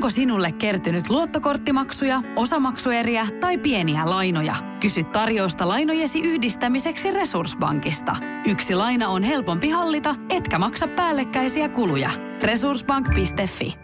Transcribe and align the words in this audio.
Onko 0.00 0.10
sinulle 0.10 0.52
kertynyt 0.52 1.10
luottokorttimaksuja, 1.10 2.22
osamaksueriä 2.36 3.26
tai 3.40 3.58
pieniä 3.58 4.10
lainoja? 4.10 4.56
Kysy 4.80 5.04
tarjousta 5.04 5.68
lainojesi 5.68 6.20
yhdistämiseksi 6.20 7.10
Resurssbankista. 7.10 8.16
Yksi 8.46 8.74
laina 8.74 9.08
on 9.08 9.22
helpompi 9.22 9.68
hallita, 9.68 10.14
etkä 10.30 10.58
maksa 10.58 10.88
päällekkäisiä 10.88 11.68
kuluja. 11.68 12.10
Resurssbank.fi 12.42 13.74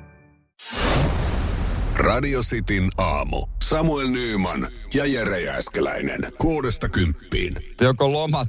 Radio 1.97 2.41
Cityn 2.41 2.89
aamu. 2.99 3.47
Samuel 3.63 4.09
Nyyman 4.09 4.69
ja 4.95 5.07
Jere 5.07 5.41
Jääskeläinen. 5.41 6.21
Kuudesta 6.39 6.89
kymppiin. 6.89 7.55
Joko 7.81 8.13
lomat 8.13 8.49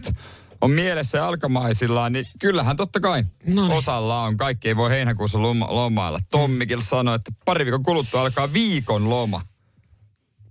on 0.62 0.72
mielessä 0.72 1.28
alkamaisillaan, 1.28 2.14
niin 2.14 2.26
kyllähän 2.40 2.78
totta 2.78 3.00
kai 3.00 3.24
Noniin. 3.46 3.78
osalla 3.78 4.24
on. 4.24 4.38
Kaikki 4.38 4.68
ei 4.68 4.76
voi 4.76 4.90
heinäkuussa 4.90 5.38
loma- 5.40 5.76
lomailla. 5.76 6.20
Tommikin 6.32 6.82
sanoi, 6.82 7.16
että 7.16 7.32
pari 7.46 7.66
viikon 7.66 7.84
kuluttua 7.84 8.22
alkaa 8.22 8.54
viikon 8.54 9.10
loma. 9.10 9.42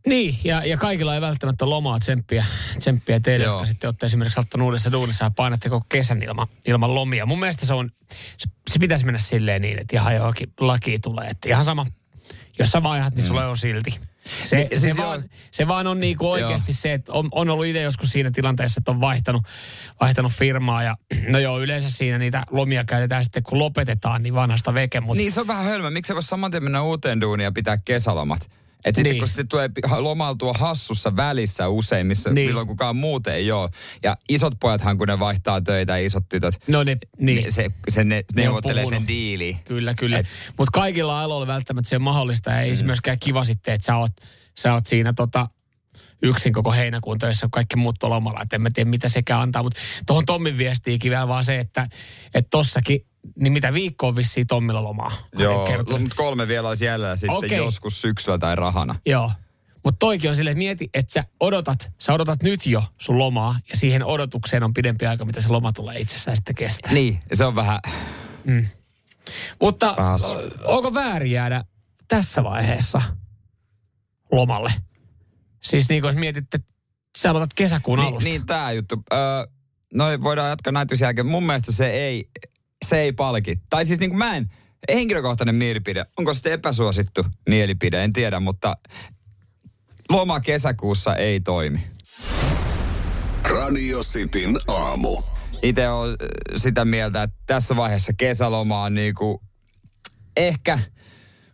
Niin, 0.06 0.38
ja, 0.44 0.64
ja 0.64 0.76
kaikilla 0.76 1.14
ei 1.14 1.20
välttämättä 1.20 1.70
lomaa 1.70 1.98
tsemppiä, 1.98 2.44
tsemppiä 2.78 3.20
teille, 3.20 3.44
Joo. 3.44 3.54
jotka 3.54 3.66
sitten 3.66 3.88
olette 3.88 4.06
esimerkiksi 4.06 4.40
ottanut 4.40 4.66
uudessa 4.66 4.92
duunissa 4.92 5.24
ja 5.24 5.30
painatte 5.30 5.68
koko 5.68 5.86
kesän 5.88 6.22
ilman, 6.22 6.46
ilman 6.66 6.94
lomia. 6.94 7.26
Mun 7.26 7.40
mielestä 7.40 7.66
se 7.66 7.74
on, 7.74 7.90
se, 8.36 8.48
se 8.70 8.78
pitäisi 8.78 9.04
mennä 9.04 9.18
silleen 9.18 9.62
niin, 9.62 9.78
että 9.78 9.96
ihan 9.96 10.14
johonkin 10.14 10.52
laki 10.60 10.98
tulee. 10.98 11.26
Että 11.26 11.48
ihan 11.48 11.64
sama, 11.64 11.86
jos 12.58 12.70
sä 12.70 12.82
vaihdat, 12.82 13.14
niin 13.14 13.24
sulla 13.24 13.46
on 13.48 13.56
silti. 13.56 14.00
Se, 14.44 14.56
Niin, 14.56 14.68
se, 14.70 14.78
siis 14.78 14.96
vaan, 14.96 15.20
joo. 15.20 15.28
se 15.50 15.68
vaan 15.68 15.86
on 15.86 16.00
niinku 16.00 16.30
oikeasti 16.30 16.72
se, 16.72 16.92
että 16.92 17.12
on, 17.12 17.28
on 17.32 17.50
ollut 17.50 17.66
itse 17.66 17.82
joskus 17.82 18.10
siinä 18.10 18.30
tilanteessa, 18.30 18.78
että 18.78 18.90
on 18.90 19.00
vaihtanut, 19.00 19.42
vaihtanut 20.00 20.32
firmaa 20.32 20.82
ja 20.82 20.96
no 21.32 21.38
joo, 21.38 21.60
yleensä 21.60 21.90
siinä 21.90 22.18
niitä 22.18 22.42
lomia 22.50 22.84
käytetään 22.84 23.24
sitten, 23.24 23.42
kun 23.42 23.58
lopetetaan, 23.58 24.22
niin 24.22 24.34
vanhasta 24.34 24.74
veke, 24.74 25.00
mutta 25.00 25.18
Niin 25.18 25.32
se 25.32 25.40
on 25.40 25.46
vähän 25.46 25.64
hölmö. 25.64 25.90
Miksi 25.90 26.08
se 26.08 26.14
voisi 26.14 26.28
saman 26.28 26.50
tien 26.50 26.62
mennä 26.62 26.82
uuteen 26.82 27.20
duuniin 27.20 27.44
ja 27.44 27.52
pitää 27.52 27.76
kesälomat? 27.84 28.50
Et 28.84 28.94
sitten 28.94 29.12
Niin. 29.12 29.18
kun 29.18 29.28
sitten 29.28 29.48
tulee 29.48 29.70
lomaltua 29.98 30.52
hassussa 30.52 31.16
välissä 31.16 31.68
usein, 31.68 32.06
missä 32.06 32.30
Niin. 32.30 32.48
milloin 32.48 32.66
kukaan 32.66 32.96
muut 32.96 33.26
ei 33.26 33.52
ole. 33.52 33.70
Ja 34.02 34.16
isot 34.28 34.54
pojathan, 34.60 34.98
kun 34.98 35.08
ne 35.08 35.18
vaihtaa 35.18 35.60
töitä 35.60 35.98
ja 35.98 36.06
isot 36.06 36.24
tytöt, 36.28 36.54
no 36.68 36.84
ne, 36.84 36.96
niin. 37.18 37.42
niin. 37.42 37.52
se, 37.52 37.70
se 37.88 38.04
ne, 38.04 38.16
Ne 38.16 38.42
neuvottelee 38.42 38.86
sen 38.86 39.08
diiliin. 39.08 39.58
Kyllä, 39.64 39.94
kyllä. 39.94 40.22
Mutta 40.58 40.70
kaikilla 40.72 41.22
aloilla 41.22 41.46
välttämättä 41.46 41.88
se 41.88 41.96
on 41.96 42.02
mahdollista 42.02 42.50
ja 42.50 42.60
ei 42.60 42.76
se 42.76 42.84
myöskään 42.84 43.18
kiva 43.18 43.44
sitten, 43.44 43.74
että 43.74 43.84
sä 43.86 43.96
oot, 43.96 44.12
sä 44.58 44.72
oot 44.72 44.86
siinä 44.86 45.12
tota, 45.12 45.48
yksin 46.22 46.52
koko 46.52 46.72
heinäkuun 46.72 47.18
töissä, 47.18 47.48
kaikki 47.52 47.76
muut 47.76 48.02
on 48.02 48.10
lomalla. 48.10 48.40
Et 48.42 48.52
en 48.52 48.62
mä 48.62 48.70
tiedä, 48.70 48.90
mitä 48.90 49.08
sekään 49.08 49.40
antaa. 49.40 49.62
Mutta 49.62 49.80
tuohon 50.06 50.26
Tommin 50.26 50.58
viestiikin 50.58 51.10
vielä 51.10 51.28
vaan 51.28 51.44
se, 51.44 51.58
että 51.58 51.88
et 52.34 52.46
tossakin, 52.50 53.06
niin 53.40 53.52
mitä 53.52 53.72
viikkoa 53.72 54.08
on 54.08 54.16
vissiin 54.16 54.46
Tommilla 54.46 54.82
lomaa. 54.84 55.12
Joo, 55.38 55.66
kertoi. 55.66 55.98
mutta 56.00 56.16
kolme 56.16 56.48
vielä 56.48 56.68
olisi 56.68 56.84
jäljellä 56.84 57.16
sitten 57.16 57.36
Okei. 57.36 57.56
joskus 57.58 58.00
syksyllä 58.00 58.38
tai 58.38 58.56
rahana. 58.56 58.94
Joo. 59.06 59.32
Mutta 59.84 59.98
toikin 59.98 60.30
on 60.30 60.36
silleen, 60.36 60.52
että 60.52 60.58
mieti, 60.58 60.90
että 60.94 61.12
sä 61.12 61.24
odotat, 61.40 61.92
sä 62.00 62.12
odotat 62.12 62.42
nyt 62.42 62.66
jo 62.66 62.82
sun 62.98 63.18
lomaa 63.18 63.58
ja 63.70 63.76
siihen 63.76 64.04
odotukseen 64.04 64.62
on 64.62 64.74
pidempi 64.74 65.06
aika, 65.06 65.24
mitä 65.24 65.40
se 65.40 65.48
loma 65.48 65.72
tulee 65.72 65.98
itsessään 65.98 66.36
sitten 66.36 66.54
kestää. 66.54 66.92
Niin, 66.92 67.20
se 67.34 67.44
on 67.44 67.54
vähän... 67.56 67.80
Mutta 69.60 69.94
Taas. 69.94 70.24
o- 70.24 70.40
onko 70.64 70.94
väärin 70.94 71.30
jäädä 71.32 71.64
tässä 72.08 72.44
vaiheessa 72.44 73.02
lomalle? 74.32 74.72
Siis 75.62 75.88
niin 75.88 76.02
kuin 76.02 76.20
mietit, 76.20 76.44
että 76.54 76.58
sä 77.16 77.30
aloitat 77.30 77.54
kesäkuun 77.54 77.98
Niin, 77.98 78.08
alusta. 78.08 78.28
niin 78.28 78.46
tämä 78.46 78.72
juttu. 78.72 79.02
Öö, 79.12 79.18
no 79.94 80.04
voidaan 80.22 80.48
jatkaa 80.48 80.72
näytöksen 80.72 81.06
jälkeen. 81.06 81.26
Mun 81.26 81.46
mielestä 81.46 81.72
se 81.72 81.90
ei, 81.90 82.30
se 82.88 83.00
ei 83.00 83.12
palki. 83.12 83.60
Tai 83.70 83.86
siis 83.86 84.00
niin 84.00 84.10
kuin 84.10 84.18
mä 84.18 84.36
en, 84.36 84.50
henkilökohtainen 84.92 85.54
mielipide. 85.54 86.06
Onko 86.18 86.34
se 86.34 86.52
epäsuosittu 86.52 87.26
mielipide, 87.48 88.04
en 88.04 88.12
tiedä, 88.12 88.40
mutta 88.40 88.76
loma 90.08 90.40
kesäkuussa 90.40 91.16
ei 91.16 91.40
toimi. 91.40 91.86
Radio 93.50 94.02
Cityn 94.02 94.56
aamu. 94.68 95.22
Itse 95.62 95.88
on 95.88 96.10
äh, 96.10 96.16
sitä 96.56 96.84
mieltä, 96.84 97.22
että 97.22 97.36
tässä 97.46 97.76
vaiheessa 97.76 98.12
kesäloma 98.12 98.82
on 98.82 98.94
niinku 98.94 99.42
ehkä 100.36 100.78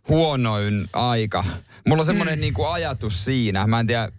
huonoin 0.09 0.87
aika. 0.93 1.43
Mulla 1.87 2.01
on 2.01 2.05
semmoinen 2.05 2.39
mm. 2.39 2.41
niinku 2.41 2.65
ajatus 2.65 3.25
siinä. 3.25 3.67
Mä 3.67 3.79
en 3.79 3.87
tiedä, 3.87 4.11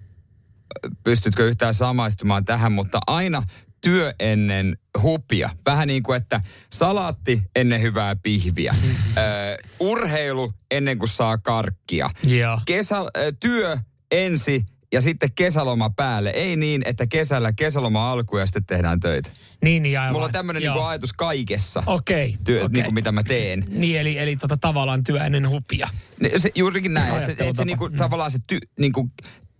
pystytkö 1.04 1.46
yhtään 1.46 1.74
samaistumaan 1.74 2.44
tähän, 2.44 2.72
mutta 2.72 2.98
aina 3.06 3.42
työ 3.84 4.14
ennen 4.20 4.78
hupia. 5.02 5.50
Vähän 5.66 5.88
niin 5.88 6.02
kuin, 6.02 6.16
että 6.16 6.40
salaatti 6.72 7.42
ennen 7.56 7.82
hyvää 7.82 8.16
pihviä. 8.16 8.74
Ö, 9.16 9.56
urheilu 9.80 10.52
ennen 10.70 10.98
kuin 10.98 11.08
saa 11.08 11.38
karkkia. 11.38 12.10
Joo. 12.26 12.60
Kesä, 12.64 12.96
ö, 13.16 13.32
työ 13.40 13.78
ensi 14.10 14.64
ja 14.92 15.00
sitten 15.00 15.32
kesäloma 15.34 15.90
päälle. 15.90 16.30
Ei 16.30 16.56
niin, 16.56 16.82
että 16.84 17.06
kesällä 17.06 17.52
kesäloma 17.52 18.12
alku 18.12 18.36
ja 18.38 18.46
sitten 18.46 18.64
tehdään 18.66 19.00
töitä. 19.00 19.30
Niin, 19.62 19.82
niin 19.82 20.00
aivan. 20.00 20.12
Mulla 20.12 20.26
on 20.26 20.32
tämmöinen 20.32 20.62
niinku 20.62 20.80
ajatus 20.80 21.12
kaikessa, 21.12 21.82
Okei. 21.86 22.36
työ, 22.44 22.64
okei. 22.64 22.72
niinku, 22.72 22.92
mitä 22.92 23.12
mä 23.12 23.22
teen. 23.22 23.64
Niin, 23.70 24.00
eli, 24.00 24.18
eli 24.18 24.36
tota, 24.36 24.56
tavallaan 24.56 25.04
työ 25.04 25.24
ennen 25.24 25.48
hupia. 25.48 25.88
Ne- 26.20 26.30
Se, 26.36 26.50
juurikin 26.54 26.94
näin, 26.94 27.14
että 27.14 27.26
se, 27.26 27.36
et 27.38 27.56
se 27.56 27.64
niinku, 27.64 27.90
tavallaan 27.90 28.30
se 28.30 28.38
ty, 28.46 28.58
niinku, 28.78 29.08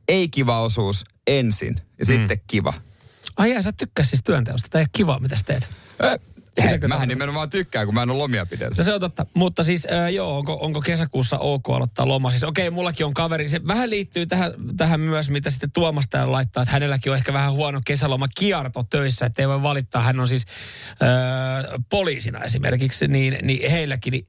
ei-kiva 0.09 0.61
osuus 0.61 1.05
ensin 1.27 1.81
ja 1.99 2.05
sitten 2.05 2.41
kiva. 2.47 2.73
Ai 3.37 3.50
jaa, 3.53 3.62
sä 3.62 3.72
tykkää 3.72 4.05
siis 4.05 4.22
työnteosta. 4.25 4.69
Tämä 4.71 4.81
ei 4.81 4.84
ole 4.84 4.89
kivaa, 4.93 5.21
mitä 5.21 5.37
sä 5.37 5.43
teet. 5.47 5.71
Ö, 6.05 6.19
hei, 6.62 6.66
Sitäkö 6.66 6.88
mähän 6.88 7.00
tarkoitat? 7.00 7.09
nimenomaan 7.09 7.50
tykkään, 7.50 7.87
kun 7.87 7.94
mä 7.94 8.03
en 8.03 8.10
ole 8.10 8.19
lomia 8.19 8.47
pidellyt. 8.47 8.78
No 8.78 8.84
se 8.84 8.94
on 8.94 9.00
totta. 9.00 9.26
Mutta 9.34 9.65
siis 9.65 9.87
äh, 9.92 10.12
joo, 10.12 10.37
onko, 10.37 10.59
onko 10.60 10.81
kesäkuussa 10.81 11.38
ok 11.38 11.70
aloittaa 11.70 12.09
loma? 12.09 12.31
Siis 12.31 12.44
okei, 12.44 12.70
mullakin 12.70 13.06
on 13.06 13.15
kaveri. 13.15 13.48
Se 13.48 13.66
vähän 13.66 13.91
liittyy 13.91 14.26
tähän, 14.26 14.53
tähän 14.76 15.00
myös, 15.00 15.31
mitä 15.31 15.50
sitten 15.50 15.72
Tuomas 15.72 16.04
täällä 16.10 16.32
laittaa, 16.32 16.62
että 16.62 16.72
hänelläkin 16.72 17.12
on 17.12 17.19
ehkä 17.19 17.32
vähän 17.32 17.53
huono 17.53 17.81
kesäloma 17.84 18.26
kierto 18.34 18.82
töissä, 18.91 19.26
että 19.26 19.42
ei 19.42 19.48
voi 19.48 19.62
valittaa. 19.62 20.03
Hän 20.03 20.20
on 20.20 20.28
siis 20.28 20.44
äh, 20.91 21.82
poliisina 21.91 22.44
esimerkiksi, 22.44 23.09
niin, 23.09 23.38
niin 23.42 23.71
heilläkin, 23.71 24.10
niin, 24.10 24.28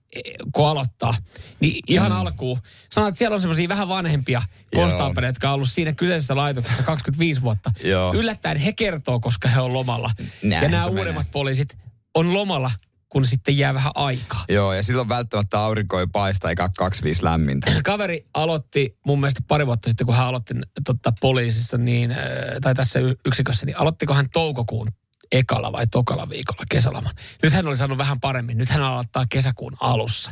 kun 0.51 0.67
aloittaa, 0.67 1.13
niin 1.59 1.83
ihan 1.87 2.11
mm. 2.11 2.17
alkuun. 2.17 2.59
Sanotaan, 2.89 3.09
että 3.09 3.17
siellä 3.17 3.35
on 3.35 3.41
semmoisia 3.41 3.69
vähän 3.69 3.87
vanhempia 3.87 4.41
Joo. 4.73 4.81
konstaapeleita, 4.81 5.35
jotka 5.35 5.49
on 5.49 5.55
ollut 5.55 5.71
siinä 5.71 5.93
kyseisessä 5.93 6.35
laitoksessa 6.35 6.83
25 6.83 7.41
vuotta. 7.41 7.71
Joo. 7.83 8.13
Yllättäen 8.13 8.57
he 8.57 8.73
kertoo, 8.73 9.19
koska 9.19 9.49
he 9.49 9.59
on 9.59 9.73
lomalla. 9.73 10.11
Näin 10.43 10.63
ja 10.63 10.69
nämä 10.69 10.85
uudemmat 10.85 11.23
menee. 11.23 11.31
poliisit 11.31 11.84
on 12.15 12.33
lomalla, 12.33 12.71
kun 13.09 13.25
sitten 13.25 13.57
jää 13.57 13.73
vähän 13.73 13.91
aikaa. 13.95 14.45
Joo, 14.49 14.73
ja 14.73 14.83
silloin 14.83 15.09
välttämättä 15.09 15.59
aurinko 15.59 15.99
ei 15.99 16.07
paista 16.11 16.49
eikä 16.49 16.69
25 16.77 17.23
lämmintä. 17.23 17.71
Kaveri 17.83 18.25
aloitti 18.33 18.97
mun 19.05 19.19
mielestä 19.19 19.41
pari 19.47 19.65
vuotta 19.67 19.89
sitten, 19.89 20.07
kun 20.07 20.15
hän 20.15 20.25
aloitti 20.25 20.53
totta, 20.85 21.13
poliisissa, 21.21 21.77
niin, 21.77 22.11
äh, 22.11 22.17
tai 22.61 22.75
tässä 22.75 22.99
yksikössä, 23.25 23.65
niin 23.65 23.79
aloittiko 23.79 24.13
hän 24.13 24.25
toukokuun 24.33 24.87
ekalla 25.31 25.71
vai 25.71 25.87
tokalla 25.87 26.29
viikolla 26.29 26.63
kesäloman. 26.69 27.15
Nyt 27.43 27.53
hän 27.53 27.67
oli 27.67 27.77
saanut 27.77 27.97
vähän 27.97 28.19
paremmin. 28.19 28.57
Nyt 28.57 28.69
hän 28.69 28.83
aloittaa 28.83 29.25
kesäkuun 29.29 29.77
alussa. 29.79 30.31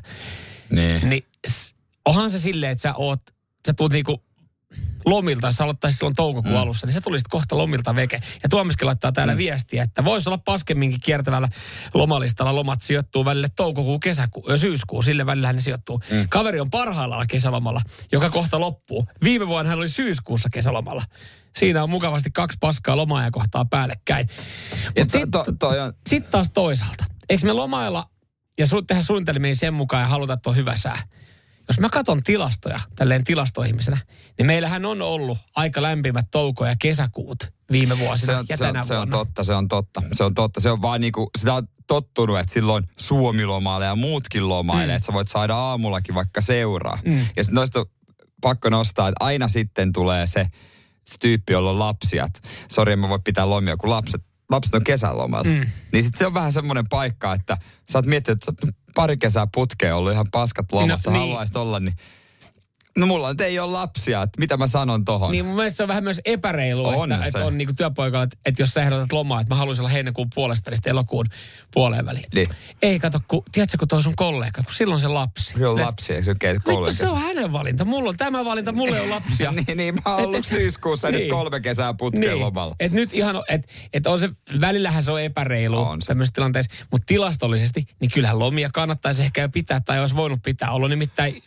Niin. 0.70 1.10
Niin 1.10 1.26
onhan 2.06 2.32
se 2.32 2.40
silleen, 2.40 2.72
että 2.72 2.82
sä 2.82 2.94
oot, 2.94 3.22
sä 3.68 3.74
tulet 3.74 3.94
niinku 3.94 4.24
lomilta, 5.06 5.48
jos 5.48 5.56
sä 5.56 5.64
aloittaisit 5.64 5.98
silloin 5.98 6.16
toukokuun 6.16 6.56
mm. 6.56 6.62
alussa, 6.62 6.88
niin 6.88 6.94
sä 6.94 7.02
tulisit 7.02 7.28
kohta 7.28 7.58
lomilta 7.58 7.96
veke. 7.96 8.20
Ja 8.44 8.50
Tuomiskin 8.50 8.88
laittaa 8.88 9.12
täällä 9.12 9.34
mm. 9.34 9.38
viestiä, 9.38 9.84
että 9.84 10.06
voisi 10.06 10.30
olla 10.30 10.38
paskemminkin 10.38 11.00
kiertävällä 11.02 11.48
lomalistalla. 11.94 12.56
Lomat 12.56 12.82
sijoittuu 12.82 13.26
välille 13.26 13.48
toukokuu, 13.56 14.00
kesäkuu, 14.00 14.44
ö, 14.50 14.58
syyskuu, 14.58 15.02
sille 15.02 15.26
välillä 15.26 15.54
ne 15.54 15.62
sijoittuu. 15.62 16.02
Mm. 16.12 16.30
Kaveri 16.30 16.60
on 16.60 16.70
parhaillaan 16.70 17.28
kesälomalla, 17.28 17.82
joka 18.12 18.30
kohta 18.30 18.60
loppuu. 18.60 19.06
Viime 19.24 19.48
vuonna 19.48 19.70
hän 19.70 19.80
oli 19.80 19.90
syyskuussa 19.90 20.50
kesälomalla. 20.50 21.04
Siinä 21.56 21.84
on 21.84 21.90
mukavasti 21.90 22.32
kaksi 22.32 22.58
paskaa 22.62 22.98
lomaa 22.98 23.24
ja 23.24 23.32
kohtaa 23.32 23.66
päällekkäin. 23.66 24.28
Mut 25.00 25.08
to, 25.08 25.20
sit- 25.20 25.32
to, 25.32 25.46
toi 25.60 25.80
on, 25.80 25.94
sitten 26.10 26.32
taas 26.32 26.50
toisaalta, 26.50 27.06
eikö 27.30 27.46
me 27.46 27.54
lomailla 27.54 28.10
ja 28.60 28.66
su- 28.66 28.86
tehdä 28.88 29.02
suunnitelmia 29.02 29.56
sen 29.56 29.74
mukaan 29.74 30.02
ja 30.02 30.08
haluta, 30.08 30.34
että 30.34 30.50
on 30.50 30.56
hyvä 30.56 30.78
sää? 30.78 31.04
Jos 31.68 31.80
mä 31.80 31.90
katson 31.90 32.24
tilastoja, 32.24 32.80
tälleen 32.96 33.24
tilastoihmisenä, 33.24 33.98
niin 34.38 34.46
meillähän 34.46 34.86
on 34.86 35.02
ollut 35.02 35.38
aika 35.56 35.82
lämpimät 35.82 36.26
touko- 36.32 36.66
ja 36.66 36.76
kesäkuut 36.80 37.54
viime 37.72 38.00
vuosina 38.00 38.34
se 38.34 38.38
on, 38.38 38.46
ja 38.50 38.58
se, 38.58 38.66
tänä 38.66 38.80
on, 38.80 38.86
se 38.86 38.98
on 38.98 39.10
totta, 39.10 39.44
se 39.44 39.54
on 39.54 39.68
totta. 39.68 40.02
Se 40.14 40.24
on 40.24 40.34
totta. 40.34 40.60
Se 40.60 40.72
on 40.72 40.82
vaan 40.82 41.02
niinku, 41.02 41.30
sitä 41.38 41.54
on 41.54 41.68
tottunut, 41.88 42.40
että 42.40 42.54
silloin 42.54 42.84
Suomi 42.98 43.46
lomailee 43.46 43.88
ja 43.88 43.96
muutkin 43.96 44.50
lomailee, 44.50 44.88
mm. 44.88 44.96
että 44.96 45.06
sä 45.06 45.14
voit 45.14 45.28
saada 45.28 45.56
aamullakin 45.56 46.16
vaikka 46.16 46.42
seuraa. 46.42 47.00
Mm. 47.06 47.26
Ja 47.36 47.44
sit 47.44 47.54
noista 47.54 47.86
pakko 48.42 48.70
nostaa, 48.70 49.08
että 49.08 49.26
aina 49.26 49.48
sitten 49.48 49.94
tulee 49.94 50.28
se, 50.28 50.48
se 51.06 51.18
tyyppi, 51.22 51.54
jolla 51.54 51.72
on 51.72 51.80
lapsia. 51.80 52.28
Sori, 52.72 52.96
mä 52.96 53.10
voi 53.10 53.20
pitää 53.24 53.50
lomia, 53.50 53.78
kun 53.78 53.90
lapset, 53.90 54.22
lapset 54.52 54.76
on 54.76 54.84
kesälomalla. 54.84 55.50
Mm. 55.50 55.66
Niin 55.92 56.04
sit 56.04 56.18
se 56.18 56.26
on 56.26 56.34
vähän 56.34 56.52
semmoinen 56.52 56.90
paikka, 56.90 57.34
että 57.34 57.58
sä 57.92 57.98
oot 57.98 58.06
miettinyt, 58.06 58.38
että 58.38 58.46
sä 58.46 58.68
oot 58.68 58.76
pari 58.96 59.18
kesää 59.18 59.48
putkeen 59.54 59.96
ollut 59.96 60.14
ihan 60.14 60.26
paskat 60.32 60.72
lomat, 60.72 60.90
No, 60.90 60.98
sä 60.98 61.12
niin. 61.12 61.20
haluaisit 61.20 61.56
olla, 61.56 61.80
niin 61.80 61.96
No 62.98 63.06
mulla 63.06 63.30
nyt 63.30 63.42
ei 63.42 63.60
ole 63.60 63.72
lapsia, 63.72 64.22
että 64.22 64.40
mitä 64.40 64.58
mä 64.58 64.68
sanon 64.68 65.06
tohon. 65.06 65.32
Niin 65.32 65.46
mun 65.46 65.56
mielestä 65.56 65.78
se 65.78 65.84
on 65.84 65.88
vähän 65.90 66.04
myös 66.04 66.22
epäreilu, 66.26 66.88
On 66.88 67.12
että, 67.12 67.24
se. 67.24 67.28
että 67.38 67.46
on 67.46 67.58
niinku 67.58 67.74
työpoikalla, 67.74 68.24
että, 68.24 68.38
että 68.46 68.62
jos 68.62 68.70
sä 68.74 68.82
ehdotat 68.82 69.12
lomaa, 69.12 69.42
että 69.42 69.54
mä 69.54 69.58
haluaisin 69.58 69.82
olla 69.82 69.90
heinäkuun 69.90 70.28
puolesta 70.36 70.72
niin 70.72 70.80
elokuun 70.86 71.26
puoleen 71.74 72.06
väliin. 72.06 72.26
Niin. 72.36 72.48
Ei 72.82 73.00
kato, 73.00 73.20
kun, 73.28 73.44
tiedätkö, 73.52 73.78
kun 73.80 73.88
toi 73.88 73.98
on 73.98 74.04
sun 74.04 74.16
kollega, 74.16 74.64
kun 74.64 74.74
silloin 74.74 75.02
se 75.02 75.08
lapsi. 75.08 75.46
Se 75.46 75.54
on 75.64 75.68
Silleen, 75.68 75.86
lapsi, 75.88 76.14
eikö 76.14 76.24
se 76.26 76.32
ole 76.32 76.54
Vittu, 76.54 76.72
kolme 76.72 76.92
se 76.94 77.08
on 77.08 77.18
hänen 77.22 77.52
valinta. 77.54 77.86
Mulla 77.86 78.10
on 78.10 78.18
tämä 78.18 78.46
valinta, 78.46 78.72
mulla 78.72 78.96
ei 78.96 79.02
ole 79.02 79.10
lapsia. 79.10 79.52
niin, 79.68 79.78
niin, 79.78 79.96
mä 79.96 80.16
oon 80.16 80.24
ollut 80.26 80.38
Et- 80.40 80.46
syyskuussa 80.46 81.12
nyt 81.12 81.20
Niin. 81.20 81.30
kolme 81.32 81.60
kesää 81.60 81.94
putkeen 81.94 82.40
lomalla. 82.40 82.76
Et 82.80 82.92
nyt 82.92 83.14
ihan, 83.14 83.44
että 83.50 83.68
et 83.94 84.08
on 84.08 84.20
se, 84.20 84.30
välillähän 84.62 85.04
se 85.04 85.12
on 85.12 85.22
epäreilu 85.22 85.78
On 85.78 86.02
se. 86.02 86.08
tämmöisessä 86.08 86.34
tilanteessa, 86.34 86.86
mutta 86.92 87.06
tilastollisesti, 87.06 87.88
niin 88.00 88.12
kyllähän 88.12 88.40
lomia 88.40 88.70
kannattaisi 88.74 89.24
ehkä 89.24 89.42
jo 89.42 89.50
pitää 89.50 89.80
tai 89.80 90.00
olisi 90.00 90.16
voinut 90.16 90.40
pitää. 90.44 90.72
Ollut 90.72 90.90
nimittäin, 90.90 91.44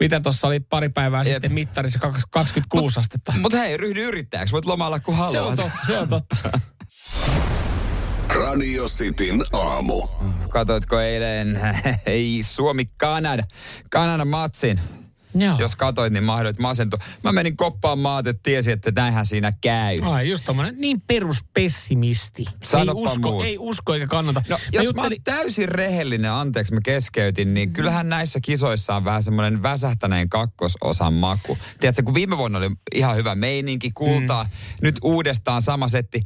mitä 0.00 0.20
tuossa 0.20 0.46
oli 0.46 0.60
pari 0.60 0.88
päivää 0.88 1.22
Jep. 1.22 1.26
sitten 1.34 1.52
mittarissa, 1.52 1.98
kak- 1.98 2.22
26 2.30 3.00
astetta. 3.00 3.32
Mutta 3.40 3.58
hei, 3.58 3.76
ryhdy 3.76 4.02
yrittäjäksi. 4.02 4.52
Voit 4.52 4.64
lomalla 4.64 5.00
kun 5.00 5.16
haluat. 5.16 5.32
Se 5.32 5.40
on 5.40 5.56
totta, 5.56 5.86
se 5.86 5.98
on 5.98 6.08
totta. 6.08 6.36
Radio 8.34 8.84
Cityn 8.88 9.42
aamu. 9.52 10.02
Katoitko 10.48 11.00
eilen 11.00 11.60
ei 12.06 12.40
Suomi-Kanada, 12.42 13.44
Kanadan 13.90 14.28
matsin? 14.28 14.80
Joo. 15.40 15.58
Jos 15.58 15.76
katoit, 15.76 16.12
niin 16.12 16.24
mahdoit 16.24 16.58
masentua. 16.58 16.98
Mä 17.24 17.32
menin 17.32 17.56
koppaan 17.56 17.98
maat, 17.98 18.26
että 18.26 18.40
tiesin, 18.42 18.72
että 18.72 18.90
näinhän 18.96 19.26
siinä 19.26 19.52
käy. 19.60 19.98
Ai 20.02 20.30
just 20.30 20.44
tommonen 20.44 20.74
niin 20.78 21.00
peruspessimisti. 21.06 22.44
Ei 22.48 22.66
Sanoppa 22.68 23.10
usko, 23.10 23.30
muuta. 23.30 23.46
ei 23.46 23.58
usko 23.58 23.94
eikä 23.94 24.06
kannata. 24.06 24.42
No, 24.48 24.58
jos 24.72 24.94
mä 24.94 25.02
oon 25.02 25.12
täysin 25.24 25.68
rehellinen, 25.68 26.32
anteeksi 26.32 26.74
mä 26.74 26.80
keskeytin, 26.84 27.54
niin 27.54 27.72
kyllähän 27.72 28.08
näissä 28.08 28.40
kisoissa 28.40 28.96
on 28.96 29.04
vähän 29.04 29.22
semmoinen 29.22 29.62
väsähtäneen 29.62 30.28
kakkososan 30.28 31.14
maku. 31.14 31.58
Tiedätkö, 31.80 32.02
kun 32.02 32.14
viime 32.14 32.38
vuonna 32.38 32.58
oli 32.58 32.70
ihan 32.94 33.16
hyvä 33.16 33.34
meininki, 33.34 33.90
kultaa, 33.90 34.44
mm. 34.44 34.50
nyt 34.82 34.94
uudestaan 35.02 35.62
sama 35.62 35.88
setti. 35.88 36.22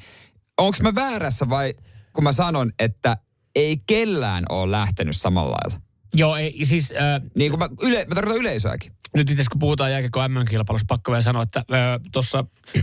Onko 0.59 0.77
mä 0.83 0.95
väärässä 0.95 1.49
vai 1.49 1.75
kun 2.13 2.25
mä 2.25 2.33
sanon, 2.33 2.71
että 2.79 3.17
ei 3.55 3.79
kellään 3.87 4.45
ole 4.49 4.71
lähtenyt 4.71 5.17
samalla 5.17 5.57
lailla? 5.63 5.92
Joo, 6.15 6.37
ei, 6.37 6.65
siis 6.65 6.91
äh, 6.93 7.31
Niin 7.35 7.51
kuin 7.51 7.59
mä, 7.59 7.69
yle, 7.83 8.05
mä 8.09 8.15
tarkoitan 8.15 8.41
yleisöäkin. 8.41 8.93
nyt 9.17 9.31
itse 9.31 9.45
kun 9.51 9.59
puhutaan 9.59 9.91
jääkiekko 9.91 10.29
MM-kilpailussa, 10.29 10.87
pakko 10.89 11.13
vielä 11.13 11.23
sanoa, 11.23 11.43
että 11.43 11.59
äh, 11.59 12.01
tuossa 12.13 12.45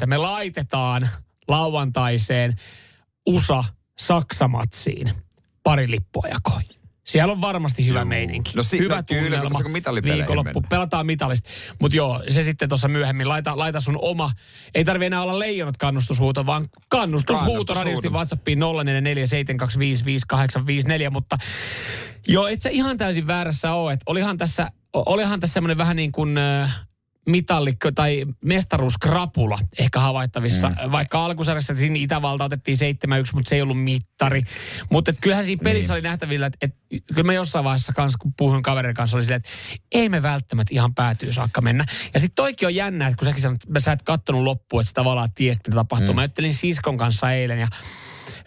7.30 0.00 0.06
me 0.06 0.16
laitetaan 0.16 1.08
lauantaiseen 1.48 2.56
USA-Saksamatsiin 3.26 5.10
pari 5.62 5.90
lippua 5.90 6.28
jakoin. 6.30 6.79
Siellä 7.10 7.32
on 7.32 7.40
varmasti 7.40 7.86
hyvä 7.86 7.98
Juu. 7.98 8.08
meininki. 8.08 8.52
No 8.56 8.62
si- 8.62 8.78
hyvä 8.78 8.96
no 8.96 9.02
kyllä, 9.02 9.22
tunnelma. 9.22 9.50
koska 9.50 9.62
kun 9.62 9.72
Viikonloppu. 10.04 10.62
Pelataan 10.68 11.06
mitalista. 11.06 11.48
Mutta 11.80 11.96
joo, 11.96 12.22
se 12.28 12.42
sitten 12.42 12.68
tuossa 12.68 12.88
myöhemmin. 12.88 13.28
Laita, 13.28 13.58
laita 13.58 13.80
sun 13.80 13.98
oma, 14.02 14.32
ei 14.74 14.84
tarvi 14.84 15.06
enää 15.06 15.22
olla 15.22 15.38
leijonat 15.38 15.76
kannustushuuto, 15.76 16.46
vaan 16.46 16.66
kannustushuuto 16.88 17.46
Kannustushuuto. 17.46 17.74
radiosti 17.74 18.08
WhatsAppiin 18.08 18.58
0447255854. 18.58 18.62
Mutta 21.10 21.38
joo, 22.28 22.46
et 22.46 22.62
sä 22.62 22.68
ihan 22.68 22.98
täysin 22.98 23.26
väärässä 23.26 23.72
ole. 23.74 23.92
Et 23.92 24.00
olihan 24.06 24.38
tässä, 24.38 24.70
olihan 24.92 25.40
tässä 25.40 25.54
semmoinen 25.54 25.78
vähän 25.78 25.96
niin 25.96 26.12
kuin... 26.12 26.38
Äh, 26.38 26.80
mitallikko 27.26 27.92
tai 27.92 28.26
mestaruuskrapula 28.44 29.58
ehkä 29.78 30.00
havaittavissa. 30.00 30.68
Mm. 30.68 30.92
Vaikka 30.92 31.24
alkusarjassa 31.24 31.74
siinä 31.74 31.96
Itävalta 31.98 32.44
otettiin 32.44 32.76
7-1, 32.76 32.80
mutta 33.34 33.48
se 33.48 33.54
ei 33.54 33.62
ollut 33.62 33.84
mittari. 33.84 34.42
Mutta 34.90 35.12
kyllähän 35.20 35.44
siinä 35.44 35.62
pelissä 35.64 35.92
niin. 35.92 35.96
oli 35.96 36.08
nähtävillä, 36.08 36.46
että, 36.46 36.58
että 36.62 36.78
kyllä 37.14 37.26
mä 37.26 37.32
jossain 37.32 37.64
vaiheessa 37.64 37.92
kanssa, 37.92 38.18
kun 38.18 38.32
puhuin 38.36 38.62
kaverin 38.62 38.94
kanssa, 38.94 39.16
oli 39.16 39.24
silleen, 39.24 39.36
että 39.36 39.50
ei 39.92 40.08
me 40.08 40.22
välttämättä 40.22 40.74
ihan 40.74 40.94
päätyy 40.94 41.32
saakka 41.32 41.60
mennä. 41.60 41.84
Ja 42.14 42.20
sitten 42.20 42.34
toikin 42.34 42.66
on 42.66 42.74
jännä, 42.74 43.06
että 43.06 43.16
kun 43.16 43.28
säkin 43.28 43.42
sanoit, 43.42 43.62
että 43.62 43.80
sä 43.80 43.92
et 43.92 44.02
kattonut 44.02 44.42
loppuun, 44.42 44.80
että 44.80 44.88
sä 44.88 44.94
tavallaan 44.94 45.32
tiesit, 45.34 45.66
mitä 45.66 45.74
tapahtuu. 45.74 46.12
Mm. 46.12 46.14
Mä 46.14 46.24
juttelin 46.24 46.54
siskon 46.54 46.96
kanssa 46.96 47.32
eilen 47.32 47.58
ja 47.58 47.68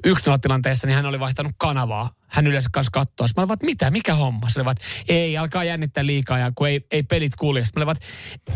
1-0 0.08 0.12
tilanteessa, 0.42 0.88
niin 0.88 0.96
hän 0.96 1.06
oli 1.06 1.20
vaihtanut 1.20 1.52
kanavaa. 1.58 2.10
Hän 2.34 2.48
yleensä 2.48 2.70
kanssa 2.74 2.92
katsoo. 2.92 3.28
Mä 3.38 3.44
olin 3.44 3.58
mitä, 3.62 3.92
mikä 3.92 4.16
homma? 4.16 4.50
Se 4.50 4.62
että 4.62 4.86
ei, 5.08 5.38
alkaa 5.38 5.64
jännittää 5.64 6.06
liikaa 6.06 6.38
ja 6.38 6.52
kun 6.56 6.68
ei, 6.68 6.88
ei 6.92 7.04
pelit 7.04 7.36
kulje. 7.36 7.64
Mä 7.86 7.92
että 7.92 8.06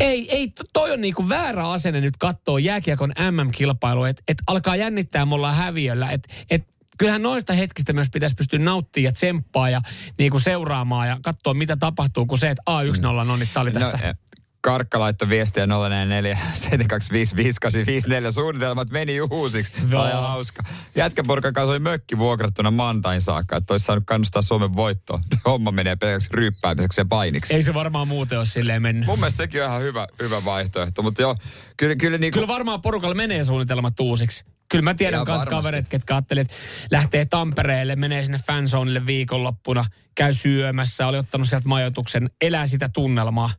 ei, 0.00 0.36
ei, 0.36 0.48
to- 0.48 0.64
toi 0.72 0.92
on 0.92 1.00
niinku 1.00 1.28
väärä 1.28 1.68
asenne 1.68 2.00
nyt 2.00 2.16
katsoa 2.16 2.58
jääkiekon 2.58 3.12
MM-kilpailua, 3.30 4.08
että 4.08 4.22
et 4.28 4.38
alkaa 4.46 4.76
jännittää, 4.76 5.26
me 5.26 5.34
ollaan 5.34 5.54
häviöllä. 5.54 6.10
Että 6.10 6.34
et, 6.50 6.68
kyllähän 6.98 7.22
noista 7.22 7.52
hetkistä 7.52 7.92
myös 7.92 8.08
pitäisi 8.12 8.36
pystyä 8.36 8.58
nauttimaan 8.58 9.04
ja 9.04 9.12
tsemppaa 9.12 9.70
ja 9.70 9.80
niinku 10.18 10.38
seuraamaan 10.38 11.08
ja 11.08 11.18
katsoa, 11.22 11.54
mitä 11.54 11.76
tapahtuu, 11.76 12.26
kun 12.26 12.38
se, 12.38 12.50
että 12.50 12.62
A1-0 12.70 13.30
on, 13.30 13.38
niin 13.38 13.48
tää 13.52 13.62
oli 13.62 13.72
tässä. 13.72 13.98
No, 14.02 14.14
Karkka 14.60 15.00
laittoi 15.00 15.28
viestiä 15.28 15.66
044 15.66 16.38
725 16.54 18.34
Suunnitelmat 18.34 18.90
meni 18.90 19.20
uusiksi. 19.20 19.72
On 19.82 20.08
ihan 20.08 20.22
hauska. 20.22 20.62
Jätkäporkan 20.94 21.52
kanssa 21.52 21.70
oli 21.70 21.78
mökki 21.78 22.18
vuokrattuna 22.18 22.70
Mantain 22.70 23.20
saakka, 23.20 23.56
että 23.56 23.74
olisi 23.74 23.84
saanut 23.84 24.04
kannustaa 24.06 24.42
Suomen 24.42 24.76
voittoon. 24.76 25.20
Homma 25.44 25.70
menee 25.70 25.96
pelkäksi 25.96 26.28
ryyppäämiseksi 26.32 27.00
ja 27.00 27.04
painiksi. 27.04 27.54
Ei 27.54 27.62
se 27.62 27.74
varmaan 27.74 28.08
muuten 28.08 28.38
ole 28.38 28.46
silleen 28.46 28.82
mennyt. 28.82 29.06
Mun 29.06 29.18
mielestä 29.18 29.36
sekin 29.36 29.62
on 29.62 29.68
ihan 29.68 29.82
hyvä, 29.82 30.06
hyvä 30.22 30.44
vaihtoehto, 30.44 31.02
mutta 31.02 31.22
joo, 31.22 31.36
kyllä, 31.76 31.96
kyllä 31.96 32.18
niin 32.18 32.32
Kyllä 32.32 32.48
varmaan 32.48 32.82
porukalla 32.82 33.14
menee 33.14 33.44
suunnitelmat 33.44 34.00
uusiksi. 34.00 34.44
Kyllä 34.68 34.82
mä 34.82 34.94
tiedän 34.94 35.24
myös 35.28 35.44
kavereita, 35.44 35.88
ketkä 35.88 36.14
ajattelee, 36.14 36.40
että 36.40 36.54
lähtee 36.90 37.24
Tampereelle, 37.24 37.96
menee 37.96 38.24
sinne 38.24 38.40
fanzoneille 38.46 39.06
viikonloppuna, 39.06 39.84
käy 40.14 40.34
syömässä, 40.34 41.06
oli 41.06 41.18
ottanut 41.18 41.48
sieltä 41.48 41.68
majoituksen, 41.68 42.30
elää 42.40 42.66
sitä 42.66 42.88
tunnelmaa. 42.88 43.50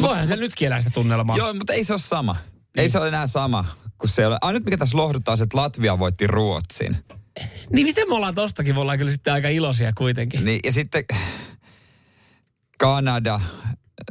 No 0.00 0.08
voihan 0.08 0.26
se 0.26 0.36
nytkin 0.36 0.66
elää 0.66 0.80
sitä 0.80 0.90
tunnelmaa. 0.94 1.36
Joo, 1.36 1.54
mutta 1.54 1.72
ei 1.72 1.84
se 1.84 1.92
ole 1.92 2.00
sama. 2.00 2.36
Ei 2.76 2.90
se 2.90 2.98
ole 2.98 3.08
enää 3.08 3.26
sama 3.26 3.64
kuin 3.98 4.10
se 4.10 4.26
ole. 4.26 4.38
Ainut 4.40 4.64
mikä 4.64 4.76
tässä 4.76 4.96
lohduttaa, 4.96 5.36
se, 5.36 5.42
että 5.42 5.58
Latvia 5.58 5.98
voitti 5.98 6.26
Ruotsin. 6.26 6.96
Niin 7.72 7.86
miten 7.86 8.08
me 8.08 8.14
ollaan 8.14 8.34
tostakin, 8.34 8.74
me 8.74 8.80
ollaan 8.80 8.98
kyllä 8.98 9.10
sitten 9.10 9.32
aika 9.32 9.48
iloisia 9.48 9.92
kuitenkin. 9.92 10.44
Niin, 10.44 10.60
ja 10.64 10.72
sitten 10.72 11.04
Kanada, 12.78 13.40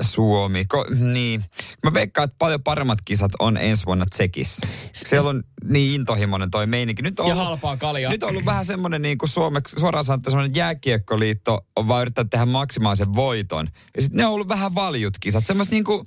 Suomi. 0.01 0.65
Ko, 0.65 0.85
niin. 0.99 1.45
Mä 1.83 1.93
veikkaan, 1.93 2.25
että 2.25 2.35
paljon 2.37 2.63
paremmat 2.63 2.99
kisat 3.05 3.31
on 3.39 3.57
ensi 3.57 3.85
vuonna 3.85 4.05
Tsekissä. 4.05 4.67
Siellä 4.93 5.29
on 5.29 5.43
niin 5.63 5.95
intohimoinen 5.95 6.51
toi 6.51 6.67
meininki. 6.67 7.01
Nyt 7.01 7.19
on 7.19 7.27
Ja 7.27 7.33
ollut, 7.33 7.47
halpaa 7.47 7.77
kaljaa. 7.77 8.11
Nyt 8.11 8.23
on 8.23 8.29
ollut 8.29 8.45
vähän 8.45 8.65
semmoinen 8.65 9.01
niin 9.01 9.17
kuin 9.17 9.29
suomeksi, 9.29 9.79
suoraan 9.79 10.05
sanottuna 10.05 10.31
semmoinen 10.31 10.55
jääkiekkoliitto 10.55 11.65
on 11.75 11.87
vaan 11.87 12.01
yrittää 12.01 12.25
tehdä 12.25 12.45
maksimaalisen 12.45 13.13
voiton. 13.13 13.67
Ja 13.95 14.01
sitten 14.01 14.17
ne 14.17 14.25
on 14.25 14.33
ollut 14.33 14.47
vähän 14.47 14.75
valjut 14.75 15.17
kisat. 15.19 15.45
Semmoista 15.45 15.75
niin 15.75 15.83
kuin, 15.83 16.05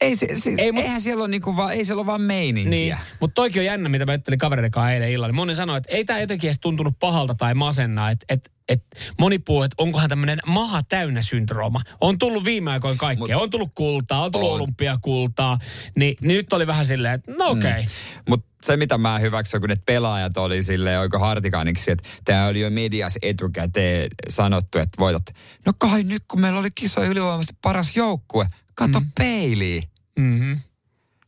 ei, 0.00 0.16
se, 0.16 0.28
se, 0.34 0.54
Ei, 0.58 0.72
mut- 0.72 0.84
eihän 0.84 1.00
siellä 1.00 1.22
ole 1.22 1.30
niinku 1.30 1.56
vaan, 1.56 1.72
ei 1.72 1.84
siellä 1.84 2.00
ole 2.00 2.06
vaan 2.06 2.20
meininkiä. 2.20 2.70
Niin, 2.70 2.96
mutta 3.20 3.34
toikin 3.34 3.60
on 3.60 3.66
jännä, 3.66 3.88
mitä 3.88 4.06
mä 4.06 4.12
juttelin 4.12 4.38
kavereiden 4.38 4.70
kanssa 4.70 4.90
eilen 4.92 5.10
illalla. 5.10 5.32
Moni 5.32 5.54
sanoi, 5.54 5.76
että 5.78 5.96
ei 5.96 6.04
tämä 6.04 6.20
jotenkin 6.20 6.48
edes 6.48 6.60
tuntunut 6.60 6.98
pahalta 6.98 7.34
tai 7.34 7.54
masennaa. 7.54 8.10
Että 8.10 8.26
et, 8.28 8.52
et 8.68 8.82
moni 9.18 9.38
puhuu, 9.38 9.62
että 9.62 9.74
onkohan 9.78 10.08
tämmöinen 10.08 10.38
maha 10.46 10.82
täynnä 10.82 11.22
syndrooma. 11.22 11.80
On 12.00 12.18
tullut 12.18 12.44
viime 12.44 12.70
aikoina 12.70 12.96
kaikkea. 12.98 13.36
Mut- 13.36 13.42
on 13.42 13.50
tullut 13.50 13.70
kultaa, 13.74 14.24
on 14.24 14.32
tullut 14.32 14.50
On. 14.50 14.60
olympiakultaa. 14.60 15.58
Niin, 15.96 16.16
niin 16.20 16.36
nyt 16.36 16.52
oli 16.52 16.66
vähän 16.66 16.86
silleen, 16.86 17.14
että 17.14 17.32
no 17.38 17.46
okei. 17.46 17.70
Okay. 17.70 17.84
Mutta 18.28 18.46
se, 18.62 18.76
mitä 18.76 18.98
mä 18.98 19.18
hyväksyn, 19.18 19.60
kun 19.60 19.68
ne 19.68 19.76
pelaajat 19.86 20.36
oli 20.38 20.62
silleen 20.62 21.00
oiko 21.00 21.18
hartikaaniksi, 21.18 21.90
että 21.90 22.08
tämä 22.24 22.46
oli 22.46 22.60
jo 22.60 22.70
medias 22.70 23.18
etukäteen 23.22 24.10
sanottu, 24.28 24.78
että 24.78 24.98
voitat. 24.98 25.34
No 25.66 25.72
kai 25.78 26.02
nyt, 26.02 26.22
kun 26.28 26.40
meillä 26.40 26.58
oli 26.58 26.70
kisoja 26.74 27.08
ylivoimaisesti 27.10 27.58
paras 27.62 27.96
joukkue, 27.96 28.46
kato 28.76 29.00
mm. 29.00 29.12
peiliin. 29.18 29.82
Mm-hmm. 30.18 30.58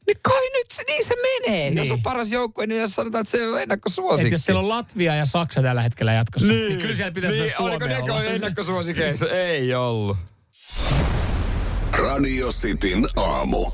Niin 0.07 0.19
kai 0.23 0.51
nyt 0.53 0.71
se, 0.71 0.83
niin 0.87 1.05
se 1.05 1.15
menee. 1.15 1.71
Niin. 1.71 1.79
Jos 1.79 1.91
on 1.91 2.03
paras 2.03 2.33
joukkue, 2.33 2.67
niin 2.67 2.81
jos 2.81 2.95
sanotaan, 2.95 3.21
että 3.23 3.31
se 3.31 3.49
on 3.49 3.57
Et 3.57 3.63
ennakkosuosikki. 3.63 4.35
jos 4.35 4.45
siellä 4.45 4.61
on 4.61 4.69
Latvia 4.69 5.15
ja 5.15 5.27
Saksa 5.27 5.63
tällä 5.63 5.83
hetkellä 5.83 6.13
jatkossa, 6.13 6.49
niin, 6.49 6.69
niin 6.69 6.81
kyllä 6.81 6.95
siellä 6.95 7.13
pitäisi 7.13 7.39
niin, 7.39 7.53
Suomea 7.57 7.75
oliko 7.75 7.87
ne 7.87 7.99
olla. 8.13 8.25
ennakkosuosikeissa? 8.25 9.27
Ei 9.47 9.75
ollut. 9.75 10.17
Radio 11.99 12.53
Cityn 12.53 13.09
aamu. 13.17 13.71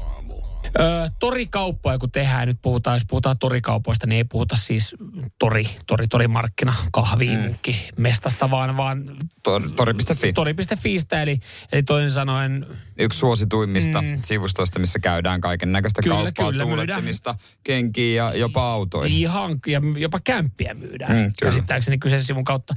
Öö, 0.80 1.08
torikauppoja 1.20 1.98
kun 1.98 2.10
tehdään, 2.10 2.48
nyt 2.48 2.58
puhutaan, 2.62 2.94
jos 2.94 3.04
puhutaan 3.08 3.38
torikaupoista, 3.38 4.06
niin 4.06 4.16
ei 4.16 4.24
puhuta 4.24 4.56
siis 4.56 4.94
tori, 5.38 5.64
tori, 5.86 6.08
torimarkkina, 6.08 6.74
kahviinkki, 6.92 7.72
mm. 7.72 8.02
mestasta, 8.02 8.50
vaan, 8.50 8.76
vaan 8.76 9.16
Tor, 9.42 9.72
tori.fi. 9.76 10.32
tori.fiistä, 10.32 11.22
eli, 11.22 11.40
eli 11.72 11.82
toisin 11.82 12.10
sanoen, 12.10 12.66
Yksi 12.98 13.18
suosituimmista 13.18 14.02
Mm. 14.02 14.18
sivustoista, 14.22 14.78
missä 14.78 14.98
käydään 14.98 15.40
kaiken 15.40 15.72
näköistä 15.72 16.02
kauppaa, 16.02 16.50
kyllä, 16.52 16.64
tuulettimista, 16.64 17.34
kenkiä 17.64 18.24
ja 18.24 18.34
jopa 18.38 18.72
autoihin. 18.72 19.16
ihan, 19.18 19.58
ja 19.66 19.80
jopa 19.98 20.20
kämppiä 20.24 20.74
myydään, 20.74 21.16
Mm, 21.16 21.32
käsittääkseni 21.42 21.98
kyseisen 21.98 22.26
sivun 22.26 22.44
kautta. 22.44 22.74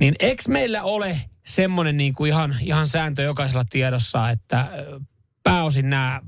Niin 0.00 0.14
eikö 0.18 0.42
meillä 0.48 0.82
ole 0.82 1.20
semmoinen 1.46 1.96
niin 1.96 2.14
kuin 2.14 2.28
ihan, 2.28 2.56
ihan 2.60 2.86
sääntö 2.86 3.22
jokaisella 3.22 3.64
tiedossa, 3.70 4.30
että 4.30 4.60
ö, 4.78 5.00
pääosin 5.42 5.90
nämä 5.90 6.20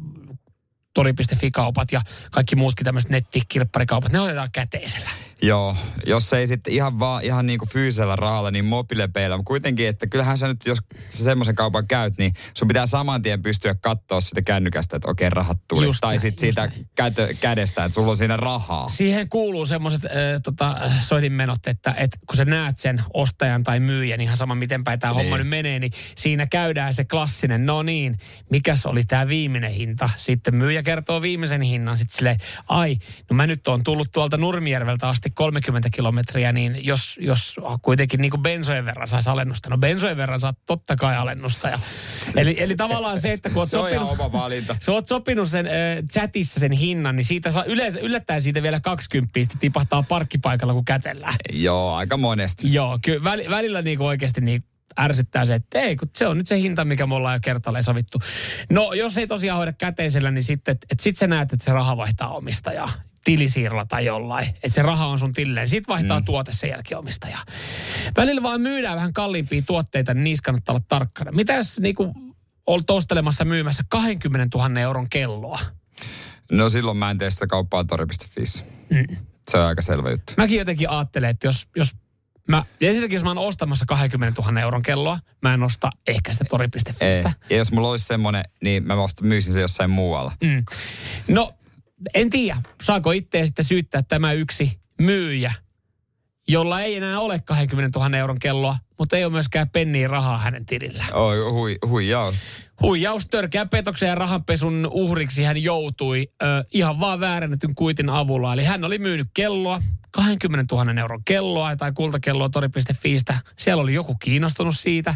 tori.fi-kaupat 0.94 1.92
ja 1.92 2.00
kaikki 2.30 2.56
muutkin 2.56 2.84
tämmöiset 2.84 3.10
nettikirpparikaupat, 3.10 4.12
ne 4.12 4.20
otetaan 4.20 4.50
käteisellä. 4.52 5.10
Joo, 5.42 5.76
jos 6.06 6.32
ei 6.32 6.46
sitten 6.46 6.72
ihan 6.72 6.98
vaan 6.98 7.24
ihan 7.24 7.46
niin 7.46 7.58
kuin 7.58 7.68
fyysisellä 7.68 8.16
rahalla, 8.16 8.50
niin 8.50 8.64
mobiilepeillä. 8.64 9.36
Mutta 9.36 9.48
kuitenkin, 9.48 9.88
että 9.88 10.06
kyllähän 10.06 10.38
sä 10.38 10.48
nyt, 10.48 10.66
jos 10.66 10.78
sä 11.08 11.24
semmoisen 11.24 11.54
kaupan 11.54 11.86
käyt, 11.86 12.14
niin 12.18 12.32
sun 12.54 12.68
pitää 12.68 12.86
saman 12.86 13.22
tien 13.22 13.42
pystyä 13.42 13.74
katsoa 13.74 14.20
sitä 14.20 14.42
kännykästä, 14.42 14.96
että 14.96 15.10
okei, 15.10 15.30
rahat 15.30 15.58
tuli. 15.68 15.84
Just 15.84 16.00
tai 16.00 16.10
näin, 16.10 16.20
sitten 16.20 16.40
siitä 16.40 16.70
kätö, 16.94 17.34
kädestä, 17.40 17.84
että 17.84 17.94
sulla 17.94 18.10
on 18.10 18.16
siinä 18.16 18.36
rahaa. 18.36 18.88
Siihen 18.88 19.28
kuuluu 19.28 19.66
semmoiset 19.66 20.04
äh, 20.04 20.10
tota, 20.42 20.76
soitinmenot, 21.00 21.66
että, 21.66 21.94
että 21.98 22.18
kun 22.26 22.36
sä 22.36 22.44
näet 22.44 22.78
sen 22.78 23.02
ostajan 23.14 23.64
tai 23.64 23.80
myyjän, 23.80 24.20
ihan 24.20 24.36
sama 24.36 24.54
miten 24.54 24.84
päin 24.84 24.98
tämä 25.00 25.12
Niin. 25.12 25.22
homma 25.22 25.38
nyt 25.38 25.48
menee, 25.48 25.78
niin 25.78 25.92
siinä 26.16 26.46
käydään 26.46 26.94
se 26.94 27.04
klassinen, 27.04 27.66
no 27.66 27.82
niin, 27.82 28.18
mikäs 28.50 28.86
oli 28.86 29.04
tämä 29.04 29.28
viimeinen 29.28 29.72
hinta? 29.72 30.10
Sitten 30.16 30.54
myyjä 30.54 30.82
kertoo 30.82 31.22
viimeisen 31.22 31.62
hinnan, 31.62 31.96
sitten 31.96 32.16
silleen, 32.16 32.36
ai, 32.68 32.96
no 33.30 33.36
mä 33.36 33.46
nyt 33.46 33.68
oon 33.68 33.84
tullut 33.84 34.08
tuolta 34.12 34.36
Nurmijärveltä 34.36 35.08
asti 35.08 35.23
30 35.30 35.88
kilometriä, 35.92 36.52
niin 36.52 36.86
jos, 36.86 37.18
jos 37.20 37.56
kuitenkin 37.82 38.20
niin 38.20 38.30
kuin 38.30 38.42
bensojen 38.42 38.84
verran 38.84 39.08
saisi 39.08 39.30
alennusta, 39.30 39.70
no 39.70 39.78
bensojen 39.78 40.16
verran 40.16 40.40
saat 40.40 40.58
totta 40.66 40.96
kai 40.96 41.16
alennusta. 41.16 41.68
Ja, 41.68 41.78
eli, 42.36 42.56
eli 42.58 42.76
tavallaan 42.76 43.20
se, 43.20 43.32
että 43.32 43.48
kun 43.50 43.58
oot 43.58 43.68
Se 43.68 43.76
sopinut, 43.76 44.10
oma 44.10 44.32
valinta. 44.32 44.76
sä 44.84 44.92
oot 44.92 45.06
sopinut 45.06 45.48
sen 45.48 45.66
äh, 45.66 45.72
chatissa 46.12 46.60
sen 46.60 46.72
hinnan, 46.72 47.16
niin 47.16 47.24
siitä 47.24 47.50
saa 47.50 47.64
yleensä, 47.64 48.00
yllättäen 48.00 48.40
siitä 48.40 48.62
vielä 48.62 48.80
20 48.80 49.40
tipahtaa 49.60 50.02
parkkipaikalla, 50.02 50.74
kun 50.74 50.84
kätellään. 50.84 51.36
Joo, 51.52 51.94
aika 51.94 52.16
monesti. 52.16 52.72
Joo, 52.72 52.98
kyllä 53.04 53.24
väl, 53.24 53.50
välillä 53.50 53.82
niinku 53.82 54.06
oikeasti 54.06 54.40
niin 54.40 54.64
ärsyttää 55.00 55.44
se, 55.44 55.54
että 55.54 55.78
ei, 55.78 55.96
kun 55.96 56.08
se 56.16 56.26
on 56.26 56.38
nyt 56.38 56.46
se 56.46 56.58
hinta, 56.58 56.84
mikä 56.84 57.06
me 57.06 57.14
ollaan 57.14 57.34
jo 57.34 57.40
kertaalleen 57.42 57.84
sovittu. 57.84 58.18
No, 58.70 58.92
jos 58.92 59.18
ei 59.18 59.26
tosiaan 59.26 59.56
hoida 59.56 59.72
käteisellä, 59.72 60.30
niin 60.30 60.44
sitten, 60.44 60.72
että 60.72 60.86
et 60.92 61.00
sit 61.00 61.16
sä 61.16 61.26
näet, 61.26 61.52
että 61.52 61.64
se 61.64 61.72
raha 61.72 61.96
vaihtaa 61.96 62.28
omistajaa 62.28 62.92
tilisiirrolla 63.24 63.86
tai 63.86 64.04
jollain. 64.04 64.48
Että 64.48 64.68
se 64.70 64.82
raha 64.82 65.06
on 65.06 65.18
sun 65.18 65.32
tilleen. 65.32 65.68
Sitten 65.68 65.92
vaihtaa 65.92 66.20
mm. 66.20 66.24
tuote 66.24 66.52
sen 66.52 66.70
jälkeen 66.70 66.98
omistajaa. 66.98 67.42
Välillä 68.16 68.42
vaan 68.42 68.60
myydään 68.60 68.96
vähän 68.96 69.12
kalliimpia 69.12 69.62
tuotteita, 69.66 70.14
niin 70.14 70.24
niissä 70.24 70.42
kannattaa 70.42 70.72
olla 70.72 70.84
tarkkana. 70.88 71.32
Mitä 71.32 71.52
jos 71.52 71.80
niinku 71.80 72.14
olet 72.66 72.90
ostelemassa 72.90 73.44
myymässä 73.44 73.82
20 73.88 74.58
000 74.58 74.80
euron 74.80 75.08
kelloa? 75.10 75.58
No 76.52 76.68
silloin 76.68 76.96
mä 76.96 77.10
en 77.10 77.18
tee 77.18 77.30
sitä 77.30 77.46
kauppaa 77.46 77.84
tori.fi. 77.84 78.64
Mm. 78.90 79.16
Se 79.50 79.58
on 79.58 79.66
aika 79.66 79.82
selvä 79.82 80.10
juttu. 80.10 80.32
Mäkin 80.36 80.58
jotenkin 80.58 80.90
ajattelen, 80.90 81.30
että 81.30 81.46
jos, 81.46 81.68
jos 81.76 81.96
mä, 82.48 82.64
ja 82.80 82.88
ensinnäkin 82.88 83.16
jos 83.16 83.22
mä 83.22 83.30
oon 83.30 83.38
ostamassa 83.38 83.84
20 83.88 84.42
000 84.42 84.60
euron 84.60 84.82
kelloa, 84.82 85.18
mä 85.42 85.54
en 85.54 85.62
osta 85.62 85.90
ehkä 86.06 86.32
sitä 86.32 86.44
Ei. 86.44 86.48
tori.fistä. 86.48 87.32
Ja 87.50 87.56
jos 87.56 87.72
mulla 87.72 87.88
olisi 87.88 88.06
semmoinen, 88.06 88.44
niin 88.62 88.86
mä 88.86 88.96
vasta 88.96 89.24
myisin 89.24 89.54
se 89.54 89.60
jossain 89.60 89.90
muualla. 89.90 90.32
Mm. 90.44 90.64
No, 91.28 91.54
en 92.14 92.30
tiedä, 92.30 92.56
saako 92.82 93.12
itseä 93.12 93.46
sitten 93.46 93.64
syyttää 93.64 94.02
tämä 94.02 94.32
yksi 94.32 94.78
myyjä, 95.00 95.52
jolla 96.48 96.80
ei 96.80 96.96
enää 96.96 97.20
ole 97.20 97.40
20 97.44 97.98
000 97.98 98.18
euron 98.18 98.38
kelloa, 98.40 98.76
mutta 98.98 99.16
ei 99.16 99.24
ole 99.24 99.32
myöskään 99.32 99.70
penniä 99.70 100.08
rahaa 100.08 100.38
hänen 100.38 100.66
tilillään. 100.66 101.14
Oi, 101.14 101.50
hui, 101.50 101.78
huijaus. 101.86 102.34
Huijaus, 102.82 103.26
törkeä 103.26 103.66
petoksen 103.66 104.08
ja 104.08 104.14
rahanpesun 104.14 104.88
uhriksi 104.90 105.42
hän 105.44 105.62
joutui 105.62 106.28
ö, 106.42 106.64
ihan 106.72 107.00
vaan 107.00 107.20
väärännetyn 107.20 107.74
kuitin 107.74 108.10
avulla. 108.10 108.52
Eli 108.52 108.64
hän 108.64 108.84
oli 108.84 108.98
myynyt 108.98 109.28
kelloa, 109.34 109.82
20 110.10 110.74
000 110.74 111.00
euron 111.00 111.24
kelloa 111.24 111.76
tai 111.76 111.92
kultakelloa 111.92 112.48
tori.fiistä. 112.48 113.34
Siellä 113.56 113.82
oli 113.82 113.94
joku 113.94 114.14
kiinnostunut 114.14 114.76
siitä. 114.78 115.14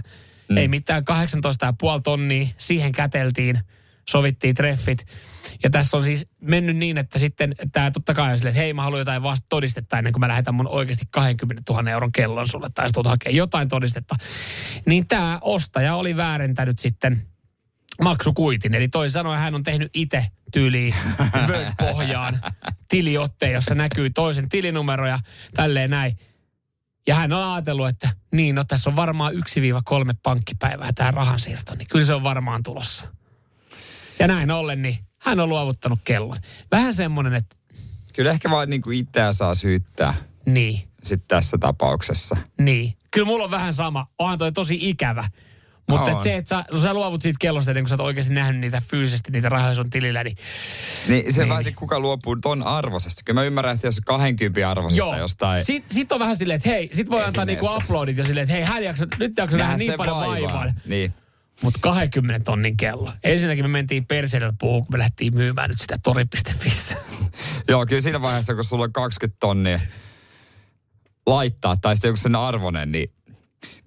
Mm. 0.49 0.57
Ei 0.57 0.69
mitään, 0.69 1.03
18,5 1.03 2.01
tonnia, 2.05 2.47
siihen 2.59 2.93
käteltiin, 2.93 3.61
sovittiin 4.09 4.55
treffit. 4.55 5.07
Ja 5.63 5.71
tässä 5.71 5.97
on 5.97 6.03
siis 6.03 6.27
mennyt 6.41 6.77
niin, 6.77 6.99
että 6.99 7.19
sitten 7.19 7.55
tämä 7.73 7.91
totta 7.91 8.15
kai 8.15 8.33
on 8.33 8.39
silleen, 8.39 8.53
että 8.53 8.63
hei 8.63 8.73
mä 8.73 8.83
haluan 8.83 8.99
jotain 8.99 9.23
vasta 9.23 9.47
todistetta 9.49 9.99
ennen 9.99 10.13
kuin 10.13 10.21
mä 10.21 10.29
lähetän 10.29 10.55
mun 10.55 10.69
oikeasti 10.69 11.05
20 11.11 11.73
000 11.73 11.91
euron 11.91 12.13
kellon 12.13 12.49
sulle 12.49 12.69
tai 12.75 12.89
tulet 12.93 13.07
hakemaan 13.07 13.37
jotain 13.37 13.69
todistetta. 13.69 14.17
Niin 14.87 15.09
tämä 15.09 15.39
ostaja 15.41 15.95
oli 15.95 16.17
väärentänyt 16.17 16.79
sitten 16.79 17.27
maksukuitin. 18.03 18.75
Eli 18.75 18.89
toisin 18.89 19.13
sanoen 19.13 19.41
hän 19.41 19.55
on 19.55 19.63
tehnyt 19.63 19.91
itse 19.95 20.27
tyyliin 20.53 20.95
Word-pohjaan 21.49 22.41
tiliotteen, 22.89 23.53
jossa 23.53 23.75
näkyy 23.75 24.11
toisen 24.11 24.49
tilinumero 24.49 25.07
ja 25.07 25.19
tälleen 25.55 25.91
näin. 25.91 26.19
Ja 27.07 27.15
hän 27.15 27.33
on 27.33 27.53
ajatellut, 27.53 27.89
että 27.89 28.11
niin, 28.33 28.55
no 28.55 28.65
tässä 28.65 28.91
on 28.91 28.97
varmaan 28.97 29.35
1-3 29.35 29.37
pankkipäivää 30.23 30.93
tämä 30.95 31.11
rahansiirto, 31.11 31.75
niin 31.75 31.89
kyllä 31.91 32.07
se 32.07 32.15
on 32.15 32.23
varmaan 32.23 32.63
tulossa. 32.63 33.18
Ja 34.19 34.27
näin 34.27 34.51
ollen, 34.51 34.83
niin 34.83 34.99
hän 35.19 35.41
on 35.41 35.49
luovuttanut 35.49 35.99
kellon. 36.05 36.37
Vähän 36.71 36.95
semmoinen, 36.95 37.35
että 37.35 37.57
Kyllä 38.15 38.31
ehkä 38.31 38.51
vaan 38.51 38.71
niin 38.71 38.83
kuin 38.83 38.99
itseä 38.99 39.33
saa 39.33 39.55
syyttää 39.55 40.15
niin, 40.47 40.89
sitten 41.03 41.29
tässä 41.29 41.59
tapauksessa. 41.59 42.37
niin. 42.61 42.95
Kyllä 43.11 43.27
mulla 43.27 43.45
on 43.45 43.51
vähän 43.51 43.75
sama. 43.75 44.07
Onhan 44.19 44.39
toi 44.39 44.53
tosi 44.53 44.79
ikävä. 44.81 45.29
Mutta 45.89 46.11
et 46.11 46.21
se, 46.21 46.35
että 46.35 46.49
sä, 46.49 46.65
no 46.73 46.79
sä 46.79 46.95
luovut 46.95 47.23
siitä 47.23 47.37
kellosta, 47.41 47.75
kuin 47.75 47.89
sä 47.89 47.95
oot 47.95 48.01
oikeasti 48.01 48.33
nähnyt 48.35 48.61
niitä 48.61 48.83
fyysisesti, 48.91 49.31
niitä 49.31 49.49
rahoja 49.49 49.75
sun 49.75 49.91
tilillä, 49.91 50.25
niin 50.25 50.37
Niin 51.09 51.23
se 51.23 51.27
Niin. 51.29 51.35
niin. 51.39 51.49
vaatii, 51.49 51.73
kuka 51.73 52.01
luopuu 52.01 52.37
ton 52.37 52.63
arvosesta. 52.63 53.23
Kyllä 53.25 53.41
mä 53.41 53.45
ymmärrän, 53.45 53.75
että 53.75 53.87
jos 53.87 54.01
20 54.05 54.71
arvosesta 54.71 55.17
jostain... 55.17 55.65
Sitten 55.65 55.95
sit 55.95 56.13
on 56.13 56.19
vähän 56.21 56.37
silleen, 56.37 56.57
että 56.57 56.69
hei, 56.69 56.91
sit 56.93 57.11
voi 57.11 57.25
antaa 57.25 57.45
niinku 57.45 57.67
uploadit 57.77 58.17
jo 58.17 58.25
silleen, 58.25 58.43
että 58.43 58.55
hei, 58.55 58.63
hän 58.65 58.85
jaksa, 58.85 59.07
nyt 59.19 59.33
jaksa 59.39 59.57
nähdä 59.57 59.77
niin 59.77 59.93
paljon 59.97 60.17
vaivaa. 60.17 60.73
Niin. 60.87 61.15
Mutta 61.63 61.79
20 61.83 62.45
tonnin 62.45 62.77
kello. 62.77 63.13
Ensinnäkin 63.25 63.65
me 63.65 63.69
mentiin 63.69 64.07
perseellä 64.07 64.53
puhuun, 64.61 64.83
kun 64.87 64.95
me 64.95 64.99
lähdettiin 64.99 65.35
myymään 65.35 65.71
nyt 65.71 65.81
sitä 65.81 65.99
tori.fissä. 66.03 66.97
Joo, 67.69 67.87
kyllä 67.87 68.03
siinä 68.03 68.23
vaiheessa, 68.23 68.55
kun 68.55 68.65
sulla 68.65 68.85
on 68.85 68.93
20 68.93 69.37
tonnia 69.41 69.81
laittaa, 71.27 71.77
tai 71.77 71.97
sitten 71.97 72.09
joku 72.09 72.17
sen 72.17 72.37
arvonen, 72.37 72.93
niin 72.93 73.13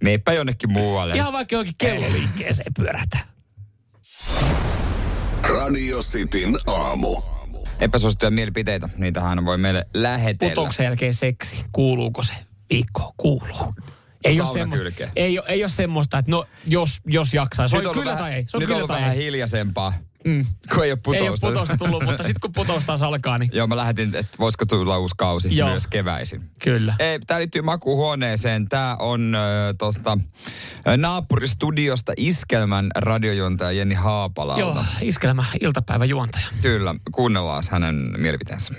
meepä 0.03 0.33
jonnekin 0.33 0.71
muualle. 0.71 1.15
Ihan 1.15 1.33
vaikka 1.33 1.55
johonkin 1.55 1.75
kelloliikkeeseen 1.77 2.73
pyörätä. 2.77 3.17
Radio 5.49 5.99
Cityn 5.99 6.55
aamu. 6.67 7.21
Epäsuosittuja 7.79 8.31
mielipiteitä, 8.31 8.89
niitähän 8.97 9.45
voi 9.45 9.57
meille 9.57 9.87
lähetellä. 9.93 10.49
Putouksen 10.51 10.83
jälkeen 10.83 11.13
seksi. 11.13 11.55
Kuuluuko 11.71 12.23
se 12.23 12.33
viikkoon? 12.69 13.13
Kuuluu. 13.17 13.73
Ei 14.23 14.41
ole, 14.41 14.53
semmo, 14.53 14.75
ei, 15.15 15.39
ei 15.47 15.63
ole 15.63 15.69
semmoista, 15.69 16.17
että 16.17 16.31
no, 16.31 16.45
jos, 16.67 17.01
jos 17.05 17.33
jaksaa. 17.33 17.67
Se 17.67 17.77
on 17.77 17.93
kyllä 17.93 18.05
vähän, 18.05 18.17
tai 18.23 18.33
ei. 18.33 18.43
Se 18.47 18.57
on 18.57 18.61
nyt 18.61 18.67
kyllä 18.69 18.81
on 18.81 18.87
tai 18.87 18.97
vähän 19.01 19.15
ei. 19.15 19.23
hiljaisempaa, 19.25 19.93
Mm. 20.25 20.45
kun 20.73 20.83
ei 20.83 20.91
ole 20.91 20.99
Ei 21.15 21.21
ole 21.21 21.27
putousta. 21.27 21.47
putousta 21.47 21.77
tullut, 21.77 22.03
mutta 22.03 22.23
sitten 22.23 22.41
kun 22.41 22.51
putous 22.51 22.85
taas 22.85 23.01
alkaa, 23.01 23.37
niin 23.37 23.49
Joo, 23.53 23.67
mä 23.67 23.77
lähetin, 23.77 24.15
että 24.15 24.37
voisiko 24.39 24.65
tulla 24.65 24.97
uusi 24.97 25.15
kausi 25.17 25.57
Joo. 25.57 25.69
myös 25.69 25.87
keväisin. 25.87 26.41
kyllä. 26.59 26.95
Ei, 26.99 27.19
Tämä 27.19 27.39
liittyy 27.39 27.61
makuuhuoneeseen. 27.61 28.69
Tämä 28.69 28.95
on 28.99 29.35
äh, 29.35 29.41
tosta, 29.77 30.17
äh, 30.87 30.97
naapuristudiosta 30.97 32.13
Iskelmän 32.17 32.91
radiojuontaja 32.95 33.71
Jenni 33.71 33.95
Haapalalta. 33.95 34.59
Joo, 34.59 34.83
iskelmä 35.01 35.45
iltapäiväjuontaja. 35.61 36.45
Kyllä, 36.61 36.95
kuunnellaan 37.11 37.63
hänen 37.71 37.95
mielipiteensä. 38.17 38.73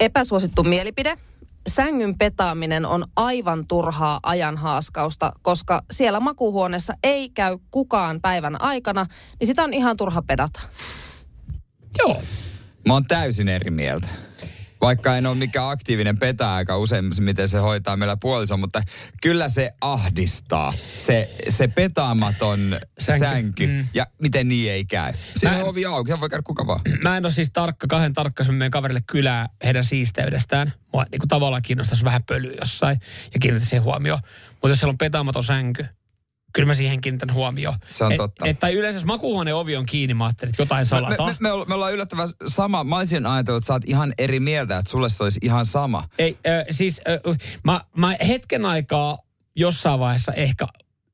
Epäsuosittu 0.00 0.64
mielipide. 0.64 1.18
Sängyn 1.66 2.18
petaaminen 2.18 2.86
on 2.86 3.04
aivan 3.16 3.66
turhaa 3.66 4.20
ajan 4.22 4.56
haaskausta, 4.56 5.32
koska 5.42 5.82
siellä 5.90 6.20
makuuhuoneessa 6.20 6.94
ei 7.02 7.28
käy 7.28 7.58
kukaan 7.70 8.20
päivän 8.20 8.62
aikana, 8.62 9.06
niin 9.40 9.46
sitä 9.46 9.64
on 9.64 9.74
ihan 9.74 9.96
turha 9.96 10.22
pedata. 10.22 10.60
Joo. 11.98 12.22
Mä 12.86 12.92
oon 12.92 13.04
täysin 13.04 13.48
eri 13.48 13.70
mieltä. 13.70 14.08
Vaikka 14.80 15.16
en 15.16 15.26
ole 15.26 15.34
mikään 15.34 15.70
aktiivinen 15.70 16.18
petä 16.18 16.54
aika 16.54 16.76
usein, 16.76 17.04
miten 17.20 17.48
se 17.48 17.58
hoitaa 17.58 17.96
meillä 17.96 18.16
puoliso, 18.16 18.56
mutta 18.56 18.82
kyllä 19.22 19.48
se 19.48 19.70
ahdistaa. 19.80 20.72
Se, 20.96 21.30
se 21.48 21.68
petaamaton 21.68 22.80
Sänky. 22.98 23.18
sänky. 23.18 23.66
Mm. 23.66 23.88
Ja 23.94 24.06
miten 24.22 24.48
niin 24.48 24.72
ei 24.72 24.84
käy. 24.84 25.12
Siinä 25.36 25.56
on 25.56 25.62
ovi 25.64 25.86
auki, 25.86 26.20
voi 26.20 26.28
käydä 26.28 26.42
kuka 26.42 26.66
vaan. 26.66 26.80
Mä 27.02 27.16
en 27.16 27.24
ole 27.26 27.32
siis 27.32 27.50
tarkka, 27.52 27.86
kahden 27.86 28.12
tarkka, 28.12 28.40
jos 28.40 28.48
menen 28.48 28.70
kaverille 28.70 29.02
kylää 29.06 29.48
heidän 29.64 29.84
siisteydestään. 29.84 30.72
Mua 30.92 31.04
niin 31.12 31.18
kuin 31.18 31.28
tavallaan 31.28 31.62
kiinnostaisi 31.62 32.04
vähän 32.04 32.22
pölyä 32.24 32.54
jossain 32.60 33.00
ja 33.34 33.40
kiinnittäisi 33.40 33.70
siihen 33.70 33.84
huomioon. 33.84 34.20
Mutta 34.50 34.68
jos 34.68 34.78
siellä 34.78 34.92
on 34.92 34.98
petaamaton 34.98 35.42
sänky, 35.42 35.86
kyllä 36.56 36.66
mä 36.66 36.74
siihen 36.74 37.00
kiinnitän 37.00 37.34
huomioon. 37.34 37.78
Se 37.88 38.04
on 38.04 38.12
et, 38.12 38.16
totta. 38.16 38.46
Et, 38.46 38.60
tai 38.60 38.74
yleensä 38.74 38.96
jos 38.96 39.04
makuuhuoneen 39.04 39.56
ovi 39.56 39.76
on 39.76 39.86
kiinni, 39.86 40.14
mä 40.14 40.24
ajattelin, 40.24 40.50
että 40.50 40.62
jotain 40.62 40.80
Me, 40.80 40.84
salataan. 40.84 41.36
me, 41.40 41.48
me, 41.48 41.64
me 41.68 41.74
ollaan 41.74 41.92
yllättävän 41.92 42.28
sama. 42.46 42.84
Mä 42.84 42.96
olisin 42.96 43.26
ajatellut, 43.26 43.62
että 43.62 43.66
sä 43.66 43.72
oot 43.72 43.82
ihan 43.86 44.12
eri 44.18 44.40
mieltä, 44.40 44.78
että 44.78 44.90
sulle 44.90 45.08
se 45.08 45.22
olisi 45.22 45.40
ihan 45.42 45.64
sama. 45.64 46.08
Ei, 46.18 46.38
äh, 46.46 46.64
siis 46.70 47.00
äh, 47.08 47.36
mä, 47.64 47.80
mä 47.96 48.16
hetken 48.28 48.66
aikaa 48.66 49.18
jossain 49.56 50.00
vaiheessa 50.00 50.32
ehkä 50.32 50.66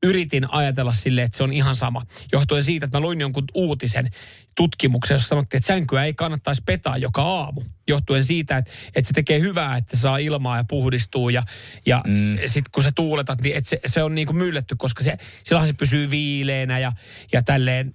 yritin 0.03 0.53
ajatella 0.53 0.93
silleen, 0.93 1.25
että 1.25 1.37
se 1.37 1.43
on 1.43 1.53
ihan 1.53 1.75
sama. 1.75 2.07
Johtuen 2.33 2.65
siitä, 2.65 2.85
että 2.87 2.99
mä 2.99 3.03
luin 3.03 3.21
jonkun 3.21 3.45
uutisen 3.55 4.11
tutkimuksen, 4.57 5.15
jossa 5.15 5.29
sanottiin, 5.29 5.59
että 5.59 5.67
sänkyä 5.67 6.05
ei 6.05 6.15
kannattaisi 6.15 6.63
petaa 6.67 6.97
joka 6.97 7.23
aamu. 7.23 7.63
Johtuen 7.89 8.25
siitä, 8.25 8.57
että, 8.57 8.71
että 8.95 9.09
se 9.09 9.15
tekee 9.15 9.41
hyvää, 9.41 9.77
että 9.77 9.97
saa 9.97 10.19
ilmaa 10.19 10.57
ja 10.57 10.65
puhdistuu 10.65 11.29
ja, 11.29 11.43
ja 11.87 12.03
mm. 12.07 12.39
sitten 12.47 12.71
kun 12.73 12.83
sä 12.83 12.93
tuuletat, 12.95 13.41
niin 13.41 13.57
että 13.57 13.71
se, 13.71 13.81
se 13.87 14.03
on 14.03 14.15
niin 14.15 14.27
kuin 14.27 14.37
mylletty, 14.37 14.77
koska 14.79 15.05
se, 15.05 15.17
silloinhan 15.45 15.69
se 15.69 15.75
pysyy 15.75 16.11
viileänä 16.11 16.79
ja, 16.79 16.93
ja 17.33 17.43
tälleen. 17.43 17.95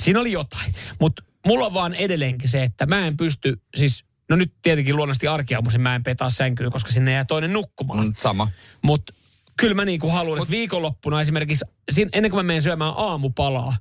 Siinä 0.00 0.20
oli 0.20 0.32
jotain. 0.32 0.74
Mutta 1.00 1.22
mulla 1.46 1.66
on 1.66 1.74
vaan 1.74 1.94
edelleenkin 1.94 2.48
se, 2.48 2.62
että 2.62 2.86
mä 2.86 3.06
en 3.06 3.16
pysty 3.16 3.60
siis 3.76 4.04
no 4.28 4.36
nyt 4.36 4.52
tietenkin 4.62 4.96
luonnollisesti 4.96 5.28
arkiaamuisin 5.28 5.80
mä 5.80 5.94
en 5.94 6.02
petaa 6.02 6.30
sänkyä, 6.30 6.70
koska 6.70 6.92
sinne 6.92 7.12
jää 7.12 7.24
toinen 7.24 7.52
nukkumaan. 7.52 8.04
Mm, 8.04 8.14
sama. 8.18 8.50
Mutta 8.82 9.14
kyllä 9.60 9.74
mä 9.74 9.84
niinku 9.84 10.10
haluan, 10.10 10.38
että 10.38 10.50
viikonloppuna 10.50 11.20
esimerkiksi, 11.20 11.64
ennen 12.12 12.30
kuin 12.30 12.38
mä 12.38 12.42
menen 12.42 12.62
syömään 12.62 12.92
aamupalaa, 12.96 13.76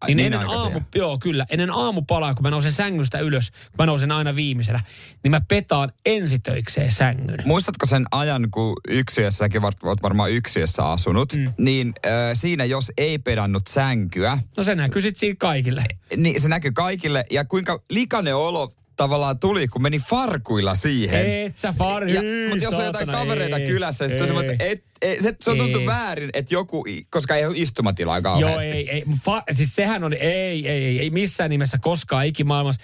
Ai, 0.00 0.06
niin, 0.08 0.16
niin 0.16 0.24
ennen 0.26 0.40
aikaisia? 0.40 0.62
aamu, 0.64 0.80
joo 0.94 1.18
kyllä, 1.18 1.46
ennen 1.50 1.70
aamupalaa, 1.70 2.34
kun 2.34 2.42
mä 2.42 2.50
nousen 2.50 2.72
sängystä 2.72 3.18
ylös, 3.18 3.50
kun 3.50 3.58
mä 3.78 3.86
nousen 3.86 4.12
aina 4.12 4.36
viimeisenä, 4.36 4.80
niin 5.22 5.30
mä 5.30 5.40
petaan 5.48 5.92
ensitöikseen 6.06 6.92
sängyn. 6.92 7.38
Muistatko 7.44 7.86
sen 7.86 8.04
ajan, 8.10 8.48
kun 8.50 8.76
yksiössä, 8.88 9.38
säkin 9.38 9.62
var- 9.62 9.74
oot 9.82 10.02
varmaan 10.02 10.30
yksiössä 10.30 10.84
asunut, 10.84 11.32
mm. 11.32 11.52
niin 11.58 11.92
äh, 12.06 12.12
siinä 12.34 12.64
jos 12.64 12.92
ei 12.96 13.18
pedannut 13.18 13.66
sänkyä, 13.66 14.38
No 14.56 14.62
se 14.62 14.74
näkyy 14.74 15.02
sit 15.02 15.16
siinä 15.16 15.36
kaikille. 15.38 15.84
niin 16.16 16.40
se 16.40 16.48
näkyy 16.48 16.72
kaikille. 16.72 17.24
Ja 17.30 17.44
kuinka 17.44 17.82
likainen 17.90 18.36
olo 18.36 18.72
tavallaan 18.96 19.38
tuli, 19.38 19.68
kun 19.68 19.82
meni 19.82 19.98
farkuilla 19.98 20.74
siihen. 20.74 21.30
Et 21.46 21.56
sä 21.56 21.74
far, 21.78 22.08
Ja, 22.08 22.22
mutta 22.48 22.64
jos 22.64 22.74
on 22.74 22.84
jotain 22.84 23.06
kavereita 23.06 23.56
ei, 23.56 23.66
kylässä, 23.66 24.04
ei. 24.04 24.26
semmoinen, 24.26 24.52
että 24.52 24.64
et, 24.64 24.84
et, 25.02 25.20
se, 25.20 25.34
se 25.40 25.50
on 25.50 25.58
tuntu 25.58 25.78
Ei. 25.78 25.86
väärin, 25.86 26.30
että 26.32 26.54
joku, 26.54 26.84
koska 27.10 27.36
ei 27.36 27.46
ole 27.46 27.54
istumatilaa 27.58 28.16
Joo, 28.18 28.22
kauheasti. 28.22 28.66
ei, 28.66 28.90
ei. 28.90 29.04
Fa, 29.24 29.42
siis 29.52 29.74
sehän 29.76 30.04
on, 30.04 30.12
ei, 30.12 30.68
ei, 30.68 30.84
ei, 30.84 30.98
ei 30.98 31.10
missään 31.10 31.50
nimessä 31.50 31.78
koskaan 31.80 32.26
ikimaailmassa. 32.26 32.82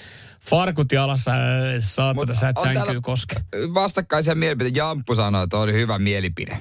Farkut 0.50 0.92
jalassa, 0.92 1.30
ei, 1.34 1.82
saatana, 1.82 2.34
sä 2.34 2.48
et 2.48 2.56
sänkyy 2.62 3.00
koske. 3.00 3.36
Vastakkaisia 3.74 4.34
mielipiteitä. 4.34 4.78
Jamppu 4.78 5.14
sanoi, 5.14 5.44
että 5.44 5.58
oli 5.58 5.72
hyvä 5.72 5.98
mielipide. 5.98 6.58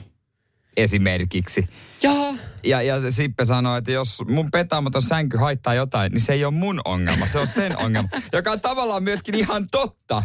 Esimerkiksi. 0.78 1.70
Jaa. 2.04 2.34
Ja, 2.64 2.82
ja 2.82 3.12
Sippe 3.12 3.46
sanoi, 3.46 3.78
että 3.78 3.92
jos 3.92 4.22
mun 4.28 4.52
petaamaton 4.52 5.02
sänky 5.02 5.38
haittaa 5.38 5.74
jotain, 5.74 6.12
niin 6.12 6.22
se 6.22 6.34
ei 6.34 6.46
ole 6.46 6.54
mun 6.54 6.82
ongelma, 6.86 7.28
se 7.28 7.40
on 7.40 7.48
sen 7.48 7.78
ongelma. 7.78 8.10
Joka 8.34 8.52
on 8.52 8.62
tavallaan 8.62 9.04
myöskin 9.04 9.36
ihan 9.36 9.68
totta. 9.72 10.24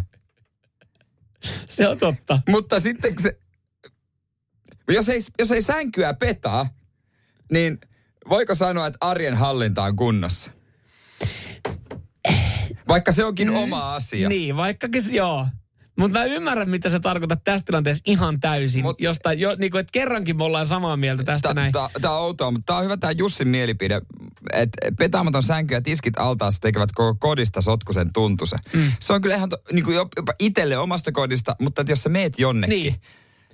Se 1.67 1.89
on 1.89 1.99
totta. 1.99 2.41
Mutta 2.49 2.81
sitten 2.81 3.15
se, 3.23 3.39
jos 4.89 5.09
ei, 5.09 5.21
jos 5.39 5.51
ei 5.51 5.63
sänkyä 5.63 6.15
petaa, 6.15 6.69
niin 7.53 7.79
voiko 8.29 8.55
sanoa, 8.55 8.87
että 8.87 8.99
arjen 9.01 9.35
hallinta 9.35 9.83
on 9.83 9.97
kunnossa? 9.97 10.51
Vaikka 12.89 13.13
se 13.13 13.25
onkin 13.25 13.49
mm. 13.49 13.57
oma 13.57 13.95
asia. 13.95 14.29
Niin, 14.29 14.57
vaikkakin, 14.57 15.03
joo. 15.11 15.47
Mutta 15.99 16.19
mä 16.19 16.25
ymmärrän, 16.25 16.71
mitä 16.71 16.91
sä 16.91 17.01
tarkoitat 17.01 17.45
tässä 17.45 17.67
tilanteessa 17.67 18.03
ihan 18.07 18.41
täysin. 18.41 18.85
Mut- 18.85 19.01
Josta, 19.01 19.33
jo, 19.33 19.57
niin 19.59 19.71
kuin, 19.71 19.81
että 19.81 19.93
kerrankin 19.93 20.37
me 20.37 20.45
ollaan 20.45 20.67
samaa 20.67 20.97
mieltä 20.97 21.25
tästä 21.25 21.55
näin. 21.55 21.73
Tämä 22.01 22.15
on 22.15 22.23
outoa, 22.23 22.51
mutta 22.51 22.67
tämä 22.67 22.79
on 22.79 22.85
hyvä 22.85 22.97
tämä 22.97 23.11
Jussin 23.11 23.49
mielipide, 23.49 24.01
että 24.53 24.79
petaamaton 24.99 25.43
sänky 25.43 25.75
ja 25.75 25.81
tiskit 25.81 26.19
altaassa 26.19 26.61
tekevät 26.61 26.93
koko 26.93 27.17
kodista 27.21 27.61
sotkusen 27.61 28.13
tuntusen. 28.13 28.59
Mm. 28.73 28.93
Se 29.01 29.13
on 29.13 29.23
kyllä 29.23 29.37
ihan 29.37 29.49
to, 29.49 29.57
niin 29.73 29.85
kuin 29.85 29.97
jopa 29.97 30.33
itselle 30.39 30.79
omasta 30.79 31.13
kodista, 31.13 31.57
mutta 31.61 31.81
että 31.81 31.93
jos 31.93 32.03
sä 32.03 32.09
meet 32.09 32.39
jonnekin. 32.39 32.83
Niin. 32.83 33.01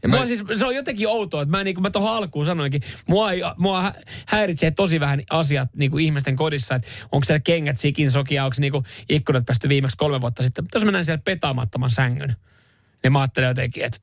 Ja 0.02 0.08
mä, 0.08 0.26
siis, 0.26 0.42
se 0.58 0.66
on 0.66 0.74
jotenkin 0.74 1.08
outoa, 1.08 1.42
että 1.42 1.50
mä, 1.50 1.64
niin 1.64 1.74
kuin 1.74 1.82
mä 1.82 1.90
tuohon 1.90 2.16
alkuun 2.16 2.46
sanoinkin, 2.46 2.82
mua, 3.08 3.32
ei, 3.32 3.42
mua 3.58 3.82
hä- 3.82 3.94
häiritsee 4.26 4.70
tosi 4.70 5.00
vähän 5.00 5.22
asiat 5.30 5.68
niin 5.76 5.90
kuin 5.90 6.04
ihmisten 6.04 6.36
kodissa, 6.36 6.74
että 6.74 6.88
onko 7.12 7.24
siellä 7.24 7.40
kengät 7.40 7.78
sikin 7.78 8.10
sokia, 8.10 8.44
onko 8.44 8.56
niin 8.58 8.72
kuin 8.72 8.84
ikkunat 9.08 9.46
päästy 9.46 9.68
viimeksi 9.68 9.96
kolme 9.96 10.20
vuotta 10.20 10.42
sitten. 10.42 10.64
Mutta 10.64 10.78
jos 10.78 10.84
mä 10.84 10.90
näen 10.90 11.04
siellä 11.04 11.22
petaamattoman 11.24 11.90
sängyn, 11.90 12.36
niin 13.02 13.12
mä 13.12 13.20
ajattelen 13.20 13.48
jotenkin, 13.48 13.84
että 13.84 13.98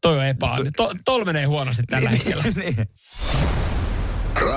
toi 0.00 0.18
on 0.18 0.26
epä. 0.26 0.46
To, 0.76 0.92
tol 1.04 1.24
menee 1.24 1.44
huonosti 1.44 1.82
tällä 1.82 2.10
hetkellä. 2.10 2.44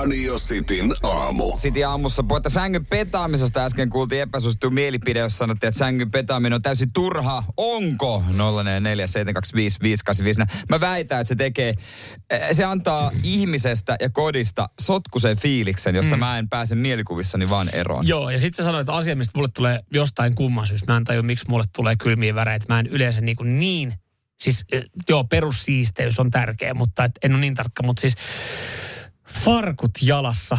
Radio 0.06 0.38
Cityn 0.38 0.92
aamu. 1.02 1.58
Sitten 1.58 1.88
aamussa 1.88 2.22
puhetta 2.22 2.50
sängyn 2.50 2.86
petaamisesta 2.86 3.64
äsken 3.64 3.90
kuultiin 3.90 4.22
epäsuosittu 4.22 4.70
mielipide, 4.70 5.18
jossa 5.18 5.38
sanottiin, 5.38 5.68
että 5.68 5.78
sängyn 5.78 6.10
petaaminen 6.10 6.52
on 6.52 6.62
täysin 6.62 6.92
turha. 6.92 7.44
Onko? 7.56 8.22
047255854. 8.28 8.32
Mä 10.68 10.80
väitän, 10.80 11.20
että 11.20 11.28
se 11.28 11.34
tekee, 11.34 11.74
eh, 12.30 12.48
se 12.52 12.64
antaa 12.64 13.10
ihmisestä 13.22 13.96
ja 14.00 14.10
kodista 14.10 14.68
sotkusen 14.80 15.36
fiiliksen, 15.36 15.94
josta 15.94 16.16
mm. 16.16 16.20
mä 16.20 16.38
en 16.38 16.48
pääse 16.48 16.74
mielikuvissani 16.74 17.50
vaan 17.50 17.68
eroon. 17.72 18.08
Joo, 18.08 18.30
ja 18.30 18.38
sitten 18.38 18.56
sä 18.56 18.62
sanoit, 18.62 18.80
että 18.80 18.94
asia, 18.94 19.16
mistä 19.16 19.32
mulle 19.38 19.50
tulee 19.54 19.80
jostain 19.92 20.34
kumman 20.34 20.66
syystä. 20.66 20.92
Mä 20.92 20.96
en 20.96 21.04
tajua, 21.04 21.22
miksi 21.22 21.44
mulle 21.48 21.64
tulee 21.76 21.96
kylmiä 21.96 22.34
väreitä. 22.34 22.66
Mä 22.68 22.80
en 22.80 22.86
yleensä 22.86 23.20
niin, 23.20 23.36
kuin 23.36 23.58
niin 23.58 23.94
siis 24.40 24.64
eh, 24.72 24.84
joo, 25.08 25.24
perussiisteys 25.24 26.20
on 26.20 26.30
tärkeä, 26.30 26.74
mutta 26.74 27.04
et, 27.04 27.12
en 27.24 27.32
ole 27.32 27.40
niin 27.40 27.54
tarkka, 27.54 27.82
mutta 27.82 28.00
siis 28.00 28.14
farkut 29.44 29.90
jalassa. 30.02 30.58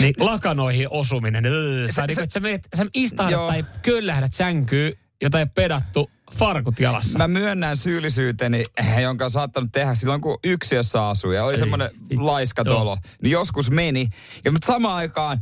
Niin 0.00 0.14
lakanoihin 0.18 0.86
osuminen. 0.90 1.46
Öö, 1.46 1.86
Se- 1.86 1.92
sä, 1.92 2.06
niin, 2.06 2.30
sä, 2.30 2.40
meet, 2.40 2.68
sä 2.76 2.86
istahdat 2.94 3.46
tai 3.46 3.64
köllähdät 3.82 4.32
sänkyyn, 4.32 4.92
jota 5.22 5.38
ei 5.38 5.46
pedattu, 5.46 6.10
farkut 6.38 6.80
jalassa. 6.80 7.18
Mä 7.18 7.28
myönnän 7.28 7.76
syyllisyyteni, 7.76 8.64
eh, 8.76 8.98
jonka 8.98 9.24
on 9.24 9.30
saattanut 9.30 9.72
tehdä 9.72 9.94
silloin, 9.94 10.20
kun 10.20 10.38
yksiössä 10.44 11.08
asui 11.08 11.36
ja 11.36 11.44
oli 11.44 11.52
Ei. 11.52 11.58
semmoinen 11.58 11.90
laiska 12.16 12.62
Joo. 12.66 12.74
tolo. 12.74 12.96
Niin 13.22 13.30
joskus 13.32 13.70
meni. 13.70 14.08
Ja 14.44 14.52
mutta 14.52 14.66
samaan 14.66 14.96
aikaan 14.96 15.40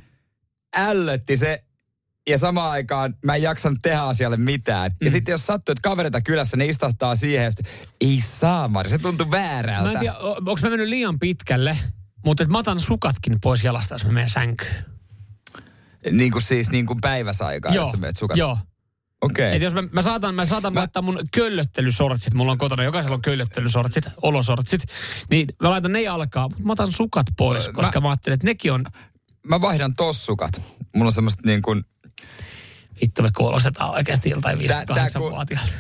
ällötti 0.77 1.37
se 1.37 1.65
ja 2.29 2.39
samaan 2.39 2.71
aikaan 2.71 3.15
mä 3.25 3.35
en 3.35 3.43
jaksanut 3.43 3.79
tehdä 3.83 4.01
asialle 4.01 4.37
mitään. 4.37 4.91
Mm. 4.91 5.05
Ja 5.05 5.11
sitten 5.11 5.33
jos 5.33 5.47
sattuu, 5.47 5.73
että 5.73 5.89
kavereita 5.89 6.21
kylässä, 6.21 6.57
ne 6.57 6.67
istahtaa 6.67 7.17
siihen 7.17 7.45
ja 7.45 7.51
sitten, 7.51 7.73
ei 8.01 8.21
saa 8.21 8.69
Mari, 8.69 8.91
se 8.91 8.99
tuntui 8.99 9.31
väärältä. 9.31 9.83
Mä 9.83 9.93
en 9.93 9.99
tiedä, 9.99 10.17
onko 10.19 10.57
mä 10.63 10.71
mennyt 10.71 10.89
liian 10.89 11.19
pitkälle, 11.19 11.79
mutta 12.27 12.45
mä 12.45 12.59
otan 12.59 12.81
sukatkin 12.81 13.37
pois 13.43 13.65
jalasta, 13.65 13.95
jos 13.95 14.05
mä 14.05 14.13
menen 14.13 14.31
sänkyyn. 14.31 14.85
Niin 16.11 16.33
kuin 16.33 16.43
siis 16.43 16.71
niin 16.71 16.87
kuin 16.87 17.01
päiväsaikaa, 17.01 17.75
jos 17.75 17.91
sä 17.91 17.97
meet 17.97 18.17
sukat. 18.17 18.37
joo. 18.37 18.59
Okei. 19.23 19.57
Et 19.57 19.63
jos 19.63 19.75
mä, 19.75 19.83
mä 19.93 20.03
saatan, 20.03 20.35
mä 20.35 20.47
saatan 20.47 20.73
mä... 20.75 20.81
laittaa 20.81 21.03
mun 21.03 21.21
köllöttelysortsit, 21.35 22.35
mulla 22.35 22.53
on 22.53 22.59
kotona, 22.59 22.83
jokaisella 22.85 23.15
on 23.15 23.23
köllöttelysortsit, 23.23 24.05
olosortsit, 24.23 24.81
niin 25.31 25.47
mä 25.63 25.71
laitan 25.71 25.93
ne 25.93 26.03
jalkaa, 26.03 26.49
mutta 26.49 26.65
mä 26.65 26.73
otan 26.73 26.93
sukat 26.93 27.27
pois, 27.37 27.67
Mä- 27.67 27.73
koska 27.73 28.01
mä 28.01 28.09
ajattelin, 28.11 28.35
että 28.35 28.47
nekin 28.47 28.73
on, 28.73 28.85
Mä 29.47 29.61
vaihdan 29.61 29.95
tossukat. 29.97 30.63
Mulla 30.95 31.07
on 31.09 31.13
semmoista 31.13 31.43
niin 31.47 31.63
kuin, 31.63 31.85
vittu 33.03 33.23
me 33.23 33.31
kuulostetaan 33.37 33.91
oikeasti 33.91 34.31
joltain 34.31 34.59
Tää- 34.67 34.87
tää 34.87 35.07
ku- 35.19 35.29
58-vuotiaalta. 35.31 35.73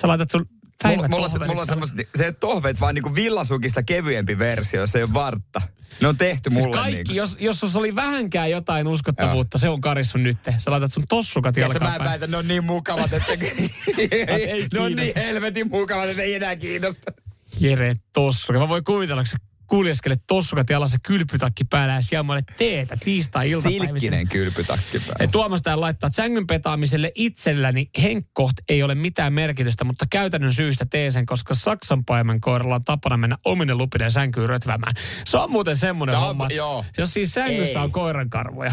Sä 0.00 0.08
laitat 0.08 0.30
sun 0.30 0.46
päivät 0.82 1.10
mulla, 1.10 1.28
se- 1.28 1.38
mulla 1.38 1.60
on 1.60 1.66
semmoista, 1.66 1.96
se 2.16 2.32
tohvet 2.32 2.80
vaan 2.80 2.94
niin 2.94 3.02
kuin 3.02 3.14
villasukista 3.14 3.82
kevyempi 3.82 4.38
versio, 4.38 4.80
jos 4.80 4.94
ei 4.96 5.02
ole 5.02 5.12
vartta. 5.14 5.62
Ne 6.00 6.08
on 6.08 6.16
tehty 6.16 6.50
Siis 6.50 6.64
mulle 6.64 6.76
kaikki, 6.76 6.94
niin 6.96 7.06
kuin. 7.06 7.16
jos, 7.16 7.36
jos 7.40 7.60
sulla 7.60 7.78
oli 7.78 7.94
vähänkään 7.94 8.50
jotain 8.50 8.86
uskottavuutta, 8.88 9.58
se 9.58 9.68
on 9.68 9.80
karissu 9.80 10.18
nyt. 10.18 10.38
Sä 10.58 10.70
laitat 10.70 10.92
sun 10.92 11.04
tossukat 11.08 11.56
jalkaan 11.56 11.82
mä 11.92 11.98
päin. 11.98 12.10
väitän, 12.10 12.30
ne 12.30 12.36
on 12.36 12.48
niin 12.48 12.64
mukavat, 12.64 13.12
että 13.12 13.32
ne 14.74 14.80
on 14.80 14.92
niin 14.96 15.12
helvetin 15.16 15.70
mukavat, 15.70 16.08
että 16.08 16.22
ei 16.22 16.34
enää 16.34 16.56
kiinnosta. 16.56 17.12
Jere 17.60 17.96
tossuka. 18.12 18.58
Mä 18.58 18.68
voin 18.68 18.84
kuvitella, 18.84 19.22
kun 19.22 19.26
sä 19.26 19.36
kuljeskelet 19.66 20.22
tossukat 20.26 20.70
jalassa 20.70 20.98
kylpytakki 21.02 21.64
päällä 21.64 21.94
ja 21.94 22.02
siellä 22.02 22.42
teetä 22.58 22.96
tiistai-iltapäivisenä. 23.04 23.90
Silkkinen 24.00 24.28
kylpytakki 24.28 24.96
Ja 24.96 25.00
päällä. 25.08 25.30
Tuomas 25.32 25.62
täällä 25.62 25.80
laittaa, 25.80 26.06
että 26.06 26.16
sängyn 26.16 26.46
petaamiselle 26.46 27.12
itselläni 27.14 27.90
henkkoht 28.02 28.56
ei 28.68 28.82
ole 28.82 28.94
mitään 28.94 29.32
merkitystä, 29.32 29.84
mutta 29.84 30.04
käytännön 30.10 30.52
syystä 30.52 30.86
teen 30.90 31.12
sen, 31.12 31.26
koska 31.26 31.54
Saksan 31.54 32.04
paimen 32.04 32.40
koiralla 32.40 32.74
on 32.74 32.84
tapana 32.84 33.16
mennä 33.16 33.38
ominen 33.44 33.78
lupinen 33.78 34.10
sänkyyn 34.12 34.48
rötväämään. 34.48 34.94
Se 35.24 35.36
on 35.38 35.50
muuten 35.50 35.76
semmoinen 35.76 36.16
on- 36.16 36.22
homma. 36.26 36.48
joo. 36.54 36.84
Jos 36.98 37.14
siis 37.14 37.34
sängyssä 37.34 37.78
Ei. 37.78 37.84
on 37.84 37.92
koirankarvoja. 37.92 38.72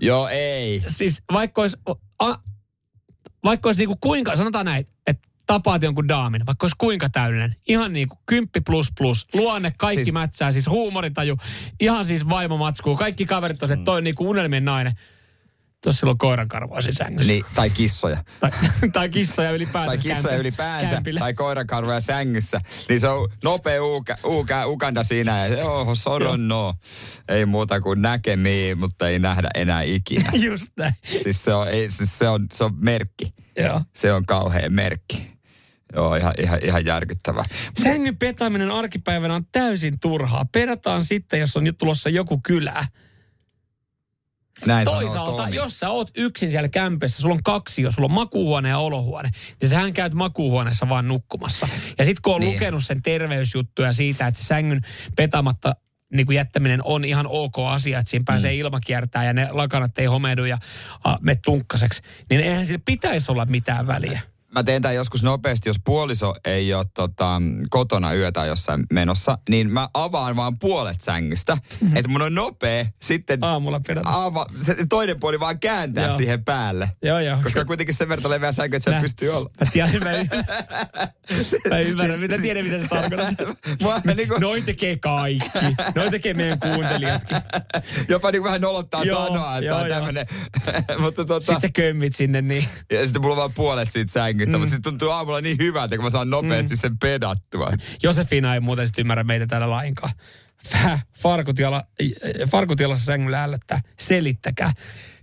Joo, 0.00 0.28
ei. 0.28 0.82
Siis 0.86 1.22
vaikka 1.32 1.60
olisi, 1.60 1.76
a, 2.18 2.34
vaikka 3.44 3.68
olisi 3.68 3.80
niinku 3.80 3.96
kuinka, 4.00 4.36
sanotaan 4.36 4.64
näin, 4.64 4.86
tapaat 5.46 5.82
jonkun 5.82 6.08
daamin, 6.08 6.46
vaikka 6.46 6.64
olisi 6.64 6.76
kuinka 6.78 7.08
täydellinen, 7.08 7.56
ihan 7.68 7.92
niin 7.92 8.08
kuin 8.08 8.18
kymppi 8.26 8.60
plus 8.60 8.92
plus, 8.98 9.28
luonne, 9.34 9.72
kaikki 9.78 9.94
Siis- 9.94 10.06
siis, 10.06 10.12
mätsää, 10.12 10.52
siis 10.52 10.66
huumoritaju, 10.66 11.36
ihan 11.80 12.04
siis 12.04 12.28
vaimo 12.28 12.56
matskuu, 12.56 12.96
kaikki 12.96 13.26
kaverit 13.26 13.62
on, 13.62 13.72
että 13.72 13.84
toi 13.84 13.96
on 13.98 14.04
niin 14.04 14.14
kuin 14.14 14.28
unelmien 14.28 14.64
nainen. 14.64 14.92
Tuossa 15.82 16.00
silloin 16.00 16.18
koiran 16.18 16.48
karvoa 16.48 16.80
sängyssä. 16.80 17.32
Niin, 17.32 17.44
tai 17.54 17.70
kissoja. 17.70 18.24
Tai, 18.40 18.50
tai 18.92 19.08
kissoja 19.08 19.50
ylipäänsä. 19.50 19.86
Tai 19.86 19.98
kissoja 19.98 20.22
kämpi- 20.34 20.40
ylipäänsä, 20.40 20.94
kämpillä. 20.94 21.20
tai 21.20 21.34
koirakarvoja 21.34 22.00
sängyssä. 22.00 22.60
Niin 22.88 23.00
se 23.00 23.08
on 23.08 23.28
nopea 23.44 23.84
uuka, 23.84 24.16
uuka, 24.24 24.66
ukanda 24.66 25.02
siinä 25.02 25.42
ja 25.42 25.48
se, 25.48 25.64
oh, 25.64 25.88
soron 25.96 26.48
no. 26.48 26.74
Ei 27.28 27.46
muuta 27.46 27.80
kuin 27.80 28.02
näkemiä, 28.02 28.76
mutta 28.76 29.08
ei 29.08 29.18
nähdä 29.18 29.48
enää 29.54 29.82
ikinä. 29.82 30.30
Just 30.50 30.72
näin. 30.76 30.92
siis 31.22 31.44
se 31.44 31.54
on, 31.54 31.68
ei, 31.68 31.90
siis 31.90 32.18
se 32.18 32.28
on, 32.28 32.46
se 32.52 32.64
on 32.64 32.74
merkki. 32.78 33.34
Joo. 33.58 33.80
Se 33.94 34.12
on 34.12 34.26
kauhea 34.26 34.70
merkki. 34.70 35.35
Joo, 35.94 36.14
ihan, 36.14 36.34
ihan, 36.42 36.58
ihan 36.62 36.84
järkyttävä. 36.84 37.44
Sängyn 37.82 38.16
petaaminen 38.18 38.70
arkipäivänä 38.70 39.34
on 39.34 39.46
täysin 39.52 39.94
turhaa. 40.00 40.44
Pedataan 40.52 41.04
sitten, 41.04 41.40
jos 41.40 41.56
on 41.56 41.64
nyt 41.64 41.78
tulossa 41.78 42.08
joku 42.08 42.40
kylä. 42.42 42.86
Näin 44.66 44.84
sanoo 44.84 45.00
Toisaalta, 45.00 45.42
Tomi. 45.42 45.56
jos 45.56 45.80
sä 45.80 45.90
oot 45.90 46.10
yksin 46.16 46.50
siellä 46.50 46.68
kämpessä, 46.68 47.22
sulla 47.22 47.34
on 47.34 47.42
kaksi, 47.44 47.82
jos 47.82 47.94
sulla 47.94 48.06
on 48.06 48.12
makuuhuone 48.14 48.68
ja 48.68 48.78
olohuone, 48.78 49.30
niin 49.60 49.68
sähän 49.68 49.92
käyt 49.92 50.14
makuuhuoneessa 50.14 50.88
vaan 50.88 51.08
nukkumassa. 51.08 51.68
Ja 51.98 52.04
sit 52.04 52.20
kun 52.20 52.34
on 52.34 52.40
Niin. 52.40 52.52
lukenut 52.54 52.84
sen 52.84 53.02
terveysjuttuja 53.02 53.92
siitä, 53.92 54.26
että 54.26 54.42
sängyn 54.44 54.80
petamatta 55.16 55.76
niin 56.14 56.26
kuin 56.26 56.36
jättäminen 56.36 56.80
on 56.84 57.04
ihan 57.04 57.26
ok 57.28 57.54
asia, 57.58 57.98
että 57.98 58.10
siinä 58.10 58.24
pääsee 58.26 58.52
Mm. 58.52 58.58
ilma 58.58 58.80
kiertää 58.80 59.24
ja 59.24 59.32
ne 59.32 59.48
lakanat 59.50 59.98
ei 59.98 60.06
homehdu 60.06 60.44
ja 60.44 60.58
a, 61.04 61.16
me 61.20 61.34
tunkkaseksi, 61.44 62.02
niin 62.30 62.40
eihän 62.40 62.66
sillä 62.66 62.80
pitäisi 62.84 63.32
olla 63.32 63.44
mitään 63.44 63.86
väliä. 63.86 64.20
Mä 64.54 64.62
teen 64.62 64.82
tämän 64.82 64.94
joskus 64.94 65.22
nopeasti, 65.22 65.68
jos 65.68 65.76
puoliso 65.84 66.34
ei 66.44 66.74
ole 66.74 66.84
tota, 66.94 67.42
kotona 67.70 68.14
yötä 68.14 68.46
jossain 68.46 68.84
menossa, 68.92 69.38
niin 69.48 69.72
mä 69.72 69.88
avaan 69.94 70.36
vaan 70.36 70.58
puolet 70.58 71.00
sängystä. 71.00 71.58
että 71.94 72.10
mun 72.10 72.22
on 72.22 72.34
nopea 72.34 72.86
sitten 73.02 73.38
Aamulla 73.44 73.80
ava, 74.04 74.46
se 74.56 74.76
toinen 74.88 75.20
puoli 75.20 75.40
vaan 75.40 75.60
kääntää 75.60 76.06
Joo. 76.06 76.16
siihen 76.16 76.44
päälle. 76.44 76.90
Joo, 77.02 77.20
joo. 77.20 77.38
Koska 77.42 77.60
on 77.60 77.66
kuitenkin 77.66 77.94
sen 77.94 78.08
verran 78.08 78.30
leveä 78.30 78.52
sänky, 78.52 78.76
että 78.76 78.90
se 78.90 79.00
pystyy 79.00 79.30
olla. 79.30 79.50
Mä 79.60 79.66
tiedän, 79.72 80.02
mä, 80.02 80.10
mä 81.70 81.78
ymmärrän, 81.78 82.20
mitä 82.20 82.38
tiedän, 82.38 82.64
mitä 82.64 82.78
se 82.78 82.88
tarkoittaa. 83.00 83.46
Mua 83.82 84.00
niinku, 84.16 84.34
Noin 84.38 84.64
tekee 84.64 84.96
kaikki. 84.96 85.58
Noin 85.94 86.10
tekee 86.10 86.34
meidän 86.34 86.58
kuuntelijatkin. 86.60 87.36
jopa 88.08 88.30
niinku 88.30 88.44
vähän 88.44 88.60
nolottaa 88.60 89.04
Joo, 89.04 89.26
sanoa, 89.26 89.58
että 89.58 89.66
joo, 89.66 89.78
on 89.78 89.88
tämmönen. 89.88 90.26
mutta 90.98 91.24
tota, 91.24 91.46
Sitten 91.46 91.60
sä 91.60 91.68
kömmit 91.68 92.16
sinne, 92.16 92.42
niin 92.42 92.68
ja 92.92 93.04
sitten 93.04 93.22
mulla 93.22 93.34
on 93.34 93.38
vaan 93.38 93.52
puolet 93.54 93.90
siitä 93.90 94.12
sängystä, 94.12 94.35
mm. 94.44 94.52
mutta 94.52 94.66
sitten 94.66 94.92
tuntuu 94.92 95.10
aamulla 95.10 95.40
niin 95.40 95.58
hyvältä, 95.58 95.96
kun 95.96 96.04
mä 96.04 96.10
saan 96.10 96.30
nopeasti 96.30 96.74
mm. 96.74 96.78
sen 96.78 96.98
pedattua. 96.98 97.72
Josefina 98.02 98.54
ei 98.54 98.60
muuten 98.60 98.86
sit 98.86 98.98
ymmärrä 98.98 99.24
meitä 99.24 99.46
täällä 99.46 99.70
lainkaan. 99.70 100.12
Farkutiala, 101.18 101.84
farkutialassa 102.50 103.04
sängyllä 103.04 103.44
ällöttää. 103.44 103.80
Selittäkää. 103.98 104.72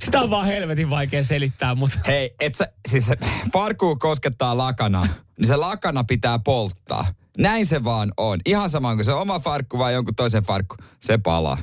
Sitä 0.01 0.21
on 0.21 0.29
vaan 0.29 0.45
helvetin 0.45 0.89
vaikea 0.89 1.23
selittää, 1.23 1.75
mutta 1.75 1.99
Hei, 2.07 2.35
et 2.39 2.55
sä, 2.55 2.67
siis 2.89 3.11
farkku 3.53 3.95
koskettaa 3.95 4.57
lakana, 4.57 5.07
niin 5.39 5.47
se 5.47 5.55
lakana 5.55 6.03
pitää 6.03 6.39
polttaa. 6.39 7.07
Näin 7.37 7.65
se 7.65 7.83
vaan 7.83 8.11
on. 8.17 8.39
Ihan 8.45 8.69
sama 8.69 8.95
kuin 8.95 9.05
se 9.05 9.13
oma 9.13 9.39
farkku 9.39 9.77
vai 9.77 9.93
jonkun 9.93 10.15
toisen 10.15 10.43
farkku, 10.43 10.75
se 10.99 11.17
palaa. 11.17 11.57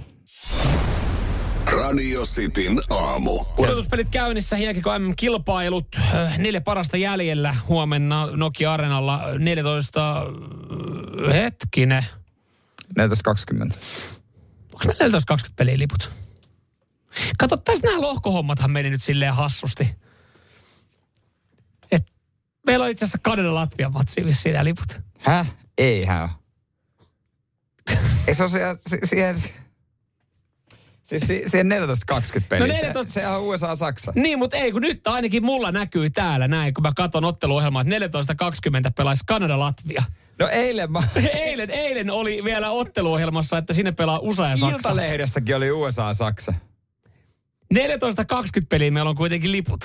Radio 1.90 2.22
Cityn 2.26 2.80
aamu. 2.90 3.44
Pudotuspelit 3.44 4.08
käynnissä, 4.08 4.58
jääkikö 4.58 4.98
MM-kilpailut, 4.98 5.86
äh, 5.96 6.38
neljä 6.38 6.60
parasta 6.60 6.96
jäljellä 6.96 7.56
huomenna 7.68 8.28
Nokia 8.36 8.72
Arenalla 8.72 9.22
14, 9.38 10.22
äh, 11.26 11.34
hetkinen, 11.34 12.04
14.20. 12.98 13.78
onko 14.72 14.84
meillä 14.86 15.18
14-20 15.18 15.52
peliä 15.56 15.78
liput? 15.78 16.10
Kato, 17.38 17.56
tässä 17.56 17.86
nämä 17.86 18.00
lohkohommathan 18.00 18.70
meni 18.70 18.90
nyt 18.90 19.02
silleen 19.02 19.34
hassusti. 19.34 19.94
Et 21.90 22.02
meillä 22.66 22.84
on 22.84 22.90
itse 22.90 23.04
asiassa 23.04 23.18
Kanada 23.22 23.54
Latvian 23.54 23.92
matsi 23.92 24.24
vissiin 24.24 24.52
nämä 24.52 24.64
liput. 24.64 25.00
Häh? 25.18 25.54
Eihän 25.78 26.22
ole. 26.22 26.30
Ei 28.26 28.34
se 28.34 28.42
ole 28.42 28.50
siihen, 28.50 28.76
si- 28.80 28.98
siihen, 29.04 29.36
siis 31.10 31.22
si- 31.22 31.42
siihen 31.46 31.68
14.20 31.68 32.40
peliin. 32.48 32.68
No 32.68 32.74
Se, 32.74 32.80
14 32.86 33.12
se 33.12 33.26
on 33.28 33.40
USA-Saksa. 33.42 34.12
Niin, 34.14 34.38
mutta 34.38 34.56
ei, 34.56 34.72
kun 34.72 34.82
nyt 34.82 35.06
ainakin 35.06 35.44
mulla 35.44 35.72
näkyy 35.72 36.10
täällä 36.10 36.48
näin, 36.48 36.74
kun 36.74 36.82
mä 36.82 36.92
katon 36.96 37.24
otteluohjelmaa, 37.24 37.82
että 37.82 38.18
14.20 38.86 38.92
pelaisi 38.96 39.22
Kanada 39.26 39.58
Latvia. 39.58 40.02
No 40.38 40.48
eilen 40.48 40.92
mä... 40.92 41.02
Eilen, 41.34 41.70
eilen 41.70 42.10
oli 42.10 42.44
vielä 42.44 42.70
otteluohjelmassa, 42.70 43.58
että 43.58 43.72
sinne 43.74 43.92
pelaa 43.92 44.18
USA 44.18 44.46
ja 44.48 44.56
Saksa. 44.56 44.76
Iltalehdessäkin 44.76 45.56
oli 45.56 45.70
USA-Saksa. 45.70 46.54
14.20 47.74 47.78
peliä 48.68 48.90
meillä 48.90 49.10
on 49.10 49.16
kuitenkin 49.16 49.52
liput. 49.52 49.84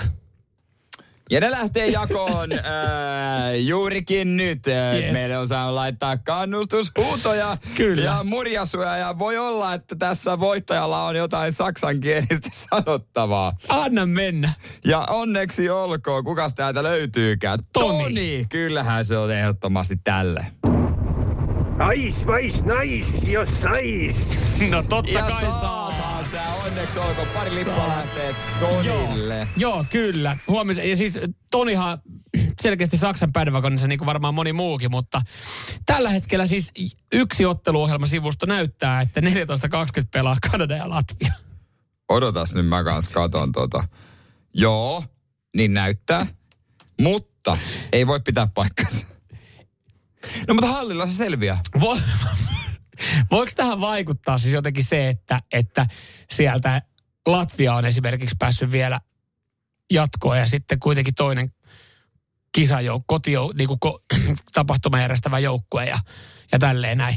Ja 1.30 1.40
ne 1.40 1.50
lähtee 1.50 1.86
jakoon 1.86 2.48
ää, 2.64 3.54
juurikin 3.54 4.36
nyt. 4.36 4.68
Ää, 4.68 4.92
Yes. 4.96 5.12
Meidän 5.12 5.40
on 5.40 5.48
saanut 5.48 5.74
laittaa 5.74 6.16
kannustushuutoja 6.16 7.56
Kyllä. 7.74 8.02
ja 8.04 8.24
murjasuja. 8.24 8.96
Ja 8.96 9.18
voi 9.18 9.38
olla, 9.38 9.74
että 9.74 9.96
tässä 9.96 10.40
voittajalla 10.40 11.04
on 11.04 11.16
jotain 11.16 11.52
saksankielistä 11.52 12.48
sanottavaa. 12.70 13.52
Anna 13.68 14.06
mennä. 14.06 14.52
Ja 14.84 15.04
onneksi 15.10 15.70
olkoon, 15.70 16.24
kukas 16.24 16.54
täältä 16.54 16.82
löytyykään? 16.82 17.58
Toni. 17.72 18.02
Toni. 18.04 18.46
Kyllähän 18.48 19.04
se 19.04 19.18
on 19.18 19.32
ehdottomasti 19.32 19.96
tälle. 20.04 20.46
Ais, 21.78 22.26
vais, 22.26 22.64
nais, 22.64 23.22
jos 23.28 23.48
sais. 23.60 24.16
No 24.70 24.82
totta 24.82 25.10
Ja 25.12 25.22
kai 25.22 25.40
saa. 25.40 25.85
se. 25.85 25.85
Onneksi 26.86 26.98
olkoon. 26.98 27.28
Pari 27.34 27.54
lippua 27.54 27.88
lähtee 27.88 28.34
Tonille. 28.60 29.48
Joo, 29.56 29.84
kyllä. 29.90 30.36
Huomisen. 30.48 30.90
Ja 30.90 30.96
siis 30.96 31.18
Tonihan 31.50 31.98
selkeästi 32.60 32.96
Saksan 32.96 33.32
päivävakonissa 33.32 33.88
niin 33.88 33.98
kuin 33.98 34.06
varmaan 34.06 34.34
moni 34.34 34.52
muukin, 34.52 34.90
mutta 34.90 35.22
tällä 35.86 36.10
hetkellä 36.10 36.46
siis 36.46 36.72
yksi 37.12 37.46
otteluohjelmasivusto 37.46 38.46
näyttää, 38.46 39.00
että 39.00 39.20
14.20 39.20 39.26
pelaa 40.12 40.36
Kanada 40.50 40.76
ja 40.76 40.90
Latvia. 40.90 41.32
Odotas 42.08 42.54
nyt 42.54 42.66
mä 42.66 42.84
kans 42.84 43.08
katon 43.08 43.52
tota. 43.52 43.84
Joo, 44.54 45.04
niin 45.56 45.74
näyttää. 45.74 46.26
Mutta 47.00 47.58
ei 47.92 48.06
voi 48.06 48.20
pitää 48.20 48.48
paikkansa. 48.54 49.06
No 50.48 50.54
mutta 50.54 50.68
hallilla 50.68 51.06
se 51.06 51.14
selviää. 51.14 51.60
Vo, 51.80 51.98
voiko 53.30 53.52
tähän 53.56 53.80
vaikuttaa 53.80 54.38
siis 54.38 54.54
jotenkin 54.54 54.84
se, 54.84 55.08
että, 55.08 55.42
että 55.52 55.86
sieltä 56.30 56.82
Latvia 57.26 57.74
on 57.74 57.84
esimerkiksi 57.84 58.36
päässyt 58.38 58.72
vielä 58.72 59.00
jatkoon 59.90 60.38
ja 60.38 60.46
sitten 60.46 60.80
kuitenkin 60.80 61.14
toinen 61.14 61.52
kisajouk, 62.52 63.02
kotijou, 63.06 63.52
niin 63.52 63.68
kuin 63.68 63.80
ko, 63.80 64.00
tapahtuma 64.52 65.00
järjestävä 65.00 65.38
joukkue 65.38 65.84
ja, 65.84 65.98
ja 66.52 66.58
tälleen 66.58 66.98
näin. 66.98 67.16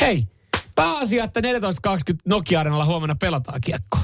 Hei, 0.00 0.26
pääasia, 0.74 1.24
että 1.24 1.40
14.20 1.40 1.46
Nokia 2.24 2.60
Arenalla 2.60 2.84
huomenna 2.84 3.14
pelataan 3.14 3.60
kiekko. 3.60 3.98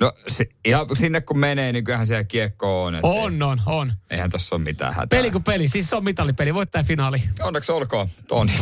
No 0.00 0.12
se, 0.28 0.46
ihan 0.64 0.86
sinne 0.96 1.20
kun 1.20 1.38
menee, 1.38 1.72
niin 1.72 1.84
kyllähän 1.84 2.06
siellä 2.06 2.24
kiekko 2.24 2.84
on. 2.84 2.98
On, 3.02 3.42
on, 3.42 3.62
on. 3.66 3.88
Ei, 3.90 3.96
eihän 4.10 4.30
tossa 4.30 4.54
ole 4.56 4.62
mitään 4.62 4.94
hätää. 4.94 5.06
Peli 5.18 5.30
kuin 5.30 5.44
peli, 5.44 5.68
siis 5.68 5.90
se 5.90 5.96
on 5.96 6.04
mitallipeli, 6.04 6.54
voittaja 6.54 6.84
finaali. 6.84 7.22
Onneksi 7.40 7.72
olkoon, 7.72 8.08
Toni. 8.28 8.52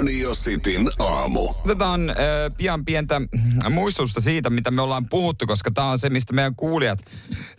Radio 0.00 0.34
Cityn 0.34 0.90
aamu. 0.98 1.48
Otetaan 1.64 2.10
äh, 2.10 2.16
pian 2.56 2.84
pientä 2.84 3.20
muistusta 3.70 4.20
siitä, 4.20 4.50
mitä 4.50 4.70
me 4.70 4.82
ollaan 4.82 5.06
puhuttu, 5.10 5.46
koska 5.46 5.70
tämä 5.70 5.90
on 5.90 5.98
se, 5.98 6.10
mistä 6.10 6.32
meidän 6.32 6.56
kuulijat, 6.56 6.98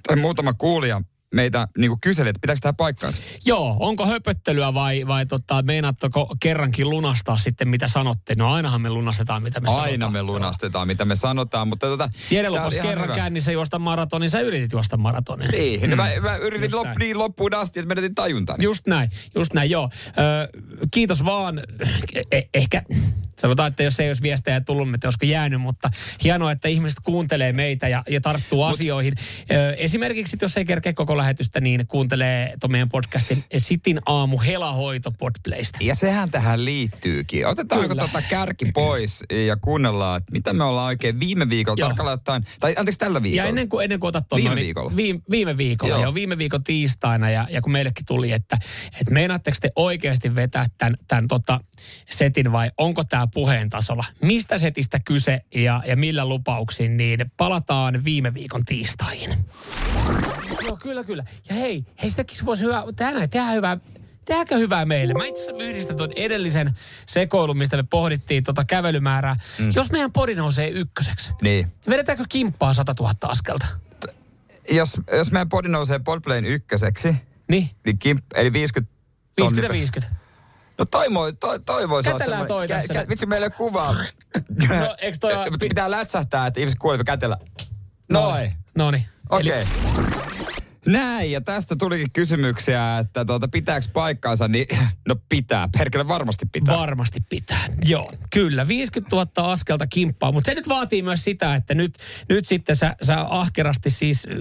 tai 0.08 0.16
muutama 0.16 0.54
kuulija 0.54 1.02
meitä 1.36 1.68
niin 1.78 2.00
kyseli, 2.02 2.30
että 2.30 2.40
pitääkö 2.42 2.60
tämä 2.62 2.74
paikkaansa. 2.74 3.22
Joo, 3.46 3.78
onko 3.80 4.06
höpöttelyä 4.06 4.74
vai, 4.74 5.08
vai 5.08 5.26
tota, 5.26 5.62
meinaatteko 5.62 6.36
kerrankin 6.40 6.90
lunastaa 6.90 7.38
sitten 7.38 7.68
mitä 7.68 7.88
sanotte? 7.88 8.34
No 8.38 8.54
ainahan 8.54 8.82
me 8.82 8.90
lunastetaan 8.90 9.44
mitä 9.44 9.60
me 9.60 9.70
Aina 9.70 9.82
sanotaan. 9.82 10.12
me 10.14 10.24
lunastetaan, 10.24 10.88
mitä 10.88 11.06
me 11.06 11.16
sanotaan, 11.16 11.68
mutta 11.68 11.88
tota, 11.88 12.10
Jere 12.32 12.50
lupas 12.50 12.74
kerran 12.74 13.04
hyvä. 13.04 13.16
käynnissä 13.16 13.52
juosta 13.52 13.80
maratonin, 13.80 14.30
sä 14.30 14.40
yritit 14.40 14.72
juosta 14.72 14.98
maratonin. 14.98 15.52
Niin, 15.52 15.90
mm. 15.90 15.96
mä, 15.96 16.10
mä 16.22 16.36
yritin 16.36 16.76
lop, 16.76 16.88
niin 17.00 17.18
loppuun 17.18 17.56
asti, 17.56 17.80
että 17.80 17.88
menetin 17.88 18.16
tajuntaan. 18.16 18.62
Just 18.62 18.88
näin, 18.88 19.10
just 19.36 19.54
näin, 19.54 19.70
joo. 19.70 19.90
Ö, 20.08 20.60
kiitos 20.92 21.26
vaan. 21.26 21.62
Eh, 22.32 22.50
ehkä 22.54 22.82
sanotaan, 23.40 23.68
että 23.68 23.84
jos 23.84 24.00
ei 24.00 24.10
olisi 24.10 24.22
viestejä 24.22 24.62
tullut, 24.62 24.94
että 24.94 25.08
olisiko 25.08 25.26
jäänyt, 25.26 25.62
mutta 25.62 25.90
hienoa, 26.24 26.52
että 26.52 26.68
ihmiset 26.68 27.00
kuuntelee 27.04 27.54
meitä 27.54 27.88
ja, 27.88 28.04
ja 28.10 28.22
tarttuu 28.22 28.64
Mut, 28.64 28.74
asioihin. 28.74 29.14
Ö, 29.52 29.74
esimerkiksi, 29.74 30.38
jos 30.42 30.58
ei 30.58 30.66
kerkeä 30.66 30.94
koko 30.94 31.18
lähetystä, 31.22 31.62
niin 31.62 31.88
kuuntelee 31.88 32.54
tuon 32.60 32.72
meidän 32.72 32.90
podcastin 32.90 33.44
Sitin 33.58 34.00
aamu 34.06 34.40
helahoito 34.40 35.12
podplaysta. 35.12 35.80
Ja 35.82 35.96
sehän 35.96 36.32
tähän 36.32 36.66
liittyykin. 36.66 37.48
Otetaanko 37.48 37.88
Kyllä. 37.88 38.02
tota 38.02 38.22
kärki 38.30 38.66
pois 38.74 39.24
ja 39.48 39.58
kuunnellaan, 39.58 40.18
että 40.18 40.32
mitä 40.32 40.54
me 40.54 40.64
ollaan 40.64 40.88
oikein 40.88 41.20
viime 41.20 41.50
viikolla 41.50 41.80
Joo. 41.80 41.90
tarkalleen 41.90 42.14
ottaen, 42.14 42.46
tai 42.60 42.76
anteeksi 42.78 43.00
tällä 43.00 43.24
viikolla. 43.24 43.44
Ja 43.44 43.50
ennen 43.50 43.70
kuin, 43.70 43.84
ennen 43.84 44.00
kuin 44.00 44.10
otat 44.10 44.28
tuon, 44.28 44.42
Viime 44.42 44.56
niin 44.56 44.66
viikolla. 44.66 44.96
Viime, 44.96 45.22
viime 45.32 45.58
viikolla, 45.58 45.94
Joo. 45.94 46.02
joo. 46.02 46.14
viime 46.14 46.38
viikon 46.38 46.64
tiistaina. 46.64 47.30
Ja, 47.30 47.48
ja 47.50 47.62
kun 47.62 47.72
meillekin 47.72 48.06
tuli, 48.06 48.32
että, 48.32 48.58
että 49.00 49.14
meinaatteko 49.14 49.58
te 49.62 49.72
oikeasti 49.76 50.36
vetää 50.36 50.66
tämän, 50.78 50.96
tämän 51.08 51.28
tota 51.28 51.60
setin 52.10 52.52
vai 52.52 52.72
onko 52.78 53.04
tämä 53.04 53.28
puheen 53.34 53.70
tasolla? 53.70 54.06
Mistä 54.22 54.58
setistä 54.58 55.00
kyse 55.00 55.42
ja, 55.56 55.84
ja 55.86 55.96
millä 55.96 56.26
lupauksin, 56.26 56.98
niin 56.98 57.32
palataan 57.38 58.06
viime 58.06 58.34
viikon 58.34 58.66
tiistaihin. 58.66 59.36
Joo, 60.66 60.78
kyllä, 60.78 61.04
kyllä. 61.04 61.11
Ja 61.50 61.56
hei, 61.56 61.86
hei 62.02 62.10
sitäkin 62.10 62.46
voisi 62.46 62.64
hyvä, 62.66 62.84
tänään 62.96 63.30
tehdään 63.30 63.56
hyvää, 63.56 63.78
Tehdäänkö 64.26 64.58
hyvää 64.58 64.86
meille? 64.86 65.14
Mä 65.14 65.26
itse 65.26 65.52
yhdistän 65.60 65.98
tuon 65.98 66.12
edellisen 66.16 66.78
sekoilun, 67.06 67.58
mistä 67.58 67.78
me 67.78 67.84
pohdittiin 67.90 68.44
tota 68.44 68.66
kävelymäärää. 68.66 69.36
Mm. 69.60 69.72
Jos 69.76 69.92
meidän 69.92 70.12
podi 70.12 70.36
nousee 70.36 70.70
ykköseksi, 70.70 71.32
Niin. 71.42 71.72
Vedetäänkö 71.90 72.24
kimppaa 72.30 72.74
100 72.74 72.94
000 73.00 73.14
askelta? 73.24 73.66
Jos, 74.70 74.94
jos 75.18 75.32
meidän 75.32 75.50
podi 75.50 75.68
nousee 75.70 76.00
Podplayn 76.00 76.46
ykköseksi, 76.46 77.16
Niin, 77.50 77.70
niin 77.86 77.98
kimp, 78.00 78.26
eli 78.36 78.54
50 78.54 78.94
tonni- 79.42 79.62
50-50. 79.62 80.10
No 80.78 80.86
toi, 80.86 81.10
moi- 81.10 81.34
toi, 81.34 81.60
toi 81.60 81.90
voisi 81.90 82.10
olla 82.10 82.20
Kätellään 82.20 82.48
toi 82.48 82.68
semmoinen- 82.68 82.88
tässä 82.88 83.00
nyt. 83.02 83.10
vitsi, 83.10 83.26
meillä 83.26 83.46
ei 83.46 83.48
ole 83.48 83.58
kuvaa. 83.58 83.94
No, 84.80 84.96
eikö 84.98 85.18
toi... 85.22 85.36
Mutta 85.36 85.58
pitää 85.60 85.92
lätsähtää, 85.92 86.48
että 86.48 86.60
ihmiset 86.60 86.80
kuulee, 86.80 87.04
kätellä. 87.04 87.38
Noin. 88.12 88.54
No 88.76 88.92
niin. 88.92 89.06
Okei. 89.30 89.62
Okay. 89.62 89.66
Näin, 90.86 91.32
ja 91.32 91.42
tästä 91.42 91.76
tulikin 91.76 92.12
kysymyksiä, 92.14 92.98
että 92.98 93.26
tuota, 93.26 93.48
pitääkö 93.48 93.86
paikkaansa, 93.94 94.48
niin 94.48 94.68
no 95.08 95.16
pitää, 95.30 95.70
perkele 95.78 96.08
varmasti 96.08 96.46
pitää. 96.52 96.78
Varmasti 96.78 97.20
pitää. 97.30 97.66
Joo, 97.86 98.12
kyllä. 98.30 98.68
50 98.68 99.16
000 99.16 99.52
askelta 99.52 99.88
kimppaa, 99.88 100.32
mutta 100.32 100.46
se 100.52 100.56
nyt 100.56 100.68
vaatii 100.68 101.02
myös 101.02 101.24
sitä, 101.24 101.56
että 101.56 101.76
nyt, 101.76 101.98
nyt 102.30 102.46
sitten 102.46 102.76
sä, 102.76 102.96
sä 103.02 103.26
ahkerasti 103.30 103.90
siis 103.90 104.26
äh, 104.26 104.34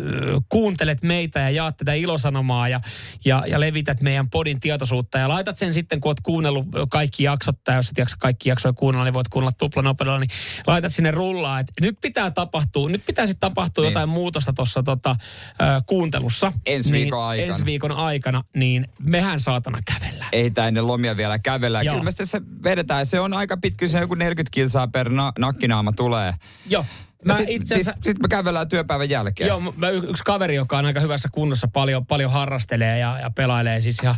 kuuntelet 0.48 1.02
meitä 1.02 1.40
ja 1.40 1.50
jaat 1.50 1.76
tätä 1.76 1.92
ilosanomaa 1.92 2.68
ja, 2.68 2.80
ja, 3.24 3.44
ja 3.46 3.60
levität 3.60 4.00
meidän 4.00 4.30
podin 4.30 4.60
tietoisuutta 4.60 5.18
ja 5.18 5.28
laitat 5.28 5.56
sen 5.56 5.74
sitten, 5.74 6.00
kun 6.00 6.10
oot 6.10 6.20
kuunnellut 6.20 6.66
kaikki 6.90 7.22
jaksot, 7.22 7.64
tai 7.64 7.76
jos 7.76 7.90
et 7.90 7.98
jaksa 7.98 8.16
kaikki 8.20 8.48
jaksoja 8.48 8.72
kuunnella, 8.72 9.04
niin 9.04 9.14
voit 9.14 9.28
kuunnella 9.28 9.56
tuplanopeudella, 9.58 10.18
niin 10.20 10.30
laitat 10.66 10.92
sinne 10.92 11.10
rullaa, 11.10 11.60
että 11.60 11.72
nyt 11.80 11.98
pitää 12.00 12.30
tapahtua, 12.30 12.88
nyt 12.88 13.06
pitää 13.06 13.26
sitten 13.26 13.50
tapahtua 13.50 13.84
Niin. 13.84 13.90
jotain 13.90 14.08
muutosta 14.08 14.52
tuossa 14.52 14.82
tota, 14.82 15.10
äh, 15.10 15.82
kuuntelussa. 15.86 16.29
Ensi 16.66 16.92
niin, 16.92 17.02
viikon 17.02 17.24
aikana. 17.24 17.48
Ensi 17.48 17.64
viikon 17.64 17.92
aikana, 17.92 18.44
niin 18.56 18.88
mehän 18.98 19.40
saatana 19.40 19.78
kävellään. 19.84 20.28
Ei 20.32 20.50
tää 20.50 20.68
ennen 20.68 20.86
lomia 20.86 21.16
vielä 21.16 21.38
kävellä. 21.38 21.82
Joo. 21.82 21.94
Kyllä 21.94 22.04
me 22.04 22.10
se 22.26 22.40
vedetään. 22.62 23.06
Se 23.06 23.20
on 23.20 23.34
aika 23.34 23.56
pitkä, 23.56 23.88
se 23.88 23.98
joku 23.98 24.14
40 24.14 24.50
kilsaa 24.54 24.88
per 24.88 25.08
na- 25.08 25.32
nakkinaama 25.38 25.92
tulee. 25.92 26.34
Joo. 26.66 26.84
Mä 27.24 27.34
Sitten 27.36 27.56
itse 27.56 27.74
asiassa... 27.74 28.00
sit 28.04 28.18
me 28.18 28.28
kävellään 28.28 28.68
työpäivän 28.68 29.10
jälkeen. 29.10 29.48
Joo, 29.48 29.60
mä, 29.76 29.88
y- 29.88 30.02
yksi 30.08 30.24
kaveri, 30.24 30.54
joka 30.54 30.78
on 30.78 30.86
aika 30.86 31.00
hyvässä 31.00 31.28
kunnossa, 31.32 31.68
paljon, 31.68 32.06
paljon 32.06 32.30
harrastelee 32.30 32.98
ja, 32.98 33.18
ja 33.22 33.30
pelailee 33.30 33.80
siis 33.80 33.98
ihan 34.02 34.16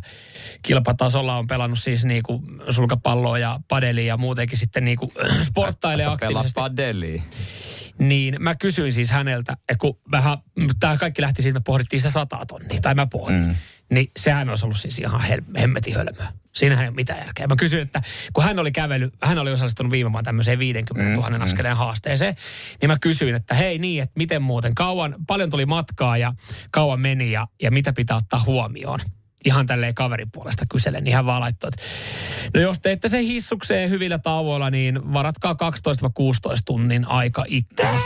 kilpatasolla 0.63 1.37
on 1.37 1.47
pelannut 1.47 1.79
siis 1.79 2.05
niinku 2.05 2.43
sulkapalloa 2.71 3.39
ja 3.39 3.61
padelia 3.69 4.07
ja 4.07 4.17
muutenkin 4.17 4.59
sitten 4.59 4.85
niinku 4.85 5.13
sporttailee 5.49 6.05
Sä 6.07 6.17
pelaa 6.21 6.41
aktiivisesti. 6.41 6.61
padelia. 6.61 7.23
Niin 7.99 8.37
mä 8.39 8.55
kysyin 8.55 8.93
siis 8.93 9.11
häneltä, 9.11 9.53
että 9.53 9.75
kun 9.79 9.99
vähän, 10.11 10.39
tämä 10.81 10.97
kaikki 10.97 11.23
lähti 11.23 11.43
siitä, 11.43 11.59
me 11.59 11.63
pohdittiin 11.67 12.01
sitä 12.01 12.11
sataa 12.11 12.47
tonnia, 12.47 12.81
tai 12.83 12.95
mä 12.95 13.07
pohdin. 13.07 13.41
Mm. 13.41 13.55
Niin 13.91 14.11
sehän 14.17 14.49
olisi 14.49 14.67
ollut 14.67 14.79
siis 14.79 14.99
ihan 14.99 15.21
hemmetin 15.59 15.95
hölmöä. 15.95 16.33
Siinähän 16.53 16.85
ei 16.85 16.89
ole 16.89 16.97
mitään 16.97 17.19
järkeä. 17.19 17.47
Mä 17.47 17.57
kysyin, 17.57 17.83
että 17.83 18.03
kun 18.33 18.45
hän 18.45 18.59
oli 18.59 18.73
kävellyt, 18.73 19.15
hän 19.23 19.39
oli 19.39 19.53
osallistunut 19.53 19.93
viime 19.93 20.13
vuonna 20.13 20.25
tämmöiseen 20.25 20.59
50 20.59 21.15
000 21.15 21.31
mm, 21.31 21.43
askeleen 21.43 21.77
haasteeseen, 21.77 22.37
niin 22.81 22.91
mä 22.91 22.97
kysyin, 23.01 23.35
että 23.35 23.55
hei 23.55 23.79
niin, 23.79 24.03
että 24.03 24.13
miten 24.17 24.43
muuten, 24.43 24.75
kauan, 24.75 25.15
paljon 25.27 25.51
tuli 25.51 25.67
matkaa 25.67 26.17
ja 26.17 26.33
kauan 26.71 27.01
meni 27.01 27.33
ja, 27.33 27.47
ja 27.63 27.71
mitä 27.71 27.93
pitää 27.93 28.17
ottaa 28.17 28.43
huomioon 28.47 29.01
ihan 29.45 29.67
tälleen 29.67 29.95
kaverin 29.95 30.29
puolesta 30.33 30.65
kyselen, 30.71 31.05
niin 31.05 31.17
hän 31.17 31.27
vaan 31.27 31.41
laittoi, 31.41 31.69
että 31.69 31.83
no 32.55 32.61
jos 32.61 32.81
teette 32.81 33.09
sen 33.09 33.25
hissukseen 33.25 33.91
hyvillä 33.91 34.19
tauoilla, 34.19 34.71
niin 34.71 35.13
varatkaa 35.13 35.53
12-16 35.53 35.57
tunnin 36.67 37.09
aika 37.09 37.45
ikkuna. 37.49 38.01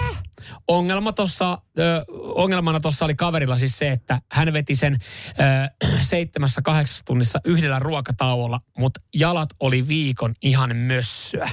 Ongelma 0.68 1.12
tossa, 1.12 1.58
ö, 1.78 2.04
ongelmana 2.34 2.80
tuossa 2.80 3.04
oli 3.04 3.14
kaverilla 3.14 3.56
siis 3.56 3.78
se, 3.78 3.90
että 3.90 4.20
hän 4.32 4.52
veti 4.52 4.74
sen 4.74 4.98
seitsemässä 6.00 6.62
kahdeksassa 6.62 7.04
tunnissa 7.04 7.40
yhdellä 7.44 7.78
ruokatauolla, 7.78 8.60
mutta 8.78 9.00
jalat 9.14 9.48
oli 9.60 9.88
viikon 9.88 10.34
ihan 10.42 10.76
mössöä. 10.76 11.50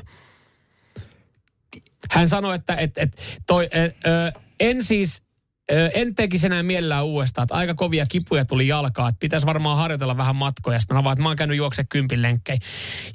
Hän 2.11 2.27
sanoi, 2.27 2.55
että 2.55 2.75
et, 2.75 2.97
et, 2.97 3.41
toi, 3.47 3.69
ö, 3.75 4.09
ö, 4.09 4.39
en 4.59 4.83
siis 4.83 5.22
en 5.69 6.15
tekisi 6.15 6.45
enää 6.45 6.63
mielellään 6.63 7.05
uudestaan, 7.05 7.43
että 7.43 7.55
aika 7.55 7.73
kovia 7.73 8.05
kipuja 8.05 8.45
tuli 8.45 8.67
jalkaa, 8.67 9.09
että 9.09 9.19
pitäisi 9.19 9.45
varmaan 9.45 9.77
harjoitella 9.77 10.17
vähän 10.17 10.35
matkoja. 10.35 10.79
Sitten 10.79 10.95
mä 10.95 10.99
avaan, 10.99 11.13
että 11.13 11.23
mä 11.23 11.29
oon 11.29 11.35
käynyt 11.35 11.57
juokse 11.57 11.83
kympin 11.83 12.21
lenkkejä. 12.21 12.59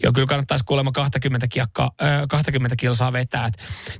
Joo, 0.03 0.13
kyllä 0.13 0.27
kannattaisi 0.27 0.65
kuulemma 0.65 0.93
20, 0.93 1.49
kiekka, 1.49 1.91
ö, 2.01 2.05
20 2.29 2.77
kilsaa 2.77 3.13
vetää. 3.13 3.47
Et 3.47 3.55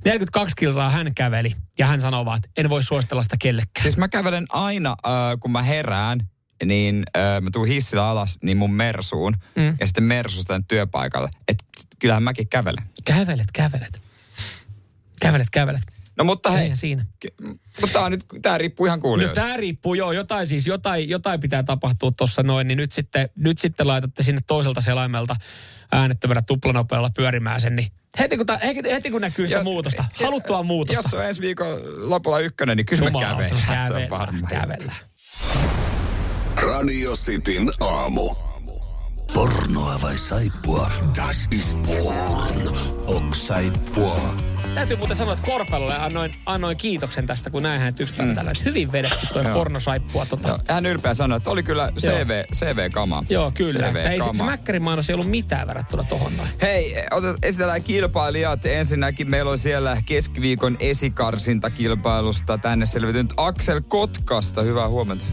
42 0.05 0.55
kilsaa 0.55 0.89
hän 0.89 1.15
käveli 1.15 1.55
ja 1.79 1.87
hän 1.87 2.01
sanoo 2.01 2.25
vaan, 2.25 2.37
että 2.37 2.49
en 2.57 2.69
voi 2.69 2.83
suositella 2.83 3.23
sitä 3.23 3.35
kellekään. 3.39 3.83
Siis 3.83 3.97
mä 3.97 4.07
kävelen 4.07 4.45
aina, 4.49 4.89
äh, 4.89 5.13
kun 5.39 5.51
mä 5.51 5.63
herään, 5.63 6.19
niin 6.65 7.03
äh, 7.17 7.41
mä 7.41 7.49
tuun 7.51 7.67
hissillä 7.67 8.09
alas 8.09 8.37
niin 8.43 8.57
mun 8.57 8.73
mersuun. 8.73 9.35
Mm. 9.55 9.77
Ja 9.79 9.85
sitten 9.85 10.03
mersusta 10.03 10.61
työpaikalle. 10.67 11.29
Että 11.47 11.63
kyllähän 11.99 12.23
mäkin 12.23 12.47
kävelen. 12.47 12.83
Kävelet, 13.05 13.51
kävelet. 13.53 14.01
Kävelet, 15.21 15.47
kävelet. 15.51 15.98
No 16.19 16.25
mutta 16.25 16.51
hei, 16.51 16.61
Eihän 16.61 16.77
siinä. 16.77 17.05
mutta 17.81 18.01
on 18.01 18.11
nyt, 18.11 18.25
tää 18.41 18.57
riippuu 18.57 18.85
ihan 18.85 18.99
No 18.99 19.01
kuulijoista. 19.01 19.41
tämä 19.41 19.57
riippuu, 19.57 19.93
joo, 19.93 20.11
jotain 20.11 20.47
siis, 20.47 20.67
jotain, 20.67 21.09
jotain 21.09 21.39
pitää 21.39 21.63
tapahtua 21.63 22.11
tuossa 22.17 22.43
noin, 22.43 22.67
niin 22.67 22.77
nyt 22.77 22.91
sitten, 22.91 23.29
nyt 23.35 23.57
sitten 23.57 23.87
laitatte 23.87 24.23
sinne 24.23 24.41
toiselta 24.47 24.81
selaimelta 24.81 25.35
äänettömällä 25.91 26.41
tuplanopealla 26.41 27.09
pyörimään 27.15 27.61
sen, 27.61 27.75
niin 27.75 27.87
heti 28.19 28.37
kun, 28.37 28.45
ta, 28.45 28.57
heti, 28.57 28.89
heti 28.89 29.11
kun 29.11 29.21
näkyy 29.21 29.47
sitä 29.47 29.59
Ja- 29.59 29.63
muutosta, 29.63 30.05
haluttua 30.23 30.63
muutosta. 30.63 30.99
Jos 31.03 31.13
on 31.13 31.25
ensi 31.25 31.41
viikon 31.41 32.09
lopulla 32.09 32.39
ykkönen, 32.39 32.77
niin 32.77 32.85
kyllä 32.85 33.01
me 33.01 33.07
Jumalauta, 33.07 33.35
kävellään. 33.43 33.61
Se 33.87 33.93
on 33.93 33.99
kävellään, 34.01 34.09
varma. 34.09 34.47
kävellään. 34.47 34.97
Radio 36.61 37.15
Cityn 37.15 37.69
aamu. 37.79 38.35
Pornoa 39.33 40.01
vai 40.01 40.17
saippua? 40.17 40.91
Das 41.15 41.47
ist 41.51 41.79
porn. 41.81 42.77
Ok 43.07 43.35
saippua. 43.35 44.35
Täytyy 44.79 44.97
muuten 44.97 45.17
sanoa, 45.17 45.33
että 45.33 45.45
Korpelolle 45.45 45.95
annoin, 45.97 46.35
annoin 46.45 46.77
kiitoksen 46.77 47.27
tästä, 47.27 47.49
kun 47.49 47.63
näin 47.63 47.79
hänet 47.79 47.99
yksi 47.99 48.13
päivä 48.13 48.33
tällä. 48.33 48.51
että 48.51 48.63
Hyvin 48.63 48.91
vedetty 48.91 49.25
toi 49.33 49.43
Joo. 49.43 49.53
pornosaippua. 49.53 50.25
Tota. 50.25 50.47
Joo, 50.47 50.59
hän 50.67 50.85
ylpeä 50.85 51.13
sanoi, 51.13 51.37
että 51.37 51.49
oli 51.49 51.63
kyllä 51.63 51.91
CV, 51.99 52.43
CV-kama. 52.55 53.23
Joo, 53.29 53.51
kyllä. 53.51 53.87
Että 53.87 54.09
Ei 54.11 54.19
se, 54.21 54.25
se 54.25 54.31
CV-kama. 54.31 54.51
Mäkkärin 54.51 54.81
mainos 54.81 55.09
ei 55.09 55.13
ollut 55.13 55.29
mitään 55.29 55.67
verrattuna 55.67 56.03
tohon 56.03 56.37
noin. 56.37 56.49
Hei, 56.61 56.95
otet, 57.11 57.35
esitellään 57.43 57.83
kilpailijat. 57.83 58.65
Ensinnäkin 58.65 59.29
meillä 59.29 59.51
on 59.51 59.57
siellä 59.57 59.97
keskiviikon 60.05 60.77
esikarsintakilpailusta 60.79 62.57
tänne 62.57 62.85
selvitynyt 62.85 63.33
Aksel 63.37 63.81
Kotkasta. 63.87 64.61
Hyvää 64.61 64.87
huomenta. 64.87 65.25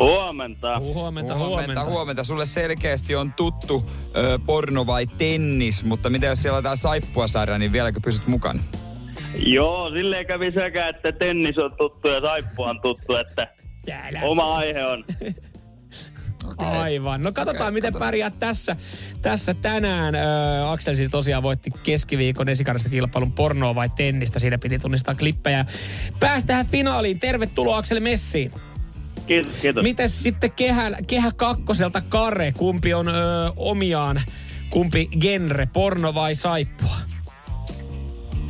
Huomenta. 0.00 0.80
Huomenta, 0.80 1.34
huomenta. 1.36 1.84
huomenta. 1.84 2.24
Sulle 2.24 2.46
selkeästi 2.46 3.16
on 3.16 3.32
tuttu 3.32 3.90
ö, 4.16 4.38
porno 4.46 4.86
vai 4.86 5.06
tennis, 5.06 5.84
mutta 5.84 6.10
mitä 6.10 6.26
jos 6.26 6.42
siellä 6.42 6.56
on 6.56 6.62
tää 6.62 6.76
saippuasarja, 6.76 7.58
niin 7.58 7.72
vieläkö 7.72 8.00
pysyt 8.04 8.26
mukana? 8.26 8.62
Joo, 9.36 9.90
silleen 9.90 10.26
kävi 10.26 10.52
sekä, 10.52 10.88
että 10.88 11.12
tennis 11.12 11.58
on 11.58 11.72
tuttu 11.78 12.08
ja 12.08 12.20
saippua 12.20 12.68
on 12.70 12.80
tuttu, 12.80 13.14
että 13.14 13.48
Täällä 13.86 14.20
oma 14.22 14.56
aihe 14.56 14.86
on. 14.86 15.04
Aivan. 16.58 17.22
No 17.22 17.32
katsotaan, 17.32 17.62
Okei, 17.68 17.74
miten 17.74 17.92
katsotaan. 17.92 18.08
pärjäät 18.08 18.38
tässä, 18.40 18.76
tässä 19.22 19.54
tänään. 19.54 20.14
Ö, 20.14 20.18
Aksel 20.70 20.94
siis 20.94 21.08
tosiaan 21.08 21.42
voitti 21.42 21.70
keskiviikon 21.82 22.48
esikarista 22.48 22.88
kilpailun 22.88 23.32
pornoa 23.32 23.74
vai 23.74 23.88
tennistä. 23.96 24.38
Siinä 24.38 24.58
piti 24.58 24.78
tunnistaa 24.78 25.14
klippejä. 25.14 25.64
Päästään 26.20 26.66
finaaliin. 26.66 27.20
Tervetuloa 27.20 27.76
Aksel 27.76 28.00
Messiin. 28.00 28.52
Kiitos, 29.26 29.52
kiitos. 29.62 29.82
Miten 29.82 30.08
sitten 30.10 30.52
kehä, 30.52 30.90
kehä 31.06 31.32
kakkoselta 31.36 32.00
Kare? 32.08 32.52
Kumpi 32.58 32.94
on 32.94 33.08
ö, 33.08 33.12
omiaan? 33.56 34.22
Kumpi 34.70 35.08
genre, 35.20 35.66
porno 35.72 36.14
vai 36.14 36.34
saippua? 36.34 36.96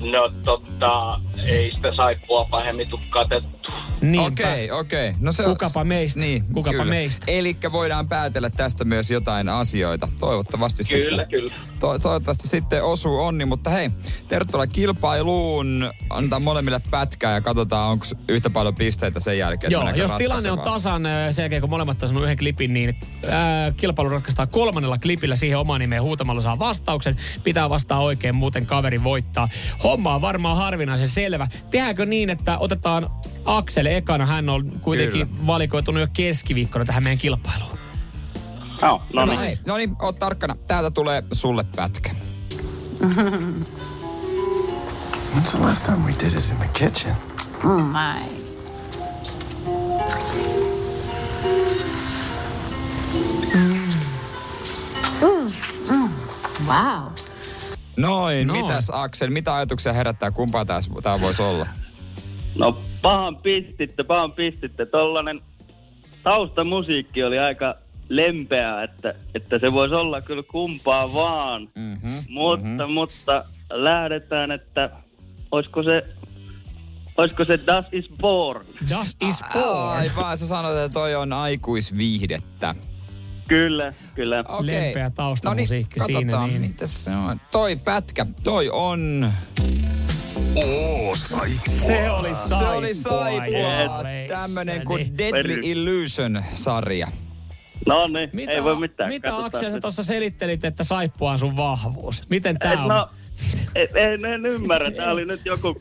No 0.05 0.33
totta, 0.45 1.21
ei 1.47 1.73
sitä 1.73 1.95
saippua 1.97 2.45
pahemmin 2.45 2.89
tuu 2.89 3.01
katettu. 3.11 3.59
Niinpä. 4.01 4.27
Okei, 4.49 4.71
okei. 4.71 5.13
No 5.21 5.33
se 5.33 5.43
on- 5.43 5.49
Kukapa 5.51 5.85
meistä? 5.85 6.21
Niin, 6.21 6.45
Kukapa 6.55 6.73
kyllä. 6.79 6.85
meistä? 6.93 7.25
Eli 7.29 7.57
voidaan 7.73 8.09
päätellä 8.09 8.51
tästä 8.51 8.85
myös 8.85 9.11
jotain 9.11 9.49
asioita. 9.49 10.09
Toivottavasti 10.21 10.83
Kyllä, 10.91 11.23
sitten. 11.23 11.29
kyllä. 11.41 11.55
To- 11.79 11.99
toivottavasti 11.99 12.49
sitten 12.49 12.85
osuu 12.85 13.19
onni, 13.19 13.45
mutta 13.45 13.71
hei, 13.71 13.91
tervetuloa 14.29 14.67
kilpailuun. 14.67 15.91
Antaa 16.11 16.41
molemmille 16.41 16.81
pätkää 16.91 17.35
ja 17.35 17.41
katsotaan, 17.41 17.91
onko 17.91 18.07
yhtä 18.29 18.51
paljon 18.51 18.75
pisteitä 18.75 19.21
sen 19.21 19.39
jälkeen. 19.39 19.71
Joo, 19.71 19.91
jos 19.91 20.13
tilanne 20.13 20.51
on 20.51 20.61
tasan 20.61 21.07
ö, 21.07 21.33
sen 21.33 21.43
jälkeen, 21.43 21.61
kun 21.61 21.71
molemmat 21.71 22.03
on 22.03 22.23
yhden 22.25 22.39
klipin, 22.39 22.73
niin 22.75 22.97
ää, 23.29 23.73
kilpailu 23.77 24.09
ratkaistaan 24.11 24.49
kolmannella 24.49 24.99
klipillä 24.99 25.37
siihen 25.37 25.59
omaan 25.59 25.81
nimeen 25.81 26.03
huutamalla 26.03 26.41
saa 26.43 26.59
vastauksen. 26.59 27.17
Pitää 27.45 27.71
vastaa 27.71 28.01
oikein, 28.01 28.35
muuten 28.37 28.67
kaveri 28.67 29.05
voittaa. 29.05 29.49
Homma 29.89 30.15
on 30.15 30.21
varmaan 30.21 30.57
harvinaisen 30.57 31.09
selvä. 31.09 31.49
Tehdäänkö 31.71 32.07
niin, 32.07 32.31
että 32.31 32.59
otetaan 32.59 33.11
Aksel 33.45 33.87
ekana? 33.87 34.27
Hän 34.27 34.49
on 34.49 34.73
kuitenkin 34.83 35.29
Kyllä. 35.29 35.47
valikoitunut 35.47 36.01
jo 36.01 36.07
keskiviikkona 36.13 36.85
tähän 36.85 37.03
meidän 37.03 37.19
kilpailuun. 37.19 37.79
No, 38.83 39.03
no 39.13 39.27
niin. 39.27 39.59
No 39.67 39.77
niin, 39.77 39.97
oot 40.03 40.19
tarkkana. 40.19 40.57
Täältä 40.67 40.91
tulee 40.91 41.23
sulle 41.33 41.65
pätkä. 41.77 42.11
When's 45.35 45.51
the 45.51 45.59
last 45.61 45.85
time 45.85 45.99
we 45.99 46.15
did 46.21 46.39
it 46.39 46.51
in 46.51 46.57
the 46.57 46.69
kitchen? 46.73 47.15
Wow. 56.67 57.28
Noin, 57.99 58.47
Noin. 58.47 58.65
mitäs 58.65 58.91
Aksel, 58.95 59.31
mitä 59.31 59.55
ajatuksia 59.55 59.93
herättää, 59.93 60.31
kumpaa 60.31 60.65
tää, 60.65 60.81
tää 61.03 61.21
voisi 61.21 61.43
olla? 61.43 61.67
No 62.55 62.83
pahan 63.03 63.37
pistitte, 63.37 64.05
pahan 64.05 64.33
pistitte. 64.33 64.87
Tollanen 64.87 65.41
taustamusiikki 66.23 67.25
oli 67.25 67.39
aika 67.39 67.75
lempeä, 68.09 68.83
että, 68.83 69.15
että 69.35 69.59
se 69.59 69.73
voisi 69.73 69.95
olla 69.95 70.21
kyllä 70.21 70.43
kumpaa 70.43 71.15
vaan. 71.15 71.69
Mm-hmm. 71.75 72.25
Mutta, 72.29 72.87
mutta 72.87 73.45
lähdetään, 73.71 74.51
että 74.51 74.91
olisiko 75.51 75.83
se 75.83 76.05
Olisiko 77.19 77.45
se 77.45 77.59
Das 77.67 77.85
is 77.93 78.05
Born? 78.21 78.67
Das 78.91 79.17
is 79.29 79.41
born. 79.53 79.99
Aivan, 79.99 80.39
sä 80.39 80.47
sanoit, 80.47 80.77
että 80.77 80.95
toi 80.95 81.15
on 81.15 81.33
aikuisviihdettä. 81.33 82.75
Kyllä, 83.49 83.93
kyllä. 84.15 84.45
Okei. 84.49 84.67
Lempeä 84.67 85.11
taustamusiikki 85.11 86.01
no 86.01 86.07
niin, 86.07 86.17
siinä, 86.19 86.33
katsotaan, 86.33 86.51
niin. 86.51 86.61
mitäs 86.61 87.05
se 87.05 87.11
on. 87.11 87.41
Toi 87.51 87.77
pätkä, 87.77 88.27
toi 88.45 88.71
on... 88.73 89.33
Oo, 90.57 91.17
saippua. 91.17 91.75
Se 91.87 92.11
oli 92.11 92.35
saippua. 92.35 92.59
Se 92.59 92.67
oli 92.67 92.95
saippua. 92.95 94.11
Yes. 94.11 94.29
Tämmönen 94.29 94.85
kuin 94.85 95.19
Deadly. 95.19 95.59
Illusion-sarja. 95.63 97.09
No 97.87 98.07
niin, 98.07 98.31
Mitä, 98.33 98.53
ei 98.53 98.65
voi 98.65 98.77
mitään. 98.81 99.09
mitä 99.11 99.45
Aksel 99.45 99.73
sä 99.73 99.81
tuossa 99.81 100.03
selittelit, 100.05 100.65
että 100.65 100.85
saippua 100.85 101.31
on 101.31 101.39
sun 101.39 101.57
vahvuus? 101.57 102.23
Miten 102.31 102.59
tää 102.59 102.73
Et 102.73 102.79
on? 102.79 102.89
no, 102.89 103.09
et, 103.75 103.91
en, 103.97 104.25
en 104.25 104.47
ymmärrä. 104.47 104.91
Tää 104.91 105.13
oli 105.13 105.25
nyt 105.25 105.41
joku... 105.45 105.77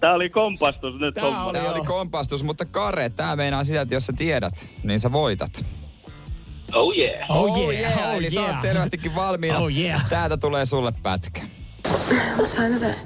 Tää 0.00 0.12
oli 0.14 0.30
kompastus 0.30 1.00
nyt 1.00 1.14
Tää 1.14 1.24
homma. 1.24 1.44
oli- 1.44 1.52
Tää 1.58 1.72
oli 1.72 1.86
kompastus, 1.86 2.44
mutta 2.44 2.64
Kare, 2.64 3.08
tää 3.08 3.36
meinaa 3.36 3.64
sitä, 3.64 3.80
että 3.80 3.94
jos 3.94 4.06
sä 4.06 4.12
tiedät, 4.12 4.68
niin 4.82 5.00
sä 5.00 5.12
voitat. 5.12 5.64
Oh 6.74 6.92
yeah. 6.92 7.26
Oh, 7.28 7.50
oh 7.50 7.70
yeah, 7.70 7.98
oh 7.98 8.16
eli 8.16 8.30
sä 8.30 8.40
yeah. 8.40 8.52
oot 8.52 8.62
selvästikin 8.62 9.14
valmiina. 9.14 9.58
Oh 9.58 9.68
yeah. 9.76 10.08
Täältä 10.08 10.36
tulee 10.36 10.66
sulle 10.66 10.92
pätkä. 11.02 11.42
What 12.36 12.50
time 12.52 12.76
is 12.76 12.82
it? 12.82 12.98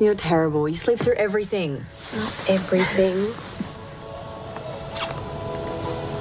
You're 0.00 0.28
terrible. 0.28 0.68
You 0.68 0.74
sleep 0.74 0.98
through 0.98 1.18
everything. 1.18 1.72
Not 2.16 2.32
everything. 2.48 3.16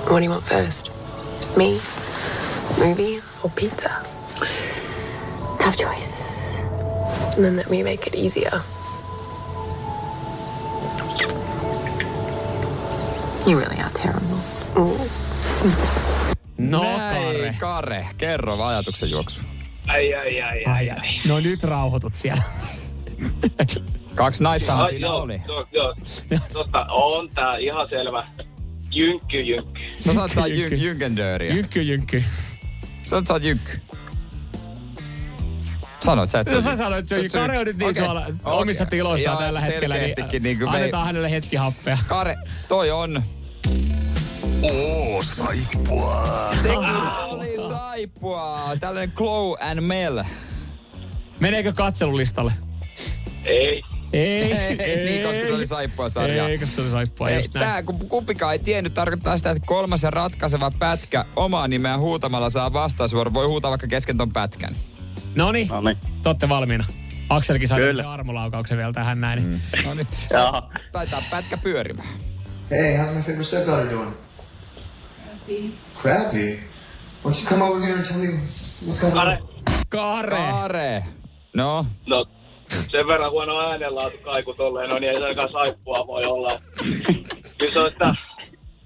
What 0.10 0.19
do 0.19 0.24
you 0.24 0.30
want 0.30 0.43
first? 0.43 0.91
Me, 1.58 1.80
movie, 2.78 3.21
or 3.43 3.52
pizza? 3.56 3.89
Tough 5.60 5.76
choice. 5.78 6.56
And 7.36 7.43
then 7.43 7.56
let 7.58 7.69
me 7.69 7.84
make 7.84 8.08
it 8.08 8.15
easier. 8.15 8.62
You 13.48 13.60
really 13.60 13.82
are 13.82 13.91
terrible. 13.93 14.39
No, 16.69 16.84
Näin, 16.84 17.34
Kare. 17.38 17.56
Kare, 17.60 18.08
kerro 18.17 18.63
ajatuksen 18.63 19.10
juoksu. 19.10 19.41
Ai, 19.88 20.13
ai, 20.15 20.41
ai, 20.41 20.65
Ai, 20.65 20.89
ai. 20.89 21.08
No 21.25 21.39
nyt 21.39 21.63
rauhoitut 21.63 22.15
siellä. 22.15 22.43
Kaksi 24.15 24.43
naistahan 24.43 24.86
Ai, 24.86 24.89
siinä 24.91 25.08
joo, 25.08 25.15
oli. 25.21 25.41
joo, 25.47 25.65
joo. 25.71 25.95
Totta, 26.54 26.86
on 26.89 27.30
tää 27.30 27.58
ihan 27.58 27.89
selvä. 27.89 28.28
Jynkky, 28.91 29.39
jynkky. 29.39 29.80
Sä 29.99 30.13
saat 30.13 30.32
tää 30.36 30.47
Jynkky. 30.47 30.75
jyn, 30.75 30.84
Jynkendööriä. 30.84 31.54
Jynkky, 31.54 31.82
jynkky. 31.82 32.23
Sä 33.04 33.21
sä 33.28 33.34
oot 33.34 33.43
jynkky. 33.43 33.82
Sanoit 35.99 36.30
sä, 36.30 36.39
että 36.39 36.54
No 36.54 36.60
se 36.62 36.63
sä 36.63 36.71
on- 36.71 36.78
sanoit, 36.78 36.99
että 36.99 37.15
sä 37.15 37.21
oot 37.21 37.32
se 37.32 37.38
Kare 37.38 37.60
on 37.60 37.65
nyt 37.65 37.78
niin 37.78 37.95
tuolla 37.95 38.21
Okei. 38.21 38.36
omissa 38.43 38.86
tiloissaan 38.86 39.38
tällä 39.38 39.60
hetkellä, 39.62 39.95
niin 39.95 40.43
niin 40.43 40.60
kuin 40.60 40.69
annetaan 40.69 41.06
hänelle 41.06 41.32
hetki 41.32 41.56
happea. 41.56 41.97
Kare, 42.08 42.36
toi 42.67 42.91
on... 42.91 43.23
Oo, 44.69 45.23
saippua. 45.23 46.49
Se 46.62 46.69
oli 46.78 47.58
saippua. 47.67 48.71
Tällainen 48.80 49.12
Glow 49.15 49.54
and 49.62 49.82
Mel. 49.82 50.23
Meneekö 51.39 51.73
katselulistalle? 51.73 52.54
Ei. 53.43 53.82
Ei, 54.13 54.54
Ei, 54.54 55.06
niin, 55.06 55.28
koska 55.28 55.45
se 55.45 55.54
oli 55.54 55.65
saippua 55.65 56.10
sarja. 56.10 56.47
Ei, 56.47 56.58
koska 56.58 56.75
se 56.75 56.82
oli 56.82 56.89
saippua, 56.89 57.30
Ei, 57.30 57.36
just 57.36 57.54
näin. 57.54 57.65
tää, 57.65 57.84
kun 57.84 58.10
kumpikaan 58.10 58.54
ei 58.54 58.60
tiennyt, 58.60 58.93
tarkoittaa 58.93 59.38
sitä, 59.38 59.51
että 59.51 59.63
kolmas 59.65 60.04
ja 60.04 60.10
ratkaiseva 60.12 60.71
pätkä 60.80 61.25
omaa 61.36 61.67
nimeä 61.67 61.97
huutamalla 61.97 62.49
saa 62.49 62.73
vastausvuoro. 62.73 63.34
Voi 63.34 63.47
huutaa 63.47 63.71
vaikka 63.71 63.88
kesken 63.88 64.17
ton 64.17 64.32
pätkän. 64.34 64.75
Noniin, 65.36 65.67
No 65.67 65.82
niin. 65.82 65.97
te 66.39 66.49
valmiina. 66.49 66.86
Akselkin 67.30 67.69
Kyllä. 67.69 67.80
tämmöisen 67.82 68.08
armolaukauksen 68.08 68.78
vielä 68.78 68.93
tähän 68.93 69.21
näin. 69.21 69.43
Mm. 69.43 69.60
No 69.86 69.93
niin. 69.93 70.08
Jaha. 70.32 70.69
Taitaa 70.91 71.23
pätkä 71.32 71.58
pyörimään. 71.58 72.10
Hey, 72.71 72.97
how's 72.97 73.12
my 73.13 73.21
favorite 73.21 73.43
stepdaughter 73.43 73.91
doing? 73.91 74.12
Crappy. 75.46 75.74
Crappy? 76.02 76.60
Why 77.24 77.32
don't 77.32 77.42
you 77.42 77.48
come 77.50 77.62
over 77.62 77.80
here 77.86 77.96
and 77.96 78.06
tell 78.06 78.18
me 78.20 78.28
what's 78.86 79.00
going 79.02 79.14
on? 79.18 79.26
Kare. 79.26 79.40
Kare. 79.90 80.52
Kare. 80.52 81.06
No, 81.54 81.86
No, 82.08 82.26
sen 82.92 83.08
verran 83.08 83.32
huono 83.32 83.60
äänenlaatu 83.60 84.18
kaiku 84.18 84.54
tolleen 84.54 84.92
on, 84.94 85.02
niin 85.02 85.10
ei 85.10 85.16
se 85.16 85.24
ainakaan 85.24 85.50
saippua 85.50 86.08
voi 86.08 86.24
olla. 86.26 86.62
Kyllä 87.58 87.74
se 87.74 87.80
on 87.80 87.92
sitä 87.92 88.16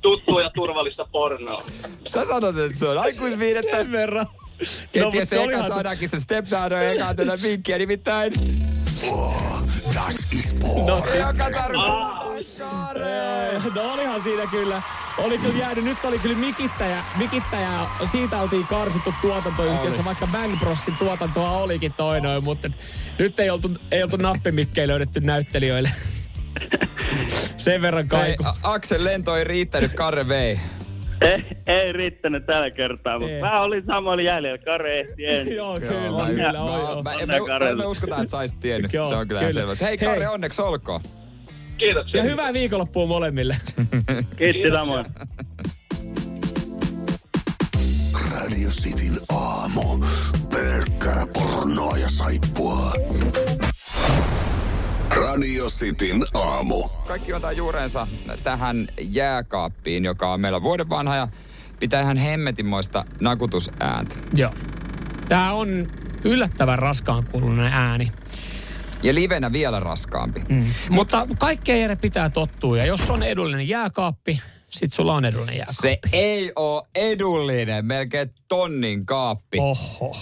tuttua 0.01 0.41
ja 0.41 0.49
turvallista 0.55 1.05
pornoa. 1.11 1.63
sä 2.07 2.25
sanot, 2.25 2.57
että 2.57 2.77
se 2.77 2.87
on 2.87 2.97
aikuisviidettä. 2.97 3.77
Sen 3.77 3.91
verran. 3.91 4.25
Kenties 4.91 5.21
mut 5.21 5.29
se 5.29 5.43
eka 5.43 5.61
saadakin 5.67 6.09
se 6.09 6.19
stepdaughter 6.19 6.81
eka 6.83 7.13
tätä 7.13 7.37
vinkkiä, 7.43 7.77
nimittäin. 7.77 8.33
Das 9.95 10.15
is 10.31 10.55
Born. 10.61 10.87
No, 10.87 10.97
Joka 11.27 11.51
tarkoittaa 11.51 12.23
No 13.75 13.93
olihan 13.93 14.21
siinä 14.21 14.47
kyllä. 14.51 14.81
Oli 15.23 15.37
kyllä 15.37 15.59
jäänyt, 15.59 15.83
nyt 15.83 15.97
oli 16.03 16.19
kyllä 16.19 16.37
mikittäjä, 16.37 16.97
mikittäjä 17.17 17.69
siitä 18.11 18.41
oltiin 18.41 18.67
karsittu 18.67 19.13
tuotantoyhtiössä, 19.21 20.05
vaikka 20.05 20.27
Bang 20.27 20.59
Brosin 20.59 20.95
tuotantoa 20.99 21.51
olikin 21.51 21.93
toi 21.97 22.21
noin, 22.21 22.43
mutta 22.43 22.67
et, 22.67 22.73
nyt 23.19 23.39
ei 23.39 23.49
oltu, 23.49 23.69
ei 23.91 24.03
oltu 24.03 24.17
nappimikkejä 24.17 24.87
löydetty 24.87 25.19
näyttelijöille. 25.19 25.91
Sen 27.57 27.81
verran 27.81 28.07
Hei, 28.11 28.19
kaiku. 28.37 28.43
A- 28.45 28.73
Aksen 28.73 29.03
lento 29.03 29.37
ei 29.37 29.43
riittänyt, 29.43 29.93
Kare 29.93 30.27
vei. 30.27 30.59
Ei, 31.21 31.43
ei 31.67 31.91
riittänyt 31.93 32.45
tällä 32.45 32.71
kertaa, 32.71 33.19
mutta 33.19 33.35
mä 33.41 33.61
olin 33.61 33.83
samoilla 33.85 34.23
jäljellä. 34.23 34.57
Kare 34.57 34.99
ehti 34.99 35.25
ensin. 35.25 35.55
Joo, 35.55 35.75
kyllä, 35.79 36.09
Onnea. 36.11 36.47
kyllä, 36.47 36.61
Onnea 36.61 37.25
me, 37.27 37.39
Karelle. 37.47 37.83
me 37.83 37.87
uskotaan, 37.87 38.21
että 38.21 38.31
sä 38.31 38.37
olisit 38.37 38.59
tiennyt. 38.59 38.93
Joo, 38.93 39.07
se 39.09 39.15
on 39.15 39.27
kyllä, 39.27 39.39
kyllä. 39.39 39.53
selvä. 39.53 39.75
Hei 39.81 39.97
Kare, 39.97 40.19
Hei. 40.19 40.27
onneksi 40.27 40.61
olkoon. 40.61 41.01
Kiitoksia. 41.79 42.23
Ja 42.23 42.29
hyvää 42.29 42.53
viikonloppua 42.53 43.07
molemmille. 43.07 43.57
Kiitti 44.37 44.69
samoin. 44.71 45.05
Radio 48.31 48.69
Cityn 48.69 49.19
aamu. 49.29 50.05
Pelkkää 50.53 51.25
pornoa 51.33 51.97
ja 51.97 52.09
saippua. 52.09 52.93
Radio 55.15 55.65
Cityn 55.65 56.23
aamu. 56.33 56.83
Kaikki 57.07 57.33
ottaa 57.33 57.51
juurensa 57.51 58.07
tähän 58.43 58.87
jääkaappiin, 59.01 60.05
joka 60.05 60.33
on 60.33 60.41
meillä 60.41 60.61
vuoden 60.61 60.89
vanha 60.89 61.15
ja 61.15 61.27
pitää 61.79 62.01
ihan 62.01 62.17
hemmetinmoista 62.17 63.05
nakutusääntä. 63.19 64.15
Joo. 64.33 64.51
Tää 65.29 65.53
on 65.53 65.87
yllättävän 66.23 66.79
raskaan 66.79 67.23
kuulunen 67.31 67.73
ääni. 67.73 68.11
Ja 69.03 69.15
livenä 69.15 69.51
vielä 69.51 69.79
raskaampi. 69.79 70.43
Mm. 70.49 70.65
Mutta 70.89 71.27
kaikkeen 71.37 71.81
Jere 71.81 71.95
pitää 71.95 72.29
tottua. 72.29 72.77
Ja 72.77 72.85
jos 72.85 73.09
on 73.09 73.23
edullinen 73.23 73.67
jääkaappi, 73.67 74.41
sit 74.69 74.93
sulla 74.93 75.13
on 75.13 75.25
edullinen 75.25 75.57
jääkaappi. 75.57 75.81
Se 75.81 75.99
ei 76.11 76.51
ole 76.55 76.83
edullinen, 76.95 77.85
melkein 77.85 78.33
tonnin 78.47 79.05
kaappi. 79.05 79.57
Oho. 79.59 80.17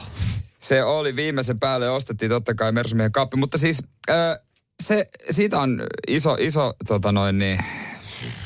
Se 0.59 0.83
oli 0.83 1.15
viimeisen 1.15 1.59
päälle, 1.59 1.89
ostettiin 1.89 2.31
totta 2.31 2.55
kai 2.55 2.71
Mersumiehen 2.71 3.11
kaappi, 3.11 3.37
mutta 3.37 3.57
siis 3.57 3.83
ö, 4.09 4.39
se, 4.83 5.05
siitä 5.29 5.59
on 5.59 5.83
iso, 6.07 6.37
iso 6.39 6.73
tota 6.87 7.11
noin 7.11 7.39
niin, 7.39 7.59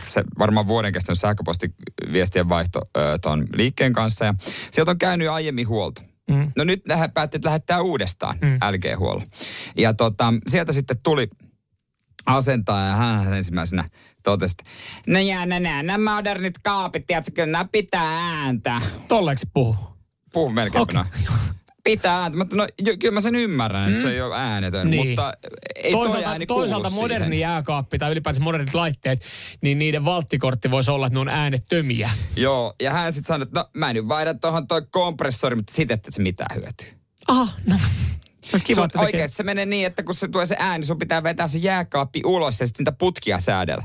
se 0.08 0.24
varmaan 0.40 0.68
vuoden 0.68 0.94
kestänyt 0.94 1.20
sähköpostiviestien 1.20 2.50
vaihto 2.50 2.82
ö, 2.98 3.20
ton 3.22 3.48
liikkeen 3.54 3.94
kanssa 3.94 4.26
ja 4.26 4.34
sieltä 4.72 4.92
on 4.92 4.98
käynyt 4.98 5.30
aiemmin 5.30 5.68
huolto. 5.68 6.02
Mm. 6.34 6.52
No 6.58 6.64
nyt 6.64 6.82
lähe, 6.88 7.08
päätti, 7.08 7.38
että 7.38 7.48
lähettää 7.48 7.82
uudestaan 7.82 8.38
mm. 8.42 8.60
LG-huollo. 8.72 9.24
Ja 9.78 9.94
tota, 9.94 10.34
sieltä 10.48 10.74
sitten 10.74 10.98
tuli 11.04 11.28
asentaja 12.26 12.86
ja 12.88 12.96
hän 12.96 13.34
ensimmäisenä 13.34 13.86
totesi, 14.24 14.56
että 14.60 14.72
no 15.08 15.20
jää 15.20 15.46
nämä, 15.46 15.84
nämä 15.84 16.16
modernit 16.16 16.56
kaapit, 16.64 17.08
tiedätkö, 17.08 17.32
kyllä 17.36 17.52
nämä 17.52 17.66
pitää 17.72 18.44
ääntä. 18.44 18.82
Tolleeksi 19.08 19.48
puhu. 19.54 19.76
Puhu 20.34 20.50
melkein 20.50 20.82
okay. 20.82 21.04
Pitää 21.84 22.22
ääntä, 22.22 22.38
mutta 22.38 22.56
no, 22.56 22.68
jo, 22.86 22.98
kyllä 23.00 23.14
mä 23.14 23.22
sen 23.22 23.36
ymmärrän, 23.36 23.88
että 23.88 24.00
mm. 24.00 24.02
se 24.02 24.12
ei 24.14 24.22
ole 24.22 24.36
äänetön, 24.38 24.90
Niin. 24.90 25.08
mutta 25.08 25.34
ei 25.76 25.92
toi 25.92 26.02
toisaalta, 26.02 26.30
ääni 26.30 26.46
kuulu 26.46 26.62
toisaalta 26.62 26.90
siihen. 26.90 27.04
moderni 27.04 27.40
jääkaappi 27.40 27.98
tai 27.98 28.12
ylipäätään 28.12 28.44
modernit 28.44 28.74
laitteet, 28.74 29.22
niin 29.62 29.80
niiden 29.80 30.06
valttikortti 30.06 30.72
voisi 30.72 30.92
olla, 30.92 31.08
että 31.08 31.16
ne 31.16 31.20
on 31.20 31.30
äänettömiä. 31.30 32.10
Joo, 32.36 32.74
ja 32.82 32.92
hän 32.92 33.14
sitten 33.14 33.28
sanoi, 33.28 33.44
että 33.44 33.60
no 33.60 33.70
mä 33.74 33.94
nyt 33.94 34.08
vaihdan 34.08 34.40
tuohon 34.40 34.68
toi 34.68 34.82
kompressori, 34.92 35.56
mutta 35.56 35.74
sitten 35.74 35.96
että 35.96 36.12
se 36.12 36.22
mitään 36.22 36.56
hyötyy. 36.56 36.88
Aha, 37.28 37.48
no. 37.66 37.76
Kiva, 38.64 38.88
Sun, 38.92 39.02
oikeasti 39.02 39.36
se 39.36 39.44
menee 39.44 39.66
niin, 39.66 39.88
että 39.88 40.04
kun 40.04 40.16
se 40.16 40.28
tulee 40.28 40.46
se 40.46 40.56
ääni, 40.60 40.86
sun 40.86 41.00
pitää 41.00 41.24
vetää 41.24 41.48
se 41.48 41.60
jääkaappi 41.60 42.22
ulos 42.26 42.60
ja 42.60 42.66
sitten 42.66 42.84
niitä 42.84 42.98
putkia 42.98 43.40
säädellä. 43.40 43.84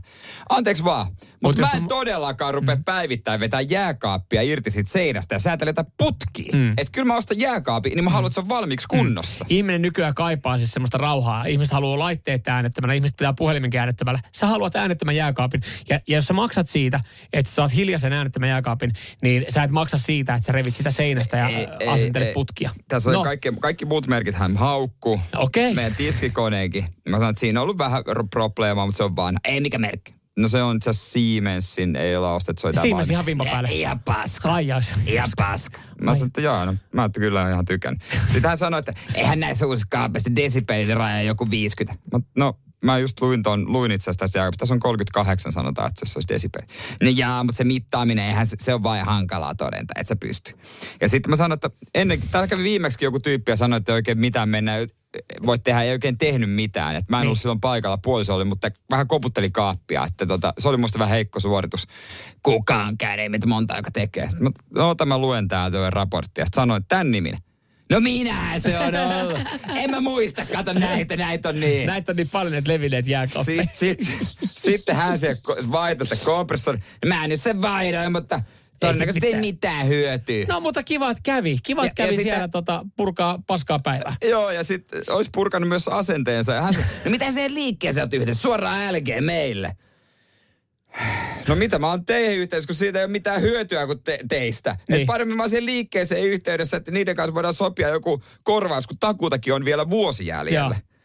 Anteeksi 0.49 0.85
vaan, 0.85 1.07
mutta 1.07 1.29
Mut 1.41 1.57
mä 1.59 1.71
en 1.77 1.83
mä- 1.83 1.89
todellakaan 1.89 2.55
rupea 2.55 2.75
mm. 2.77 2.85
päivittäin 2.85 3.41
vetää 3.41 3.61
jääkaappia 3.61 4.43
irti 4.43 4.71
siitä 4.71 4.91
seinästä 4.91 5.35
ja 5.35 5.39
säätellä 5.39 5.69
jotain 5.69 5.93
putkia. 5.97 6.53
Mm. 6.53 6.71
Että 6.71 6.93
kyllä 6.93 7.07
mä 7.07 7.17
ostan 7.17 7.41
jääkaapin, 7.41 7.93
niin 7.95 8.05
mä 8.05 8.11
haluan, 8.11 8.29
että 8.29 8.35
se 8.35 8.41
on 8.41 8.49
valmiiksi 8.49 8.87
kunnossa. 8.89 9.47
Ihminen 9.49 9.83
nykyään 9.83 10.15
kaipaa 10.15 10.59
siis 10.59 10.71
semmoista 10.71 10.99
rauhaa. 10.99 11.45
Ihmiset 11.45 11.73
haluaa 11.73 11.99
laitteet 11.99 12.49
äänettömänä, 12.49 12.95
ihmiset 12.95 13.17
pitää 13.17 13.33
puhelimen 13.33 13.77
äänettömällä. 13.77 14.21
Sä 14.33 14.47
haluat 14.47 14.77
äänettömän 14.77 15.17
jääkaapin. 15.17 15.61
Ja, 15.89 16.01
ja 16.09 16.17
jos 16.17 16.25
sä 16.25 16.35
maksat 16.35 16.69
siitä, 16.69 17.01
että 17.33 17.51
sä 17.51 17.55
saat 17.55 17.75
hiljaisen 17.75 18.13
äänettömän 18.13 18.49
jääkaapin, 18.49 18.93
niin 19.23 19.45
sä 19.49 19.63
et 19.63 19.71
maksa 19.71 19.99
siitä, 19.99 20.35
että 20.35 20.47
sä 20.47 20.53
revit 20.53 20.77
sitä 20.77 20.91
seinästä 20.91 21.37
ja 21.37 21.49
Ei, 21.49 21.69
ei, 21.81 21.89
asentelet 21.89 22.29
ei. 22.29 22.35
putkia. 22.35 22.71
Tässä 22.89 23.11
on 23.11 23.15
no, 23.15 23.23
kaikki, 23.25 23.53
kaikki 23.61 23.85
muut 23.85 24.07
merkit 24.07 24.35
hän 24.47 24.57
haukku. 24.57 25.21
Okei. 25.37 25.75
Meidän 25.75 25.95
tiskikoneenkin. 25.97 26.85
Mä 27.09 27.17
sanoin, 27.17 27.31
että 27.31 27.41
siinä 27.41 27.61
on 27.61 27.63
ollut 27.63 27.79
vähän 27.79 28.03
ro- 28.07 28.29
probleemaa, 28.31 28.87
mutta 28.87 28.97
se 28.97 29.05
on 29.05 29.17
vanha. 29.17 29.41
Ei 29.45 29.61
mikä 29.61 29.79
merkki. 29.79 30.15
No 30.39 30.49
se 30.49 30.63
on 30.63 30.77
itse 30.77 30.93
Siemensin, 30.93 31.97
ei 31.97 32.17
olla 32.17 32.35
ostettu, 32.35 32.61
se 32.61 32.67
on 32.67 32.75
Siemens 32.75 33.11
ihan 33.11 33.27
vimpa 33.27 33.45
päälle. 33.45 33.69
Ihan 33.73 34.01
paska. 34.01 34.53
Ai 34.53 34.67
jais. 34.67 34.95
Ihan 35.07 35.29
paska. 35.37 35.81
Mä 36.01 36.15
sanoin, 36.15 36.27
että 36.27 36.41
joo, 36.41 36.65
no, 36.65 36.75
mä 36.93 37.03
oon 37.03 37.13
kyllä 37.13 37.51
ihan 37.51 37.65
tykännyt. 37.65 38.03
Sitten 38.33 38.49
hän 38.49 38.59
sanoi, 38.59 38.79
että 38.79 38.95
eihän 39.15 39.41
näissä 39.41 39.67
uusissa 39.67 39.87
kaapeissa 39.91 40.37
desibeliraja 40.37 41.23
joku 41.23 41.51
50. 41.51 42.05
Mä, 42.13 42.21
no, 42.37 42.59
mä 42.85 42.99
just 42.99 43.21
luin, 43.21 43.43
ton, 43.43 43.73
luin 43.73 43.93
itse 43.93 44.05
asiassa 44.05 44.19
tästä 44.19 44.39
jääkaapista. 44.39 44.63
Tässä 44.63 44.75
on 44.75 44.81
38 44.81 45.53
sanotaan, 45.53 45.89
että 45.89 46.07
se 46.07 46.19
olisi 46.19 46.29
desibeli. 46.29 46.67
No 47.03 47.11
jaa, 47.11 47.45
mutta 47.45 47.57
se 47.57 47.65
mittaaminen, 47.65 48.25
eihän 48.25 48.47
se, 48.47 48.57
se 48.61 48.75
on 48.75 48.83
vain 48.83 49.05
hankalaa 49.05 49.55
todenta, 49.55 49.95
että 49.97 50.09
se 50.09 50.17
pystyy. 50.17 50.55
Ja 51.01 51.09
sitten 51.09 51.31
mä 51.31 51.37
sanoin, 51.37 51.57
että 51.57 51.71
ennen, 51.95 52.23
täällä 52.31 52.49
kävi 52.49 52.63
viimeksi 52.63 53.05
joku 53.05 53.21
tyyppi 53.21 53.53
ja 53.53 53.57
sanoi, 53.57 53.77
että 53.77 53.93
ei 53.93 53.95
oikein 53.95 54.19
mitään 54.19 54.49
mennä, 54.49 54.73
voit 55.47 55.63
tehdä, 55.63 55.83
ei 55.83 55.93
oikein 55.93 56.19
tehnyt 56.19 56.51
mitään. 56.51 56.97
Et 56.97 57.09
mä 57.09 57.17
en 57.17 57.21
niin. 57.21 57.27
ollut 57.27 57.39
silloin 57.39 57.61
paikalla, 57.61 57.99
puoliso 57.99 58.35
oli, 58.35 58.45
mutta 58.45 58.71
vähän 58.91 59.09
koputteli 59.09 59.51
kaappia. 59.51 60.05
Että 60.05 60.27
tota, 60.27 60.53
se 60.59 60.69
oli 60.69 60.77
musta 60.77 60.99
vähän 60.99 61.15
heikko 61.15 61.41
suoritus. 61.41 61.87
Kukaan 62.43 62.99
käy, 62.99 63.21
ei 63.21 63.29
meitä 63.29 63.47
monta, 63.47 63.77
joka 63.77 63.91
tekee. 63.91 64.31
Sitten 64.31 64.53
mä, 64.75 64.83
no, 64.83 64.95
mä 65.07 65.19
luen 65.19 65.49
täältä 65.49 65.91
raporttia. 65.91 66.45
Sitten 66.45 66.63
sanoin, 66.63 66.81
että 66.81 66.97
tämän 66.97 67.11
niminen. 67.11 67.41
No 67.91 68.01
minä 68.01 68.59
se 68.59 68.79
on 68.79 68.95
ollut. 68.97 69.39
en 69.77 69.91
mä 69.91 70.01
muista, 70.01 70.47
kato 70.53 70.73
näitä, 70.73 71.17
näitä 71.17 71.49
on 71.49 71.61
niin. 71.61 71.87
Näitä 71.87 72.13
on 72.13 72.17
niin 72.17 72.29
paljon, 72.29 72.55
että 72.55 72.73
levinneet 72.73 73.07
jääkaappiin. 73.07 73.69
Sitten 73.75 74.07
sit, 74.07 74.27
sitten 74.47 74.97
hän 74.97 75.19
se 75.19 75.37
vaihtoi 75.73 76.07
sitä 76.07 76.25
kompressori. 76.25 76.79
Mä 77.07 77.25
en 77.25 77.31
nyt 77.31 77.43
sen 77.43 77.63
vaihdoin, 77.63 78.13
mutta 78.13 78.43
todennäköisesti 78.81 79.27
ei 79.27 79.33
mitään. 79.35 79.41
mitään 79.41 79.89
hyötyä. 79.89 80.45
No 80.49 80.61
mutta 80.61 80.83
kiva, 80.83 81.11
että 81.11 81.23
kävi. 81.23 81.59
Kiva, 81.63 81.85
että 81.87 82.03
Ja- 82.03 82.07
ja 82.07 82.09
kävi 82.11 82.17
sitä- 82.23 82.35
siellä 82.35 82.49
tota, 82.49 82.87
purkaa 82.97 83.39
paskaa 83.47 83.79
päivää. 83.79 84.17
Joo, 84.25 84.51
ja 84.51 84.65
sitten 84.65 85.03
olisi 85.11 85.31
purkanut 85.35 85.69
myös 85.69 85.89
asenteensa. 85.89 86.53
Ja 86.53 86.63
hän 86.63 86.75
no 87.05 87.11
mitä 87.11 87.33
se 87.33 87.49
liikkeeseen 87.55 88.03
olet 88.05 88.15
yhdessä? 88.15 88.43
Suoraan 88.43 88.95
LG 88.95 89.07
meille. 89.21 89.77
No 91.49 91.55
mitä 91.55 91.79
mä 91.79 91.89
oon 91.91 92.05
teihin 92.05 92.39
yhteydessä, 92.39 92.67
kun 92.67 92.77
siitä 92.77 92.99
ei 92.99 93.05
ole 93.05 93.13
mitään 93.13 93.41
hyötyä 93.41 93.87
kuin 93.87 94.03
te- 94.03 94.21
teistä. 94.29 94.77
Niin. 94.89 95.01
Et 95.01 95.07
paremmin 95.07 95.37
mä 95.37 95.43
oon 95.43 95.51
siihen 95.51 95.67
liikkeeseen 95.67 96.25
yhteydessä, 96.25 96.77
että 96.77 96.91
niiden 96.91 97.17
kanssa 97.17 97.35
voidaan 97.35 97.55
sopia 97.55 97.89
joku 97.89 98.23
korvaus, 98.43 98.87
kun 98.87 98.99
takuutakin 99.01 99.55
on 99.55 99.65
vielä 99.65 99.91
vuosi 99.91 100.27
jäljellä. 100.27 100.75
Joo. 100.75 100.96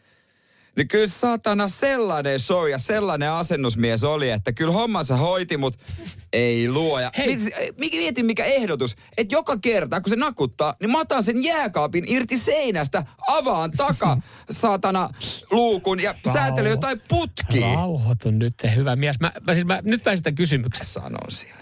Niin 0.76 0.88
kyllä 0.88 1.06
satana 1.06 1.68
sellainen 1.68 2.38
show 2.40 2.70
ja 2.70 2.78
sellainen 2.78 3.30
asennusmies 3.30 4.04
oli, 4.04 4.30
että 4.30 4.52
kyllä 4.52 4.72
hommansa 4.72 5.16
hoiti, 5.16 5.56
mutta 5.56 5.84
ei 6.32 6.68
luoja. 6.68 7.10
Hei. 7.18 7.26
Mietin, 7.36 7.74
mikä, 7.78 7.96
mietin 7.96 8.26
mikä 8.26 8.44
ehdotus, 8.44 8.96
että 9.16 9.34
joka 9.34 9.58
kerta 9.58 10.00
kun 10.00 10.10
se 10.10 10.16
nakuttaa, 10.16 10.74
niin 10.80 10.90
mä 10.90 11.00
otan 11.00 11.22
sen 11.22 11.44
jääkaapin 11.44 12.04
irti 12.06 12.36
seinästä, 12.36 13.02
avaan 13.28 13.70
taka 13.70 14.16
saatana 14.50 15.10
luukun 15.50 16.00
ja 16.00 16.14
säätelen 16.32 16.70
jotain 16.70 17.00
putkia. 17.08 17.74
Rauhoitun 17.74 18.38
nyt, 18.38 18.54
hyvä 18.76 18.96
mies. 18.96 19.20
Mä, 19.20 19.32
mä, 19.46 19.54
siis 19.54 19.66
mä, 19.66 19.80
nyt 19.82 20.04
mä 20.04 20.16
sitä 20.16 20.32
kysymyksessä. 20.32 21.00
Sanon 21.00 21.30
sille. 21.30 21.54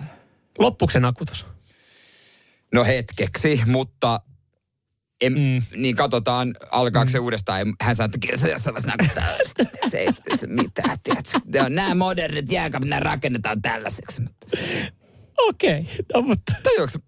Loppuuko 0.58 0.90
se 0.90 1.00
nakutus? 1.00 1.46
No 2.74 2.84
hetkeksi, 2.84 3.62
mutta 3.66 4.20
en, 5.20 5.32
mm. 5.32 5.62
niin 5.76 5.96
katsotaan, 5.96 6.54
alkaako 6.70 7.04
mm. 7.04 7.10
se 7.10 7.18
uudestaan. 7.18 7.74
Hän 7.80 7.96
sanoi, 7.96 8.10
että 8.14 8.48
jossain 8.48 8.74
vaiheessa 8.74 8.90
nakuttaa. 8.90 9.88
se 9.90 9.98
ei 9.98 10.36
se 10.36 10.46
mitään, 10.46 10.98
tiedätkö. 11.02 11.38
Nämä 11.68 11.94
modernit 11.94 12.52
jääkaapit, 12.52 12.88
nämä 12.88 13.00
rakennetaan 13.00 13.62
tällaiseksi. 13.62 14.22
Okei, 15.38 15.80
okay. 15.80 15.94
no 16.14 16.22
mutta... 16.22 16.52
Tajuuks, 16.62 16.98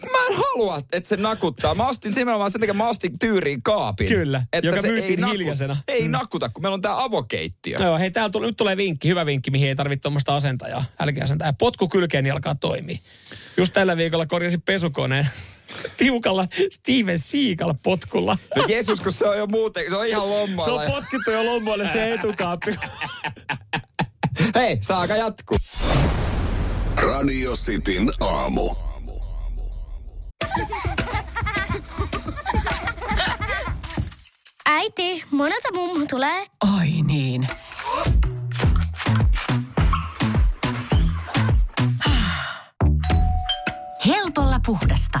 kun 0.00 0.10
mä 0.10 0.26
en 0.26 0.36
halua, 0.36 0.78
että 0.92 1.08
se 1.08 1.16
nakuttaa. 1.16 1.74
Mä 1.74 1.88
ostin 1.88 2.12
nimenomaan 2.14 2.50
sen 2.50 2.60
takia, 2.60 2.74
mä 2.74 2.88
ostin 2.88 3.18
tyyriin 3.18 3.62
kaapin. 3.62 4.08
Kyllä, 4.08 4.42
joka 4.62 4.82
se 4.82 4.88
ei 4.88 5.16
naku- 5.16 5.32
hiljaisena. 5.32 5.76
Ei 5.88 6.02
Mm. 6.02 6.10
nakuta, 6.10 6.48
kun 6.48 6.62
meillä 6.62 6.74
on 6.74 6.82
tää 6.82 7.02
avokeittiö. 7.02 7.76
Joo, 7.80 7.98
hei, 7.98 8.10
täällä 8.10 8.30
tuli, 8.30 8.46
nyt 8.46 8.56
tulee 8.56 8.76
vinkki, 8.76 9.08
hyvä 9.08 9.26
vinkki, 9.26 9.50
mihin 9.50 9.68
ei 9.68 9.74
tarvitse 9.74 10.02
tuommoista 10.02 10.36
asentajaa. 10.36 10.84
Älkää 11.00 11.24
asentajaa. 11.24 11.52
Potku 11.52 11.88
kylkeen, 11.88 12.24
niin 12.24 12.32
alkaa 12.32 12.54
toimia. 12.54 12.98
Just 13.56 13.72
tällä 13.72 13.96
viikolla 13.96 14.26
korjasin 14.26 14.62
pesukoneen 14.62 15.28
tiukalla 15.96 16.46
Steven 16.72 17.18
Seagal 17.18 17.74
potkulla. 17.82 18.38
No 18.56 18.64
Jeesus, 18.68 19.00
kun 19.00 19.12
se 19.12 19.28
on 19.28 19.38
jo 19.38 19.46
muuten, 19.46 19.84
se 19.90 19.96
on 19.96 20.06
ihan 20.06 20.22
Se 20.22 20.28
lommalla. 20.28 20.82
on 20.82 20.90
potkittu 20.92 21.30
jo 21.30 21.44
lommoille 21.44 21.88
se 21.92 22.12
etukaappi. 22.14 22.76
Hei, 24.54 24.78
saaka 24.80 25.16
jatkuu. 25.16 25.56
Radio 27.02 27.56
Cityn 27.56 28.08
aamu. 28.20 28.70
Äiti, 34.66 35.24
monelta 35.30 35.68
mummu 35.74 36.06
tulee? 36.06 36.46
Oi 36.78 37.02
niin. 37.06 37.46
Helpolla 44.06 44.60
puhdasta. 44.66 45.20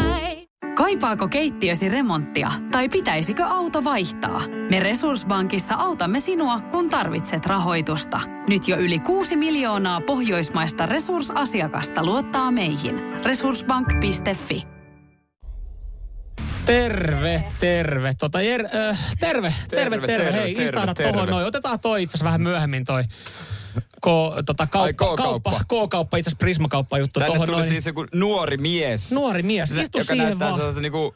Kaipaako 0.75 1.27
keittiösi 1.27 1.89
remonttia 1.89 2.51
tai 2.71 2.89
pitäisikö 2.89 3.45
auto 3.45 3.83
vaihtaa? 3.83 4.41
Me 4.69 4.79
Resurssbankissa 4.79 5.75
autamme 5.75 6.19
sinua, 6.19 6.59
kun 6.59 6.89
tarvitset 6.89 7.45
rahoitusta. 7.45 8.21
Nyt 8.47 8.67
jo 8.67 8.77
yli 8.77 8.99
6 8.99 9.35
miljoonaa 9.35 10.01
pohjoismaista 10.01 10.85
resursasiakasta 10.85 12.05
luottaa 12.05 12.51
meihin. 12.51 13.23
Resurssbank.fi 13.25 14.63
Terve, 16.65 17.43
terve. 17.59 18.13
Tota, 18.19 18.41
jer, 18.41 18.65
äh, 18.65 19.15
terve, 19.19 19.53
terve, 19.69 19.97
terve, 19.97 20.07
terve. 20.07 20.33
Hei, 20.33 20.53
terve, 20.53 20.63
istahda 20.63 20.93
terve. 20.93 21.11
tohon 21.11 21.29
noin. 21.29 21.45
Otetaan 21.45 21.79
toi 21.79 22.03
itse 22.03 22.23
vähän 22.23 22.41
myöhemmin 22.41 22.85
toi 22.85 23.03
K, 24.01 24.05
tota, 24.45 24.67
kauppa, 24.67 24.81
Ai, 24.83 24.93
K-kauppa. 24.93 25.51
kauppa, 25.51 25.51
K-kauppa, 25.67 26.17
itse 26.17 26.29
asiassa 26.29 26.39
Prisma-kauppa 26.43 26.97
juttu 26.97 27.19
Tänne 27.19 27.35
tuli 27.37 27.51
noin. 27.51 27.67
siis 27.67 27.85
joku 27.85 28.05
nuori 28.15 28.57
mies. 28.57 29.11
Nuori 29.11 29.43
mies, 29.43 29.71
istu 29.71 29.97
joka 29.97 30.03
siihen 30.13 30.17
näyttää 30.17 30.39
vaan. 30.47 30.55
sellaiselta 30.55 30.81
niinku 30.81 31.15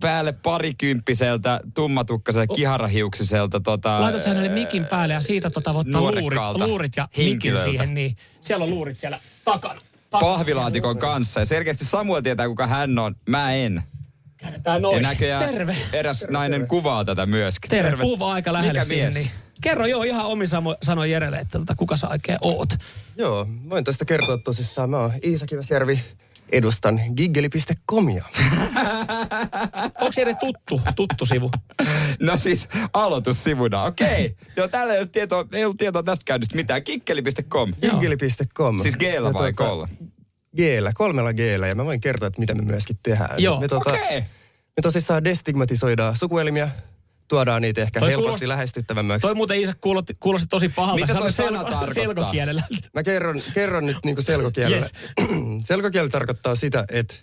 päälle 0.00 0.32
parikymppiseltä, 0.32 1.60
tummatukkaiselta, 1.74 2.54
kiharahiuksiselta. 2.54 3.60
Tota, 3.60 4.00
Laita 4.00 4.20
sen 4.20 4.36
hänelle 4.36 4.54
mikin 4.54 4.84
päälle 4.84 5.14
ja 5.14 5.20
siitä 5.20 5.50
tota, 5.50 5.72
ottaa 5.72 6.00
luurit, 6.00 6.38
luurit 6.66 6.92
ja 6.96 7.08
mikin 7.18 7.56
siihen. 7.64 7.94
Niin. 7.94 8.16
Siellä 8.40 8.64
on 8.64 8.70
luurit 8.70 8.98
siellä 8.98 9.18
takana. 9.44 9.80
takana 10.10 10.32
pahvilaatikon 10.32 10.98
kanssa. 10.98 11.40
Ja 11.40 11.46
selkeästi 11.46 11.84
Samuel 11.84 12.22
tietää, 12.22 12.48
kuka 12.48 12.66
hän 12.66 12.98
on. 12.98 13.14
Mä 13.28 13.52
en. 13.54 13.82
Käännetään 14.36 14.76
Ja 14.76 14.80
noin. 14.80 15.02
näköjään 15.02 15.48
Terve. 15.54 15.76
eräs 15.92 16.26
nainen 16.30 16.68
kuvaa 16.68 17.04
tätä 17.04 17.26
myöskin. 17.26 17.70
Terve. 17.70 18.02
Kuva 18.02 18.32
aika 18.32 18.52
lähelle 18.52 18.72
Mikä 18.72 18.84
siihen. 18.84 19.12
mies? 19.14 19.24
Niin. 19.26 19.30
Kerro 19.62 19.86
joo 19.86 20.02
ihan 20.02 20.26
omin 20.26 20.48
samo- 20.48 20.76
sanoin 20.82 21.10
Jerelle, 21.10 21.38
että 21.38 21.58
tota, 21.58 21.74
kuka 21.74 21.96
sä 21.96 22.08
oikein 22.08 22.38
oot. 22.42 22.68
Joo, 23.16 23.46
voin 23.70 23.84
tästä 23.84 24.04
kertoa 24.04 24.38
tosissaan. 24.38 24.90
Mä 24.90 24.98
oon 24.98 25.12
Iisa 25.24 25.46
Kivesjärvi, 25.46 26.00
edustan 26.52 27.00
giggeli.comia. 27.16 28.24
Onko 30.00 30.12
se 30.12 30.34
tuttu, 30.40 30.80
tuttu 30.96 31.26
sivu? 31.26 31.50
No 32.20 32.38
siis 32.38 32.68
aloitussivuna, 32.92 33.82
okei. 33.82 34.36
Joo, 34.56 34.68
täällä 34.68 34.94
ei 34.94 35.00
ole 35.00 35.08
tietoa, 35.12 35.46
ei 35.52 35.64
ollut 35.64 35.76
tietoa 35.76 36.02
tästä 36.02 36.22
käynnistä 36.26 36.56
mitään. 36.56 36.84
Kikkeli.com. 36.84 37.72
Giggeli.com. 37.80 38.78
Siis 38.78 38.96
G-llä 38.96 39.32
vai 39.32 39.52
kolla? 39.52 39.88
G-llä, 40.56 40.92
kolmella 40.94 41.32
G-llä. 41.32 41.68
Ja 41.68 41.74
mä 41.74 41.84
voin 41.84 42.00
kertoa, 42.00 42.28
että 42.28 42.40
mitä 42.40 42.54
me 42.54 42.62
myöskin 42.62 42.98
tehdään. 43.02 43.42
Joo, 43.42 43.60
me, 43.60 43.68
tota, 43.68 43.90
okei. 43.90 44.20
me 44.76 44.82
tosissaan 44.82 45.24
destigmatisoidaan 45.24 46.16
sukuelimiä, 46.16 46.70
tuodaan 47.32 47.62
niitä 47.62 47.82
ehkä 47.82 48.00
Toi 48.00 48.08
helposti 48.08 48.28
kuulosti- 48.28 48.48
lähestyttävämmäksi. 48.48 49.26
Toi 49.26 49.34
muuten 49.34 49.56
Iisa 49.56 49.74
kuulosti, 49.80 50.16
kuulosti 50.20 50.46
tosi 50.48 50.68
pahalta. 50.68 51.00
Mitä 51.00 51.14
toi 51.14 51.32
sana 51.32 51.64
tarkoittaa? 51.64 51.94
Selkokielellä. 51.94 52.62
Mä 52.94 53.02
kerron, 53.02 53.42
kerron 53.54 53.86
nyt 53.86 53.96
niin 54.04 54.22
selkokielellä. 54.22 54.76
Yes. 54.76 54.92
Selkokieli 55.68 56.08
tarkoittaa 56.08 56.54
sitä, 56.54 56.84
että 56.90 57.14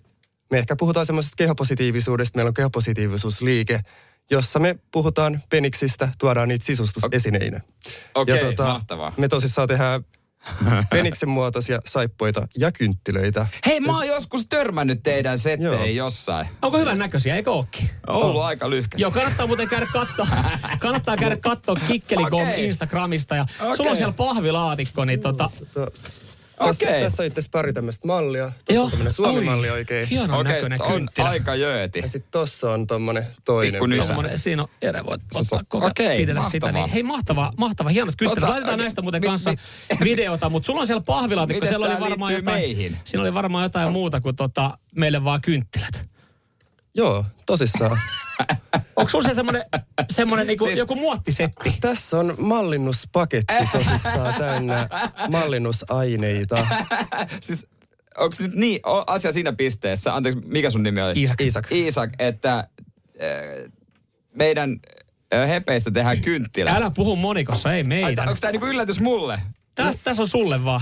me 0.51 0.57
ehkä 0.57 0.75
puhutaan 0.75 1.05
semmoisesta 1.05 1.35
kehopositiivisuudesta. 1.35 2.37
Meillä 2.37 2.47
on 2.47 2.53
kehopositiivisuusliike, 2.53 3.79
jossa 4.31 4.59
me 4.59 4.75
puhutaan 4.91 5.43
peniksistä, 5.49 6.09
tuodaan 6.17 6.47
niitä 6.47 6.65
sisustusesineinä. 6.65 7.61
Okei, 8.15 8.37
ja 8.37 8.45
tota, 8.45 8.63
mahtavaa. 8.63 9.13
Me 9.17 9.27
tosissaan 9.27 9.67
tehdään 9.67 10.03
Peniksen 10.89 11.29
muotoisia 11.29 11.79
saippuita 11.85 12.47
ja 12.57 12.71
kynttilöitä. 12.71 13.47
Hei, 13.65 13.79
mä 13.79 13.97
oon 13.97 14.07
joskus 14.07 14.45
törmännyt 14.49 15.03
teidän 15.03 15.39
setteihin 15.39 15.95
jossain. 15.95 16.47
Onko 16.61 16.77
hyvän 16.77 16.97
näköisiä, 16.97 17.35
eikö 17.35 17.51
ookin? 17.51 17.89
On 18.07 18.15
ollut 18.15 18.41
aika 18.41 18.69
lyhkäisiä. 18.69 19.03
Joo, 19.03 19.11
kannattaa 19.11 19.47
muuten 19.47 19.67
käydä 19.67 19.87
katsoa. 19.93 20.27
kannattaa 20.79 21.17
käydä 21.17 21.37
katsoa 21.37 21.75
Kikkelikom 21.75 22.41
Okei. 22.41 22.65
Instagramista. 22.65 23.35
Ja 23.35 23.45
Okei. 23.59 23.75
sulla 23.75 23.89
on 23.89 23.97
siellä 23.97 24.13
pahvilaatikko, 24.13 25.05
niin 25.05 25.19
tota... 25.19 25.49
Tässä, 26.67 26.85
Okei. 26.89 27.03
tässä 27.03 27.23
on 27.23 27.27
itse 27.27 27.39
asiassa 27.39 27.51
pari 27.51 27.73
tämmöistä 27.73 28.07
mallia. 28.07 28.43
Tuossa 28.45 28.73
Joo. 28.73 28.83
on 28.83 28.89
tämmöinen 28.91 29.13
Suomi-malli 29.13 29.69
Oi, 29.69 29.77
oikein. 29.77 30.07
hienon 30.07 30.39
Okei, 30.39 30.53
näköinen 30.53 30.81
on 30.81 30.91
kynttilä. 30.93 31.29
aika 31.29 31.55
jööti. 31.55 31.99
Ja 31.99 32.09
sitten 32.09 32.31
tossa 32.31 32.71
on 32.71 32.87
tommonen 32.87 33.27
toinen. 33.45 33.71
Pikku 33.73 33.85
nysä. 33.85 34.07
Tommonen, 34.07 34.37
siinä 34.37 34.61
on, 34.61 34.69
Jere 34.81 35.05
voit 35.05 35.21
ottaa 35.35 35.63
koko 35.67 35.85
Okei, 35.87 36.17
pidellä 36.17 36.43
sitä. 36.43 36.71
Niin, 36.71 36.89
hei, 36.89 37.03
mahtava, 37.03 37.51
mahtava, 37.57 37.89
hienot 37.89 38.15
kynttilät. 38.15 38.39
Tota, 38.41 38.51
Laitetaan 38.51 38.73
okei. 38.73 38.83
näistä 38.83 39.01
muuten 39.01 39.21
Mi- 39.21 39.27
kanssa 39.27 39.51
mi- 39.51 40.05
videota, 40.05 40.49
mutta 40.49 40.65
sulla 40.65 40.81
on 40.81 40.87
siellä 40.87 41.03
pahvilaatikko. 41.05 41.65
Siellä 41.65 41.85
oli 41.87 41.99
varmaan 41.99 42.33
jotain, 42.33 42.59
meihin? 42.59 42.97
siinä 43.03 43.21
oli 43.21 43.33
varmaan 43.33 43.63
jotain 43.65 43.91
muuta 43.91 44.21
kuin 44.21 44.35
tota, 44.35 44.77
meille 44.95 45.23
vaan 45.23 45.41
kynttilät. 45.41 46.05
Joo, 46.95 47.25
tosissaan. 47.45 47.99
Onko 48.95 49.09
sulla 49.11 49.27
se 49.27 49.33
semmoinen, 49.33 49.63
semmoinen 50.09 50.47
niinku 50.47 50.65
Siis- 50.65 50.77
joku 50.77 50.95
muottisetti? 50.95 51.77
Tässä 51.81 52.17
on 52.19 52.35
mallinnuspaketti 52.37 53.53
tosissaan 53.73 54.33
täynnä 54.37 54.89
mallinnusaineita. 55.29 56.67
siis 57.41 57.67
onko 58.17 58.35
nyt 58.39 58.53
niin, 58.55 58.79
o, 58.87 59.03
asia 59.07 59.31
siinä 59.31 59.53
pisteessä, 59.53 60.15
anteeksi, 60.15 60.41
mikä 60.45 60.69
sun 60.69 60.83
nimi 60.83 61.01
oli? 61.01 61.13
Iisak. 61.21 61.41
Iisak. 61.41 61.71
Iisak, 61.71 62.09
että 62.19 62.57
äh, 62.57 63.71
meidän 64.35 64.79
äh, 65.33 65.49
hepeistä 65.49 65.91
tehdään 65.91 66.21
kynttilä. 66.21 66.71
Älä 66.71 66.91
puhu 66.95 67.15
monikossa, 67.15 67.73
ei 67.73 67.83
meidän. 67.83 68.29
Onko 68.29 68.39
tämä 68.41 68.51
niinku 68.51 68.67
yllätys 68.67 68.99
mulle? 68.99 69.41
Tässä 69.75 70.01
täs 70.03 70.19
on 70.19 70.27
sulle 70.27 70.63
vaan. 70.65 70.81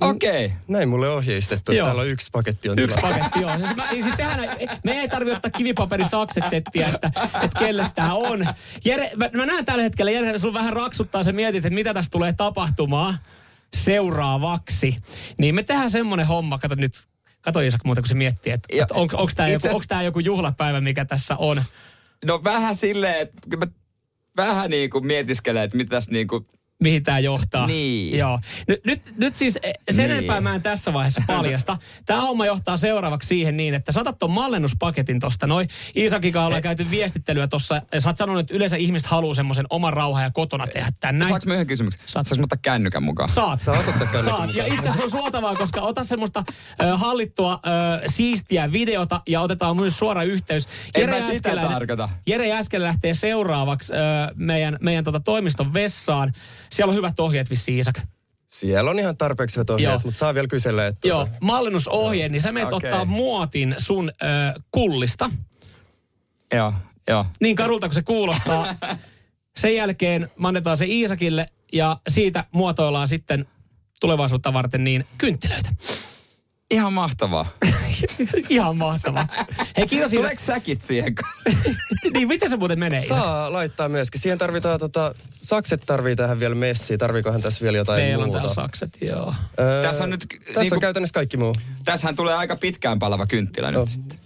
Okei. 0.00 0.46
Okay. 0.46 0.58
Näin 0.68 0.88
mulle 0.88 1.08
ohjeistettu. 1.08 1.72
Joo. 1.72 1.86
Täällä 1.86 2.02
on 2.02 2.08
yksi 2.08 2.30
paketti 2.32 2.68
on 2.68 2.78
Yksi 2.78 2.96
tilassa. 2.96 3.18
paketti, 3.18 3.40
joo. 3.40 3.56
Siis, 3.56 3.76
mä, 3.76 3.88
siis 3.90 4.16
tehdään, 4.16 4.40
me 4.84 4.92
ei 4.92 5.08
tarvitse 5.08 5.36
ottaa 5.36 5.50
kivipaperisakset 5.50 6.44
settiä, 6.48 6.88
että, 6.88 7.10
että 7.42 7.58
kelle 7.58 7.90
tämä 7.94 8.14
on. 8.14 8.46
Jere, 8.84 9.10
mä, 9.16 9.30
mä 9.34 9.46
näen 9.46 9.64
tällä 9.64 9.82
hetkellä, 9.82 10.10
Jere, 10.10 10.38
sulla 10.38 10.54
vähän 10.54 10.72
raksuttaa, 10.72 11.22
se 11.22 11.32
mietit, 11.32 11.64
että 11.64 11.74
mitä 11.74 11.94
tästä 11.94 12.10
tulee 12.10 12.32
tapahtumaan 12.32 13.18
seuraavaksi. 13.76 14.96
Niin 15.38 15.54
me 15.54 15.62
tehdään 15.62 15.90
semmonen 15.90 16.26
homma, 16.26 16.58
kato 16.58 16.74
nyt, 16.74 16.92
kato 17.40 17.60
Isak 17.60 17.84
muuten, 17.84 18.02
kun 18.02 18.08
se 18.08 18.14
miettii, 18.14 18.52
että, 18.52 18.68
että 18.70 18.94
on, 18.94 19.00
onko 19.12 19.32
tämä 19.36 19.48
joku, 19.48 19.68
onks 19.72 19.86
joku 20.04 20.18
juhlapäivä, 20.18 20.80
mikä 20.80 21.04
tässä 21.04 21.36
on. 21.36 21.62
No 22.24 22.44
vähän 22.44 22.74
silleen, 22.74 23.20
että 23.20 23.56
mä 23.56 23.66
vähän 24.36 24.70
niin 24.70 24.90
kuin 24.90 25.06
mietiskelen, 25.06 25.62
että 25.62 25.76
mitä 25.76 25.90
tässä 25.90 26.12
niin 26.12 26.28
kuin 26.28 26.46
mihin 26.82 27.02
tämä 27.02 27.18
johtaa. 27.18 27.66
Niin. 27.66 28.18
Joo. 28.18 28.40
Nyt, 28.68 28.84
nyt, 28.84 29.14
nyt 29.16 29.36
siis 29.36 29.58
eh, 29.62 29.72
sen 29.90 29.96
Niin. 29.96 30.10
enempää 30.10 30.40
mä 30.40 30.54
en 30.54 30.62
tässä 30.62 30.92
vaiheessa 30.92 31.22
paljasta. 31.26 31.76
Tämä 32.06 32.20
homma 32.20 32.46
johtaa 32.46 32.76
seuraavaksi 32.76 33.28
siihen 33.28 33.56
niin, 33.56 33.74
että 33.74 33.92
saatat 33.92 34.18
ton 34.18 34.30
mallennuspaketin 34.30 35.20
tosta 35.20 35.46
noin. 35.46 35.68
Iisakin 35.96 36.32
kanssa 36.32 36.46
ollaan 36.46 36.62
käyty 36.62 36.90
viestittelyä 36.90 37.46
tossa. 37.46 37.82
ja 37.92 38.00
Sä 38.00 38.08
oot 38.08 38.16
sanonut, 38.16 38.40
että 38.40 38.54
yleensä 38.54 38.76
ihmiset 38.76 39.08
haluaa 39.08 39.34
semmoisen 39.34 39.66
oman 39.70 39.92
rauhan 39.92 40.22
ja 40.24 40.30
kotona 40.30 40.66
tehdä 40.66 40.88
tän 41.00 41.18
näin. 41.18 41.28
Saanko 41.28 41.46
mä 41.46 41.54
yhden 41.54 41.66
kysymyksen? 41.66 42.02
Saat. 42.06 42.26
Saanko 42.26 42.40
mä 42.40 42.44
ottaa 42.44 42.58
kännykän 42.62 43.02
mukaan? 43.02 43.28
Saat. 43.28 43.60
Saat 43.60 43.78
ottaa 43.78 43.92
kännykän 43.94 44.24
Saat. 44.24 44.40
mukaan. 44.46 44.56
Ja 44.56 44.66
itse 44.66 44.88
asiassa 44.88 45.02
on 45.04 45.10
suotavaa, 45.10 45.54
koska 45.56 45.80
ota 45.80 46.04
semmoista 46.04 46.44
ö, 46.82 46.96
hallittua 46.96 47.60
ö, 47.66 48.08
siistiä 48.08 48.72
videota 48.72 49.20
ja 49.28 49.40
otetaan 49.40 49.76
myös 49.76 49.98
suora 49.98 50.22
yhteys. 50.22 50.68
En 50.94 51.10
mä 51.10 51.16
sitä 51.32 51.56
tarkoita. 51.56 52.08
Jere 52.26 52.48
Jäskelä 52.48 52.86
lähtee 52.86 53.14
seuraavaksi 53.14 53.92
ö, 53.92 53.96
meidän, 54.34 54.78
meidän 54.80 55.04
tota 55.04 55.20
toimiston 55.20 55.74
vessaan. 55.74 56.32
Siellä 56.72 56.90
on 56.90 56.96
hyvät 56.96 57.20
ohjeet 57.20 57.50
vissiin, 57.50 57.76
Iisak. 57.76 58.00
Siellä 58.48 58.90
on 58.90 58.98
ihan 58.98 59.16
tarpeeksi 59.16 59.56
hyvät 59.56 59.68
Joo. 59.68 59.76
ohjeet, 59.76 60.04
mutta 60.04 60.18
saa 60.18 60.34
vielä 60.34 60.48
kysellä, 60.48 60.86
että... 60.86 61.08
Joo, 61.08 61.24
tota, 61.24 61.36
mallinnusohje, 61.40 62.28
niin 62.28 62.42
sä 62.42 62.52
menet 62.52 62.72
Okei. 62.72 62.90
ottaa 62.90 63.04
muotin 63.04 63.74
sun 63.78 64.10
ö, 64.22 64.60
kullista. 64.70 65.30
Joo, 66.54 66.74
joo. 67.08 67.26
Niin 67.40 67.56
karulta 67.56 67.88
kuin 67.88 67.94
se 67.94 68.02
kuulostaa. 68.02 68.74
Sen 69.56 69.76
jälkeen 69.76 70.30
me 70.38 70.48
annetaan 70.48 70.76
se 70.76 70.86
Iisakille 70.86 71.46
ja 71.72 71.96
siitä 72.08 72.44
muotoillaan 72.52 73.08
sitten 73.08 73.46
tulevaisuutta 74.00 74.52
varten 74.52 74.84
niin 74.84 75.06
kynttilöitä. 75.18 75.70
Ihan 76.72 76.92
mahtavaa. 76.92 77.46
Ihan 78.48 78.76
mahtavaa. 78.78 79.28
Hei 79.76 79.86
kiitos. 79.86 80.10
Tuleeko 80.12 80.42
säkit 80.42 80.82
siihen 80.82 81.14
kanssa? 81.14 81.50
niin 82.14 82.28
miten 82.28 82.50
se 82.50 82.56
muuten 82.56 82.78
menee? 82.78 83.00
Saa 83.06 83.52
laittaa 83.52 83.88
myöskin. 83.88 84.20
Siihen 84.20 84.38
tarvitaan, 84.38 84.80
tota, 84.80 85.14
sakset 85.40 85.82
tarvii 85.86 86.16
tähän 86.16 86.40
vielä 86.40 86.54
messiin. 86.54 86.98
Tarviikohan 86.98 87.42
tässä 87.42 87.62
vielä 87.62 87.76
jotain 87.76 88.02
Meillä 88.02 88.22
on 88.22 88.28
muuta? 88.28 88.38
täällä 88.38 88.54
sakset, 88.54 88.98
joo. 89.00 89.34
Öö, 89.60 89.82
Tässä 89.82 90.04
on 90.04 90.10
nyt 90.10 90.26
Tässä 90.44 90.60
niinku- 90.60 90.74
on 90.74 90.80
käytännössä 90.80 91.14
kaikki 91.14 91.36
muu. 91.36 91.56
Tässähän 91.84 92.16
tulee 92.16 92.34
aika 92.34 92.56
pitkään 92.56 92.98
palava 92.98 93.26
kynttilä 93.26 93.70
Joo. 93.70 93.80
nyt 93.80 93.88
sitten. 93.88 94.18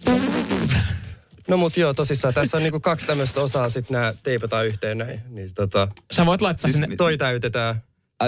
No 1.49 1.57
mut 1.57 1.77
joo, 1.77 1.95
tosissaan. 1.95 2.35
Tässä 2.35 2.57
on 2.57 2.63
niinku 2.63 2.81
kaksi 2.81 3.07
tämmöistä 3.07 3.41
osaa, 3.41 3.69
sitten 3.69 3.95
nämä 3.95 4.15
teipataan 4.23 4.67
yhteen 4.67 4.99
näin. 4.99 5.21
Niin 5.29 5.55
tota, 5.55 5.89
Sä 6.13 6.27
voit 6.27 6.41
laittaa 6.43 6.69
Siis 6.71 6.81
sinne... 6.81 6.97
toi 6.97 7.19
täytetään. 7.19 7.83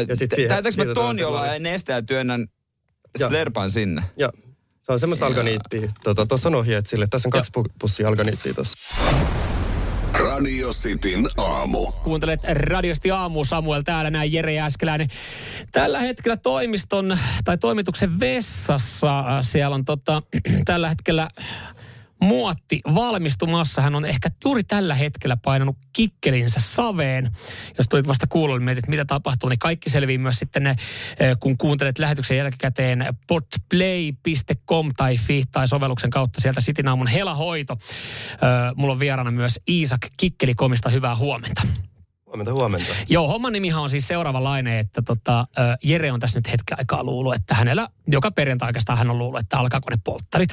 Ja 0.09 0.17
sit 0.17 0.31
siihen- 0.35 0.49
Täytäks 0.49 0.77
mä 0.77 0.85
ton, 0.95 1.19
jolla 1.19 1.39
semmoinen- 1.39 1.67
ei 1.67 1.73
nesteä 1.73 1.97
ja 1.97 2.03
työnnän. 2.03 2.47
Slerpan 3.17 3.71
sinne? 3.71 4.03
Joo. 4.17 4.33
Se 4.81 4.93
on 4.93 5.01
semmoista 5.01 5.27
alganiittia. 5.27 5.93
Tota, 6.05 6.27
tuossa 6.27 6.49
on 6.49 6.55
ohjeet 6.55 6.87
sille. 6.87 7.07
Tässä 7.11 7.29
on 7.29 7.31
kaksi 7.31 7.53
pu- 7.59 7.73
pussia 7.79 8.09
alganiittia 8.09 8.55
tuossa. 8.55 8.79
Radio 10.19 10.73
Cityn 10.73 11.29
aamu. 11.37 11.93
Kuuntelet 11.93 12.41
radiosti 12.53 13.11
aamu 13.11 13.45
Samuel 13.45 13.83
täällä 13.83 14.11
näin 14.11 14.33
Jere 14.33 14.55
Jääskeläinen. 14.55 15.09
Tällä 15.73 16.01
hetkellä 16.01 16.37
toimiston 16.37 17.19
tai 17.45 17.59
toimituksen 17.59 18.21
vessassa 18.21 19.19
äh, 19.19 19.27
siellä 19.41 19.75
on 19.75 19.85
tota, 19.85 20.23
tällä 20.65 20.89
hetkellä 20.89 21.29
muotti 22.23 22.81
valmistumassa. 22.95 23.83
Hän 23.83 23.95
on 23.95 24.05
ehkä 24.05 24.29
juuri 24.45 24.65
tällä 24.65 24.95
hetkellä 24.95 25.37
painanut 25.45 25.77
kikkelinsä 25.93 26.61
saveen. 26.61 27.31
Jos 27.79 27.89
tulit 27.89 28.09
vasta 28.09 28.27
kuulolle, 28.27 28.61
mietit, 28.61 28.89
mitä 28.89 29.05
tapahtuu, 29.05 29.49
niin 29.49 29.59
kaikki 29.59 29.91
selvii 29.91 30.19
myös 30.19 30.39
sitten, 30.39 30.67
eh, 30.67 30.77
kun 31.41 31.59
kuuntelet 31.59 31.99
lähetyksen 31.99 32.37
jälkikäteen 32.37 33.07
podplay.com 33.27 34.93
tai 34.97 35.17
fi 35.17 35.43
tai 35.53 35.69
sovelluksen 35.69 36.11
kautta 36.11 36.41
sieltä 36.41 36.61
Sitin 36.61 36.89
aamun 36.89 37.07
helahoito. 37.07 37.77
Ö, 38.33 38.75
Mulla 38.77 38.93
on 38.93 39.01
vieraana 39.01 39.31
myös 39.31 39.61
Iisak 39.69 40.01
Kikkelikomista. 40.17 40.89
Hyvää 40.89 41.17
huomenta. 41.17 41.63
Huomenta, 42.29 42.53
huomenta. 42.53 42.93
Joo, 43.09 43.29
homman 43.29 43.53
nimihan 43.53 43.83
on 43.83 43.91
siis 43.91 44.09
seuraavanlainen, 44.09 44.79
että 44.79 45.03
tota, 45.03 45.47
Jere 45.85 46.13
on 46.13 46.21
tässä 46.21 46.39
nyt 46.39 46.53
hetken 46.53 46.79
aikaa 46.79 47.05
luullut, 47.05 47.35
että 47.35 47.55
hänellä 47.55 47.89
joka 48.07 48.31
perjantai 48.31 48.69
oikeastaan 48.69 48.99
hän 48.99 49.11
on 49.11 49.19
luullut, 49.19 49.41
että 49.41 49.59
alkaako 49.59 49.91
ne 49.91 49.97
polttarit. 50.05 50.51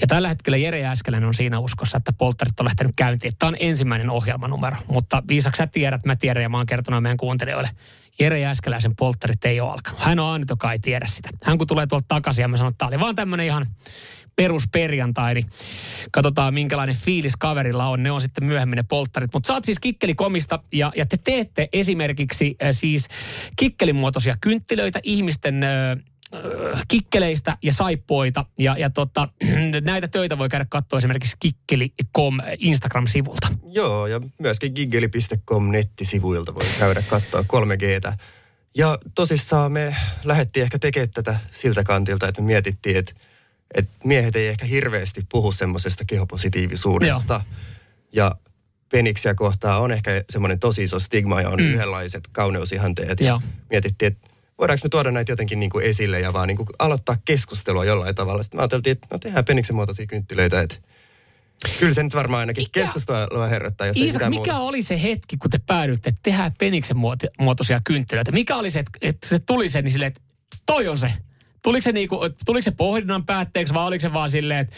Ja 0.00 0.06
tällä 0.06 0.28
hetkellä 0.28 0.56
Jere 0.56 0.78
Jääskeläinen 0.78 1.28
on 1.28 1.34
siinä 1.34 1.58
uskossa, 1.58 1.96
että 1.96 2.12
polttarit 2.12 2.60
on 2.60 2.64
lähtenyt 2.64 2.92
käyntiin. 2.96 3.32
Tämä 3.38 3.48
on 3.48 3.56
ensimmäinen 3.60 4.10
ohjelmanumero, 4.10 4.76
mutta 4.88 5.22
Viisak 5.28 5.56
sä 5.56 5.66
tiedät, 5.66 6.04
mä 6.04 6.16
tiedän 6.16 6.42
ja 6.42 6.48
mä 6.48 6.56
oon 6.56 6.66
kertonut 6.66 7.02
meidän 7.02 7.16
kuuntelijoille. 7.16 7.70
Jere 8.18 8.40
Jääskeläisen 8.40 8.96
polttarit 8.96 9.44
ei 9.44 9.60
ole 9.60 9.70
alkanut. 9.70 10.00
Hän 10.00 10.18
on 10.18 10.32
ainut, 10.32 10.50
joka 10.50 10.72
ei 10.72 10.78
tiedä 10.78 11.06
sitä. 11.08 11.28
Hän 11.44 11.58
kun 11.58 11.66
tulee 11.66 11.86
tuolta 11.86 12.04
takaisin 12.08 12.42
ja 12.42 12.48
mä 12.48 12.56
sanon, 12.56 12.70
että 12.70 12.78
tämä 12.78 12.88
oli 12.88 13.00
vaan 13.00 13.14
tämmöinen 13.14 13.46
ihan 13.46 13.66
perusperjantai, 14.36 15.34
niin 15.34 15.46
katsotaan 16.10 16.54
minkälainen 16.54 16.96
fiilis 16.96 17.36
kaverilla 17.36 17.88
on. 17.88 18.02
Ne 18.02 18.10
on 18.10 18.20
sitten 18.20 18.44
myöhemmin 18.44 18.76
ne 18.76 18.84
polttarit. 18.88 19.30
Mutta 19.34 19.52
oot 19.52 19.64
siis 19.64 19.78
kikkelikomista 19.78 20.62
ja, 20.72 20.92
ja 20.96 21.06
te 21.06 21.16
teette 21.16 21.68
esimerkiksi 21.72 22.56
äh, 22.62 22.68
siis 22.70 23.08
kikkelimuotoisia 23.56 24.36
kynttilöitä 24.40 25.00
ihmisten 25.02 25.62
äh, 25.62 25.90
äh, 25.90 26.82
kikkeleistä 26.88 27.56
ja 27.62 27.72
saippoita. 27.72 28.44
Ja, 28.58 28.76
ja 28.78 28.90
tota, 28.90 29.28
näitä 29.80 30.08
töitä 30.08 30.38
voi 30.38 30.48
käydä 30.48 30.66
katsoa 30.68 30.98
esimerkiksi 30.98 31.36
kikkeli.com 31.40 32.38
Instagram-sivulta. 32.58 33.48
Joo, 33.64 34.06
ja 34.06 34.20
myöskin 34.40 34.72
giggeli.com 34.74 35.70
nettisivuilta 35.70 36.54
voi 36.54 36.66
käydä 36.78 37.02
katsoa 37.02 37.40
3Gtä. 37.40 38.12
Ja 38.76 38.98
tosissaan 39.14 39.72
me 39.72 39.96
lähdettiin 40.24 40.64
ehkä 40.64 40.78
tekemään 40.78 41.10
tätä 41.10 41.36
siltä 41.52 41.84
kantilta, 41.84 42.28
että 42.28 42.42
me 42.42 42.46
mietittiin, 42.46 42.96
että, 42.96 43.12
että 43.74 43.94
miehet 44.04 44.36
ei 44.36 44.48
ehkä 44.48 44.66
hirveästi 44.66 45.26
puhu 45.32 45.52
semmoisesta 45.52 46.04
kehopositiivisuudesta. 46.04 47.40
Ja 48.12 48.36
peniksiä 48.92 49.34
kohtaa 49.34 49.78
on 49.78 49.92
ehkä 49.92 50.24
semmoinen 50.30 50.60
tosi 50.60 50.84
iso 50.84 51.00
stigma 51.00 51.40
ja 51.40 51.48
on 51.48 51.60
mm. 51.60 51.66
yhdenlaiset 51.66 52.28
kauneusihanteet. 52.32 53.20
Ja 53.20 53.26
Joo. 53.26 53.40
mietittiin, 53.70 54.12
että 54.12 54.28
voidaanko 54.58 54.80
me 54.84 54.88
tuoda 54.88 55.10
näitä 55.10 55.32
jotenkin 55.32 55.60
niin 55.60 55.70
kuin 55.70 55.84
esille 55.84 56.20
ja 56.20 56.32
vaan 56.32 56.48
niin 56.48 56.56
kuin 56.56 56.68
aloittaa 56.78 57.16
keskustelua 57.24 57.84
jollain 57.84 58.14
tavalla. 58.14 58.42
Sitten 58.42 58.58
me 58.58 58.62
ajateltiin, 58.62 58.92
että 58.92 59.06
no 59.10 59.18
tehdään 59.18 59.44
peniksen 59.44 59.76
muotoisia 59.76 60.06
kynttilöitä, 60.06 60.60
että 60.60 60.76
Kyllä 61.78 61.94
se 61.94 62.02
nyt 62.02 62.14
varmaan 62.14 62.40
ainakin 62.40 62.64
Mikä- 62.64 62.80
keskustelua 62.80 63.46
herättää, 63.46 63.86
jos 63.86 63.96
ei 63.96 64.04
Iisak, 64.04 64.22
mikä 64.22 64.34
muuta. 64.52 64.58
oli 64.58 64.82
se 64.82 65.02
hetki, 65.02 65.36
kun 65.36 65.50
te 65.50 65.58
päädyitte, 65.66 66.08
että 66.08 66.20
tehdään 66.22 66.54
peniksen 66.58 66.96
muotoisia 67.38 67.80
kynttilöitä? 67.84 68.32
Mikä 68.32 68.56
oli 68.56 68.70
se, 68.70 68.78
että, 68.78 68.98
että 69.02 69.28
se 69.28 69.38
tuli 69.38 69.68
se, 69.68 69.82
niin 69.82 69.92
silleen, 69.92 70.08
että 70.08 70.20
toi 70.66 70.88
on 70.88 70.98
se. 70.98 71.12
Tuliko 71.62 71.82
se, 71.82 71.92
niinku, 71.92 72.20
tuliko 72.46 72.62
se 72.62 72.70
pohdinnan 72.70 73.26
päätteeksi 73.26 73.74
vai 73.74 73.86
oliko 73.86 74.00
se 74.00 74.12
vaan 74.12 74.30
silleen, 74.30 74.60
että 74.60 74.76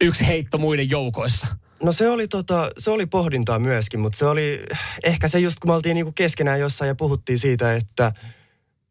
yksi 0.00 0.26
heitto 0.26 0.58
muiden 0.58 0.90
joukoissa? 0.90 1.46
No 1.82 1.92
se 1.92 2.08
oli, 2.08 2.28
tota, 2.28 2.70
se 2.78 2.90
oli 2.90 3.06
pohdintaa 3.06 3.58
myöskin, 3.58 4.00
mutta 4.00 4.18
se 4.18 4.26
oli 4.26 4.62
ehkä 5.02 5.28
se 5.28 5.38
just, 5.38 5.58
kun 5.58 5.70
me 5.70 5.74
oltiin 5.74 5.94
niinku 5.94 6.12
keskenään 6.12 6.60
jossain 6.60 6.88
ja 6.88 6.94
puhuttiin 6.94 7.38
siitä, 7.38 7.74
että 7.74 8.12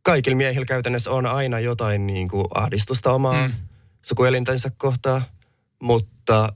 kaikilla 0.02 0.38
miehillä 0.38 0.66
käytännössä 0.66 1.12
on 1.12 1.26
aina 1.26 1.60
jotain 1.60 2.08
niin 2.08 2.28
kuin 2.28 2.46
ahdistusta 2.56 3.12
omaa 3.12 3.48
mm. 3.48 3.54
sukuelintänsä 4.02 4.72
kohtaa, 4.78 5.22
mutta 5.80 6.54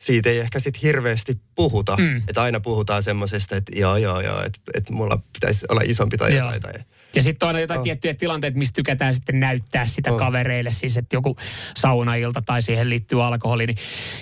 siitä 0.00 0.30
ei 0.30 0.38
ehkä 0.38 0.60
sitten 0.60 0.82
hirveästi 0.82 1.40
puhuta. 1.54 1.96
Mm. 1.96 2.16
Että 2.28 2.42
aina 2.42 2.60
puhutaan 2.60 3.02
semmoisesta, 3.02 3.56
että 3.56 3.72
joo, 3.78 3.96
joo, 3.96 4.20
joo, 4.20 4.42
että, 4.42 4.60
että 4.74 4.92
mulla 4.92 5.18
pitäisi 5.32 5.66
olla 5.68 5.80
isompi 5.84 6.16
tai 6.16 6.36
jotain. 6.36 6.62
Tai, 6.62 6.72
Ja 7.14 7.22
sitten 7.22 7.46
on 7.46 7.48
aina 7.48 7.60
jotain 7.60 7.80
Oh. 7.80 7.84
tiettyjä 7.84 8.14
tilanteita, 8.14 8.58
mistä 8.58 8.74
tykätään 8.74 9.14
sitten 9.14 9.40
näyttää 9.40 9.86
sitä 9.86 10.12
Oh. 10.12 10.18
kavereille, 10.18 10.72
siis 10.72 10.96
että 10.98 11.16
joku 11.16 11.36
saunailta 11.76 12.42
tai 12.46 12.62
siihen 12.62 12.90
liittyy 12.90 13.24
alkoholi. 13.24 13.66
Niin 13.66 13.76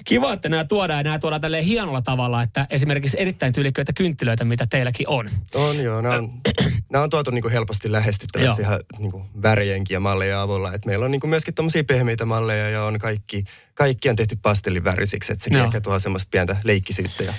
kiva, 0.05 0.33
että 0.33 0.49
nämä 0.49 0.65
tuodaan 0.65 0.99
ja 0.99 1.03
nämä 1.03 1.19
tuodaan 1.19 1.41
tälleen 1.41 1.65
hienolla 1.65 2.03
tavalla, 2.03 2.43
että 2.43 2.67
esimerkiksi 2.71 3.17
erittäin 3.21 3.53
tyylikköitä 3.53 3.93
kynttilöitä, 3.93 4.45
mitä 4.45 4.67
teilläkin 4.67 5.09
on. 5.09 5.31
on 5.55 5.81
joo, 5.83 6.01
nämä 6.01 6.15
on, 6.15 6.33
nämä 6.93 7.05
on 7.05 7.11
tuotu 7.11 7.31
niin 7.31 7.43
kuin 7.43 7.53
helposti 7.53 7.93
lähestyttäväksi 7.93 8.63
ihan 8.63 8.81
niin 8.99 9.11
kuin 9.11 9.25
värienkin 9.43 9.95
ja 9.95 10.01
mallejen 10.01 10.37
avulla. 10.37 10.73
Et 10.73 10.87
meillä 10.87 11.05
on 11.05 11.11
niin 11.11 11.21
kuin 11.21 11.31
myöskin 11.31 11.55
tuommoisia 11.55 11.85
pehmeitä 11.85 12.25
malleja 12.25 12.71
ja 12.71 12.85
on 12.85 12.99
kaikki, 12.99 13.45
kaikki 13.75 14.09
on 14.09 14.17
tehty 14.17 14.37
pastellivärisiksi, 14.43 15.33
että 15.33 15.45
sekin 15.45 15.59
Joo. 15.59 15.67
ehkä 15.67 15.81
tuo 15.81 15.99
semmoista 15.99 16.29
pientä 16.31 16.57
leikkisyyttä. 16.65 17.23
Ja 17.25 17.33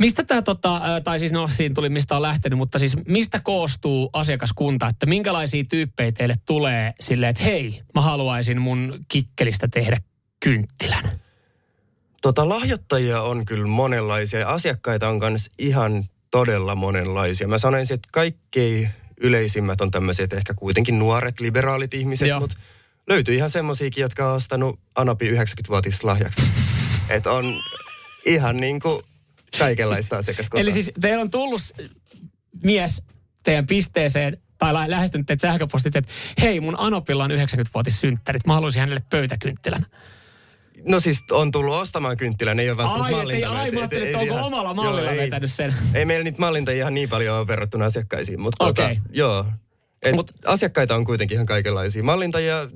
Mistä 0.00 0.24
tämä, 0.24 0.42
tota, 0.42 0.80
tai 1.04 1.18
siis 1.18 1.32
no 1.32 1.48
siinä 1.52 1.74
tuli 1.74 1.88
mistä 1.88 2.16
on 2.16 2.22
lähtenyt, 2.22 2.58
mutta 2.58 2.78
siis 2.78 2.96
mistä 3.06 3.40
koostuu 3.40 4.10
asiakaskunta, 4.12 4.88
että 4.88 5.06
minkälaisia 5.06 5.64
tyyppejä 5.64 6.12
teille 6.12 6.34
tulee 6.46 6.94
silleen, 7.00 7.30
että 7.30 7.42
hei, 7.42 7.82
mä 7.94 8.00
haluaisin 8.00 8.60
mun 8.60 9.04
kikkelistä 9.08 9.68
tehdä 9.68 9.96
kynttilän. 10.40 11.20
Tota, 12.22 12.48
lahjoittajia 12.48 13.22
on 13.22 13.44
kyllä 13.44 13.66
monenlaisia 13.66 14.40
ja 14.40 14.48
asiakkaita 14.48 15.08
on 15.08 15.18
myös 15.18 15.50
ihan 15.58 16.04
todella 16.30 16.74
monenlaisia. 16.74 17.48
Mä 17.48 17.58
sanoisin, 17.58 17.94
että 17.94 18.08
kaikkein 18.12 18.90
yleisimmät 19.20 19.80
on 19.80 19.90
tämmöiset 19.90 20.32
ehkä 20.32 20.54
kuitenkin 20.54 20.98
nuoret, 20.98 21.40
liberaalit 21.40 21.94
ihmiset, 21.94 22.28
Joo. 22.28 22.40
mutta 22.40 22.56
löytyy 23.06 23.34
ihan 23.34 23.50
semmoisiakin, 23.50 24.02
jotka 24.02 24.30
on 24.30 24.36
ostanut 24.36 24.78
Anapi 24.94 25.30
90-vuotis 25.30 26.04
lahjaksi. 26.04 26.42
että 27.08 27.32
on 27.32 27.60
ihan 28.26 28.56
niin 28.56 28.80
kuin 28.80 29.02
kaikenlaista 29.58 30.18
asiakaskuntaa. 30.18 30.60
Eli 30.60 30.72
siis 30.72 30.90
teillä 31.00 31.22
on 31.22 31.30
tullut 31.30 31.60
mies 32.64 33.02
teidän 33.44 33.66
pisteeseen 33.66 34.36
tai 34.58 34.74
lä- 34.74 34.90
lähestynyt 34.90 35.26
teitä 35.26 35.40
sähköpostit, 35.40 35.96
että 35.96 36.12
hei, 36.40 36.60
mun 36.60 36.74
Anopilla 36.78 37.24
on 37.24 37.30
90-vuotis 37.30 38.00
synttärit, 38.00 38.46
mä 38.46 38.54
haluaisin 38.54 38.80
hänelle 38.80 39.02
pöytäkynttilän. 39.10 39.86
No 40.84 41.00
siis 41.00 41.24
on 41.30 41.50
tullut 41.50 41.74
ostamaan 41.74 42.16
kynttilän, 42.16 42.60
ei 42.60 42.70
ole 42.70 42.76
välttämättä 42.76 43.08
ei, 43.08 43.14
mallintanut. 43.16 43.58
ai, 43.58 43.70
mä 43.70 43.78
ajattelin, 43.80 44.02
et- 44.04 44.08
että 44.08 44.18
onko 44.18 44.34
ihan- 44.34 44.46
omalla 44.46 44.74
mallilla 44.74 45.00
Joo, 45.10 45.10
ei. 45.10 45.18
vetänyt 45.18 45.52
sen. 45.52 45.74
Ei 45.94 46.04
meillä 46.04 46.24
niitä 46.24 46.38
mallintajia 46.38 46.82
ihan 46.82 46.94
niin 46.94 47.08
paljon 47.08 47.38
ole 47.38 47.46
verrattuna 47.46 47.84
asiakkaisiin, 47.84 48.40
mutta 48.40 48.64
Okei. 48.64 48.96
tota, 48.96 49.08
joo. 49.12 49.46
Et 50.02 50.14
Mut, 50.14 50.30
asiakkaita 50.46 50.94
on 50.94 51.04
kuitenkin 51.04 51.34
ihan 51.34 51.46
kaikenlaisia. 51.46 52.02
Mallintajia, 52.02 52.68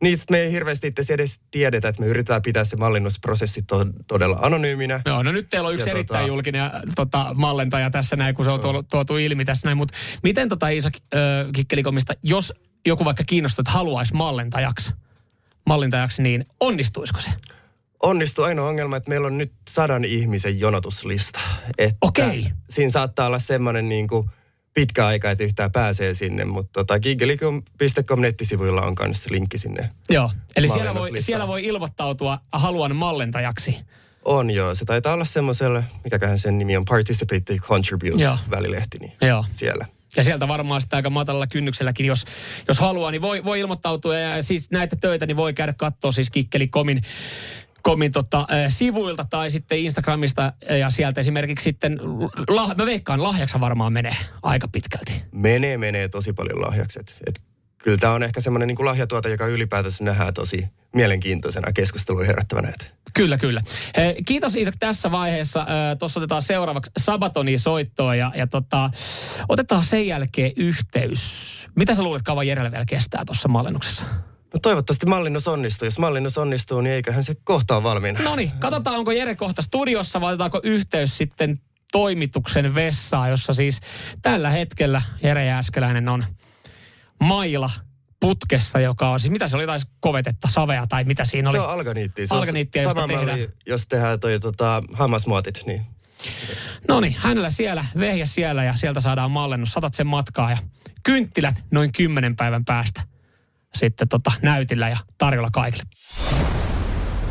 niistä 0.00 0.30
me 0.30 0.38
ei 0.38 0.52
hirveästi 0.52 0.86
itse 0.86 1.14
edes 1.14 1.40
tiedetä, 1.50 1.88
että 1.88 2.02
me 2.02 2.08
yritetään 2.08 2.42
pitää 2.42 2.64
se 2.64 2.76
mallinnusprosessi 2.76 3.62
to, 3.62 3.86
todella 4.06 4.38
anonyyminä. 4.42 5.00
Joo, 5.06 5.22
no 5.22 5.32
nyt 5.32 5.48
teillä 5.48 5.68
on 5.68 5.74
yksi 5.74 5.88
Ja 5.88 5.94
erittäin 5.94 6.24
tota- 6.24 6.28
julkinen 6.28 6.60
äh, 6.60 6.70
tota, 6.96 7.34
mallentaja 7.34 7.90
tässä 7.90 8.16
näin, 8.16 8.34
kun 8.34 8.44
se 8.44 8.50
on 8.50 8.60
tuotu, 8.60 8.82
tuotu 8.82 9.16
ilmi 9.16 9.44
tässä 9.44 9.68
näin. 9.68 9.76
Mutta 9.76 9.94
miten 10.22 10.48
tota 10.48 10.68
Iisa 10.68 10.90
äh, 11.14 11.20
Kikkelikomista, 11.54 12.12
jos 12.22 12.52
joku 12.86 13.04
vaikka 13.04 13.24
kiinnostuu, 13.26 13.62
että 13.62 13.72
haluaisi 13.72 14.14
mallentajaksi, 14.14 14.92
mallintajaksi, 15.66 16.22
niin 16.22 16.46
onnistuisiko 16.60 17.20
se? 17.20 17.30
Onnistuu 18.02 18.44
ainoa 18.44 18.68
ongelma, 18.68 18.96
että 18.96 19.08
meillä 19.08 19.26
on 19.26 19.38
nyt 19.38 19.52
sadan 19.68 20.04
ihmisen 20.04 20.60
jonotuslista. 20.60 21.40
Okei. 22.00 22.46
Siinä 22.70 22.90
saattaa 22.90 23.26
olla 23.26 23.38
semmoinen 23.38 23.88
niin 23.88 24.08
kuin 24.08 24.30
pitkä 24.74 25.06
aika, 25.06 25.30
että 25.30 25.44
yhtään 25.44 25.72
pääsee 25.72 26.14
sinne, 26.14 26.44
mutta 26.44 26.70
tota, 26.72 27.00
giggelikum.com 27.00 28.20
nettisivuilla 28.20 28.82
on 28.82 28.94
myös 29.00 29.26
linkki 29.30 29.58
sinne. 29.58 29.90
Joo, 30.10 30.30
eli 30.56 30.68
siellä 30.68 30.94
voi, 30.94 31.10
siellä 31.20 31.48
voi 31.48 31.64
ilmoittautua, 31.64 32.38
haluan 32.52 32.96
mallentajaksi. 32.96 33.78
On 34.24 34.50
joo, 34.50 34.74
se 34.74 34.84
taitaa 34.84 35.14
olla 35.14 35.24
semmoiselle, 35.24 35.84
mikäköhän 36.04 36.38
sen 36.38 36.58
nimi 36.58 36.76
on, 36.76 36.84
Participate 36.84 37.56
Contribute 37.58 38.22
Joo. 38.22 38.38
välilehti, 38.50 38.98
niin 38.98 39.12
Joo. 39.22 39.44
siellä. 39.52 39.86
Ja 40.16 40.24
sieltä 40.24 40.48
varmaan 40.48 40.80
sitä 40.80 40.96
aika 40.96 41.10
matalalla 41.10 41.46
kynnykselläkin, 41.46 42.06
jos, 42.06 42.24
jos 42.68 42.78
haluaa, 42.78 43.10
niin 43.10 43.22
voi, 43.22 43.44
voi 43.44 43.60
ilmoittautua. 43.60 44.16
Ja 44.16 44.42
siis 44.42 44.70
näitä 44.70 44.96
töitä 44.96 45.26
niin 45.26 45.36
voi 45.36 45.52
käydä 45.52 45.72
katsoa 45.72 46.12
siis 46.12 46.30
Kikkeli.comin 46.30 46.96
komin 46.96 47.10
tota, 48.12 48.38
äh, 48.38 48.46
sivuilta 48.68 49.24
tai 49.30 49.50
sitten 49.50 49.78
Instagramista 49.78 50.52
ja 50.78 50.90
sieltä 50.90 51.20
esimerkiksi 51.20 51.64
sitten, 51.64 51.98
lah, 52.48 52.76
mä 52.76 52.86
veikkaan 52.86 53.22
lahjaksa 53.22 53.60
varmaan 53.60 53.92
menee 53.92 54.16
aika 54.42 54.68
pitkälti. 54.68 55.24
Menee, 55.32 55.76
menee 55.76 56.08
tosi 56.08 56.32
paljon 56.32 56.60
lahjaksi. 56.60 57.00
Et, 57.26 57.42
kyllä 57.78 57.96
tämä 57.96 58.12
on 58.12 58.22
ehkä 58.22 58.40
semmoinen 58.40 58.66
niin 58.66 58.86
lahjatuote, 58.86 59.30
joka 59.30 59.46
ylipäätänsä 59.46 60.04
nähdään 60.04 60.34
tosi 60.34 60.66
mielenkiintoisena 60.94 61.72
keskustelua 61.72 62.24
herättävänä. 62.24 62.68
Et 62.68 62.90
Kyllä, 63.12 63.38
kyllä. 63.38 63.62
Eh, 63.94 64.14
Kiitos 64.26 64.56
Isak 64.56 64.74
tässä 64.78 65.10
vaiheessa. 65.10 65.66
Tuossa 65.98 66.20
otetaan 66.20 66.42
seuraavaksi 66.42 66.90
Sabatoni 66.98 67.58
soittoa 67.58 68.14
ja, 68.14 68.32
ja 68.34 68.46
tota, 68.46 68.90
otetaan 69.48 69.84
sen 69.84 70.06
jälkeen 70.06 70.52
yhteys. 70.56 71.50
Mitä 71.76 71.94
sä 71.94 72.02
luulet, 72.02 72.22
kauan 72.22 72.46
Jerelle 72.46 72.70
vielä 72.70 72.84
kestää 72.84 73.24
tuossa 73.24 73.48
mallennuksessa? 73.48 74.02
No 74.54 74.60
toivottavasti 74.62 75.06
mallinnus 75.06 75.48
onnistuu. 75.48 75.86
Jos 75.86 75.98
mallinnus 75.98 76.38
onnistuu, 76.38 76.80
niin 76.80 76.94
eiköhän 76.94 77.24
se 77.24 77.36
kohta 77.44 77.74
ole 77.76 77.82
valmiina. 77.82 78.22
No 78.22 78.36
niin, 78.36 78.50
katsotaan 78.58 78.96
onko 78.96 79.12
Jere 79.12 79.34
kohta 79.34 79.62
studiossa 79.62 80.20
vai 80.20 80.32
otetaanko 80.32 80.60
yhteys 80.62 81.16
sitten 81.16 81.60
toimituksen 81.92 82.74
vessaan, 82.74 83.30
jossa 83.30 83.52
siis 83.52 83.80
tällä 84.22 84.50
hetkellä 84.50 85.02
Jere 85.22 85.44
Jääskeläinen 85.44 86.08
on 86.08 86.24
maila 87.20 87.70
putkessa, 88.20 88.80
joka 88.80 89.10
on 89.10 89.20
siis, 89.20 89.30
mitä 89.30 89.48
se 89.48 89.56
oli, 89.56 89.66
taisi 89.66 89.86
kovetetta, 90.00 90.48
savea 90.48 90.86
tai 90.86 91.04
mitä 91.04 91.24
siinä 91.24 91.50
oli? 91.50 91.58
Se 91.58 91.62
on 91.62 91.70
alganiittia. 91.70 92.26
Se 92.26 92.34
Alganiittia, 92.34 92.82
josta 92.82 93.06
tehdään. 93.06 93.26
malli, 93.28 93.50
jos 93.66 93.86
tehdään 93.86 94.20
toi 94.20 94.40
tota, 94.40 94.82
hammasmuotit, 94.92 95.62
niin 95.66 95.86
No 96.88 97.00
niin, 97.00 97.16
hänellä 97.18 97.50
siellä, 97.50 97.84
vehjä 97.98 98.26
siellä 98.26 98.64
ja 98.64 98.76
sieltä 98.76 99.00
saadaan 99.00 99.30
mallennus. 99.30 99.72
Satat 99.72 99.94
sen 99.94 100.06
matkaa 100.06 100.50
ja 100.50 100.58
kynttilät 101.02 101.54
noin 101.70 101.92
kymmenen 101.92 102.36
päivän 102.36 102.64
päästä 102.64 103.02
sitten 103.74 104.08
tota 104.08 104.32
näytillä 104.42 104.88
ja 104.88 104.98
tarjolla 105.18 105.50
kaikille. 105.52 105.84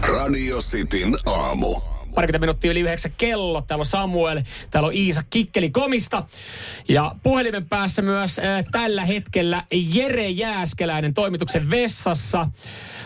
Radio 0.07 0.57
Cityn 0.57 1.15
aamu. 1.25 1.75
Parikymmentä 2.15 2.39
minuuttia 2.39 2.71
yli 2.71 2.79
yhdeksän 2.79 3.11
kello. 3.17 3.61
Täällä 3.61 3.81
on 3.81 3.85
Samuel, 3.85 4.41
täällä 4.71 4.87
on 4.87 4.93
Iisa 4.93 5.23
Kikkeli 5.29 5.69
Komista. 5.69 6.23
Ja 6.87 7.15
puhelimen 7.23 7.69
päässä 7.69 8.01
myös 8.01 8.39
äh, 8.39 8.63
tällä 8.71 9.05
hetkellä 9.05 9.63
Jere 9.71 10.29
Jääskeläinen 10.29 11.13
toimituksen 11.13 11.69
vessassa. 11.69 12.47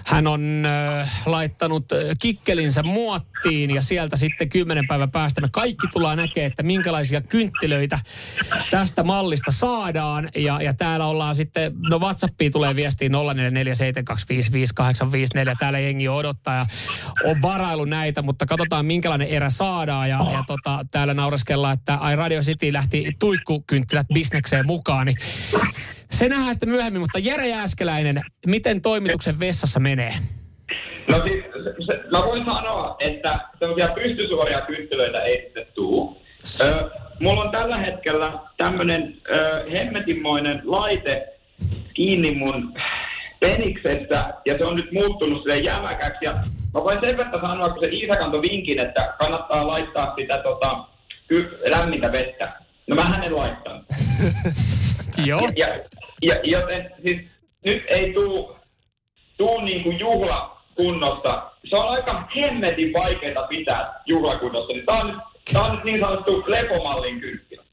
Hän 0.06 0.28
on 0.28 0.66
äh, 0.66 1.12
laittanut 1.26 1.92
äh, 1.92 1.98
kikkelinsä 2.22 2.84
muottiin 2.84 3.72
ja 3.72 3.82
sieltä 3.82 4.18
sitten 4.18 4.50
kymmenen 4.50 4.88
päivän 4.88 5.12
päästä 5.12 5.42
me 5.42 5.50
kaikki 5.52 5.88
tullaan 5.88 6.18
näkemään, 6.18 6.52
että 6.52 6.64
minkälaisia 6.64 7.22
kynttilöitä 7.22 8.00
tästä 8.72 9.04
mallista 9.04 9.52
saadaan. 9.52 10.30
Ja, 10.36 10.62
ja 10.62 10.74
täällä 10.74 11.06
ollaan 11.06 11.36
sitten, 11.36 11.74
no 11.90 12.00
WhatsAppiin 12.00 12.52
tulee 12.52 12.76
viestiin 12.76 13.12
0447255854. 13.12 13.18
Täällä 15.60 15.80
jengi 15.80 16.10
odottaa 16.10 16.56
ja 16.56 16.66
on 17.26 17.42
varailu 17.42 17.86
näitä, 17.86 18.22
mutta 18.22 18.46
katsotaan 18.46 18.86
minkälainen 18.86 19.28
erä 19.28 19.50
saadaan. 19.50 20.10
Ja, 20.10 20.20
ja 20.32 20.44
tota, 20.48 20.86
täällä 20.92 21.14
naureskellaan, 21.14 21.74
että 21.74 21.96
ai 21.96 22.16
Radio 22.16 22.42
City 22.42 22.74
lähti 22.74 23.12
tuikkukynttilät 23.20 24.08
bisnekseen 24.14 24.66
mukaan. 24.66 25.06
Niin 25.06 25.18
se 26.14 26.30
nähdään 26.30 26.54
sitten 26.54 26.70
myöhemmin, 26.70 27.02
mutta 27.02 27.20
Jere 27.20 27.48
Jääskeläinen, 27.48 28.22
miten 28.46 28.82
toimituksen 28.82 29.40
vessassa 29.40 29.80
menee? 29.80 30.14
No 31.12 31.18
siis, 31.26 31.44
se, 31.86 31.94
mä 32.12 32.26
voin 32.26 32.46
sanoa, 32.46 32.96
että 33.00 33.40
semmoisia 33.60 33.88
pystysuoria 33.96 34.62
kynttilöitä 34.62 35.22
ei 35.22 35.42
sitten 35.44 35.66
tuu. 35.74 36.22
Ö, 36.62 36.90
mulla 37.20 37.42
on 37.42 37.52
tällä 37.52 37.78
hetkellä 37.78 38.40
tämmönen 38.58 39.18
ö, 39.30 39.66
hemmetinmoinen 39.78 40.62
laite 40.64 41.28
kiinni 41.94 42.32
mun 42.36 42.74
peniksessä, 43.40 44.34
ja 44.46 44.58
se 44.58 44.66
on 44.66 44.76
nyt 44.76 44.92
muuttunut 44.92 45.42
sille 45.44 45.58
jämäkäksi. 45.58 46.26
Ja 46.26 46.32
mä 46.74 46.84
voin 46.84 47.00
sen 47.04 47.18
verran 47.18 47.42
sanoa, 47.42 47.70
kun 47.70 47.84
se 47.84 47.90
Iisa 47.90 48.16
kantoi 48.16 48.42
vinkin, 48.42 48.88
että 48.88 49.14
kannattaa 49.20 49.68
laittaa 49.68 50.16
sitä 50.16 50.38
tota, 50.38 50.84
lämmintä 51.70 52.12
vettä. 52.12 52.54
No 52.88 52.96
mä 52.96 53.04
en 53.26 53.36
laittanut. 53.36 53.86
Joo. 55.26 55.50
Ja, 55.56 55.68
ja, 56.28 56.36
joten 56.44 56.92
siis 57.06 57.22
nyt 57.66 57.84
ei 57.88 58.14
tuu, 58.14 58.56
tuu 59.38 59.62
niinku 59.62 59.92
juhla 59.92 60.62
kunnossa. 60.76 61.52
Se 61.70 61.76
on 61.78 61.90
aika 61.90 62.28
hemmetin 62.36 62.94
vaikeaa 62.94 63.48
pitää 63.48 64.02
juhlakunnossa. 64.06 64.74
Niin 64.74 64.86
tää 64.86 64.96
on 65.00 65.22
tää 65.54 65.62
on 65.64 65.76
nyt 65.76 65.84
niin 65.84 66.00
sanottu 66.00 66.44
lepomallin 66.48 67.20
kynttilä. 67.20 67.64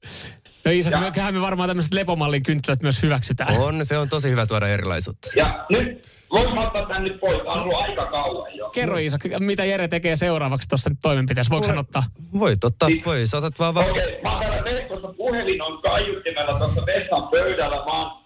No 0.65 0.71
Iisa, 0.71 0.91
kyllähän 0.91 1.35
me 1.35 1.41
varmaan 1.41 1.69
tämmöiset 1.69 1.95
lepomallin 1.95 2.43
kynttilät 2.43 2.83
myös 2.83 3.03
hyväksytään. 3.03 3.57
on, 3.61 3.87
se 3.87 3.99
on 3.99 4.09
tosi 4.09 4.31
hyvä 4.31 4.47
tuoda 4.47 4.69
erilaisuutta. 4.69 5.29
Ja 5.37 5.67
nyt, 5.73 6.09
voisi 6.33 6.53
mä 6.53 6.61
ottaa 6.61 6.83
tän 6.83 7.03
nyt 7.03 7.21
pois? 7.21 7.37
Tää 7.39 7.53
on 7.53 7.61
ollut 7.61 7.75
aika 7.83 8.07
kauan 8.07 8.57
jo. 8.57 8.71
Kerro 8.71 8.97
Iisa, 8.97 9.19
mitä 9.39 9.65
Jere 9.65 9.89
tekee 9.89 10.17
seuraavaksi 10.17 10.69
tuossa 10.69 10.91
toimenpiteessä? 11.03 11.51
Voiko 11.51 11.67
hän 11.69 11.79
ottaa? 11.79 12.03
Voit 12.39 12.65
ottaa 12.65 12.89
pois, 13.05 13.35
otat 13.35 13.59
vaan 13.59 13.75
va- 13.75 13.81
Okei, 13.81 14.21
mä 14.25 14.31
oon 14.31 14.41
täällä 14.41 14.63
verkossa 14.65 15.13
puhelin 15.17 15.63
on 15.63 15.83
kaiuttimella 15.83 16.59
tuossa 16.59 16.83
vessan 16.87 17.29
pöydällä. 17.29 17.77
Mä 17.77 17.93
oon 18.03 18.20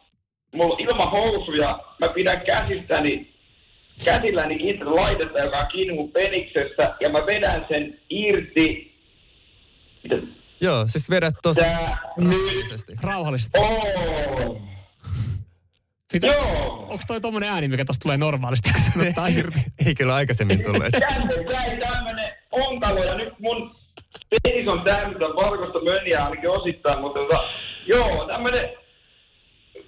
mulla 0.54 0.74
on 0.74 0.80
ilman 0.80 1.10
housuja, 1.10 1.78
mä 2.00 2.08
pidän 2.08 2.42
käsistäni, 2.46 3.34
käsilläni 4.04 4.78
tätä 4.78 4.90
laitetta, 4.90 5.40
joka 5.40 5.58
on 5.58 5.66
kiinni 5.72 5.94
mun 5.94 6.12
peniksessä, 6.12 6.96
ja 7.00 7.10
mä 7.10 7.18
vedän 7.26 7.66
sen 7.72 8.00
irti. 8.10 8.94
Joo, 10.60 10.84
siis 10.88 11.10
vedät 11.10 11.34
tosi 11.42 11.60
Tää 11.60 11.96
rauhallisesti. 12.16 12.92
Rauhallisesti. 13.02 13.58
Oh. 13.58 14.74
Pitää, 16.12 16.34
onko 16.78 16.98
toi 17.06 17.20
tommonen 17.20 17.50
ääni, 17.50 17.68
mikä 17.68 17.84
tosta 17.84 18.02
tulee 18.02 18.16
normaalisti, 18.16 18.70
kun 18.72 19.02
se 19.02 19.08
ottaa 19.08 19.26
irti? 19.26 19.60
Ei 19.86 19.94
kyllä 19.94 20.14
aikaisemmin. 20.14 20.62
Tänne 20.62 21.34
jäi 21.52 21.76
tämmönen 21.76 22.34
onkalo, 22.50 23.04
ja 23.04 23.14
nyt 23.14 23.38
mun 23.38 23.70
penis 24.42 24.68
on 24.68 24.82
täynnä 24.84 25.18
valkoista 25.18 25.84
mönjää 25.84 26.24
ainakin 26.24 26.50
osittain, 26.50 27.00
mutta 27.00 27.20
tota, 27.20 27.44
joo, 27.86 28.24
tämmönen, 28.34 28.83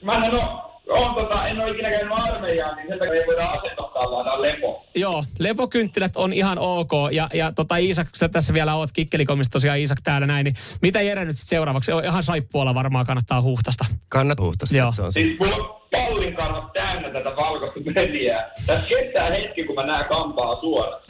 mä 0.07 0.13
en 0.13 0.35
oo, 0.35 0.67
on, 0.89 1.15
tota, 1.15 1.47
en 1.47 1.61
ole 1.61 1.71
ikinä 1.71 1.91
käynyt 1.91 2.19
armeijaa, 2.19 2.75
niin 2.75 2.89
sen 2.89 2.99
takia 2.99 3.15
ei 3.15 3.27
voida 3.27 3.45
asentaa 3.45 3.91
tällainen 3.95 4.43
lepo. 4.43 4.87
Joo, 4.95 5.25
lepokynttilät 5.39 6.17
on 6.17 6.33
ihan 6.33 6.59
ok. 6.59 6.91
Ja, 7.13 7.29
ja 7.35 7.53
tota 7.53 7.77
Iisak, 7.77 8.09
sä 8.17 8.29
tässä 8.29 8.53
vielä 8.53 8.75
oot 8.75 8.93
kikkelikomista 8.93 9.53
tosiaan 9.53 9.79
Iisak 9.79 9.99
täällä 10.05 10.27
näin, 10.27 10.45
niin 10.45 10.55
mitä 10.83 11.03
Jere 11.03 11.25
nyt 11.25 11.39
sit 11.39 11.49
seuraavaksi? 11.49 11.93
O, 11.93 11.99
Ihan 11.99 12.23
saippualla 12.23 12.75
varmaan 12.75 13.07
kannattaa 13.07 13.43
huhtasta. 13.43 13.85
Kannat 14.09 14.41
huhtasta, 14.41 14.77
Joo. 14.77 14.93
se 14.93 15.03
on 15.03 15.13
se. 15.13 15.21
Siis 15.21 15.39
mulla 15.41 15.57
on 15.57 15.81
pallinkarvat 15.91 16.73
täynnä 16.73 17.11
tätä 17.11 17.37
valkoista 17.37 17.81
mönjää. 17.81 18.51
Tässä 18.67 18.87
kestää 18.89 19.31
hetki, 19.31 19.65
kun 19.65 19.75
mä 19.75 19.87
näen 19.87 20.07
kampaa 20.09 20.61
suoraan. 20.61 21.03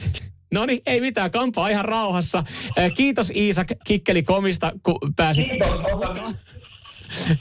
No 0.52 0.66
niin, 0.66 0.82
ei 0.86 1.00
mitään, 1.00 1.30
kampaa 1.30 1.68
ihan 1.68 1.84
rauhassa. 1.84 2.44
Eh, 2.76 2.92
Kiitos 2.92 3.30
Iisak 3.30 3.68
kikkelikomista, 3.86 4.72
kun 4.82 4.98
pääsit 5.16 5.46
Kiitos, 5.48 5.80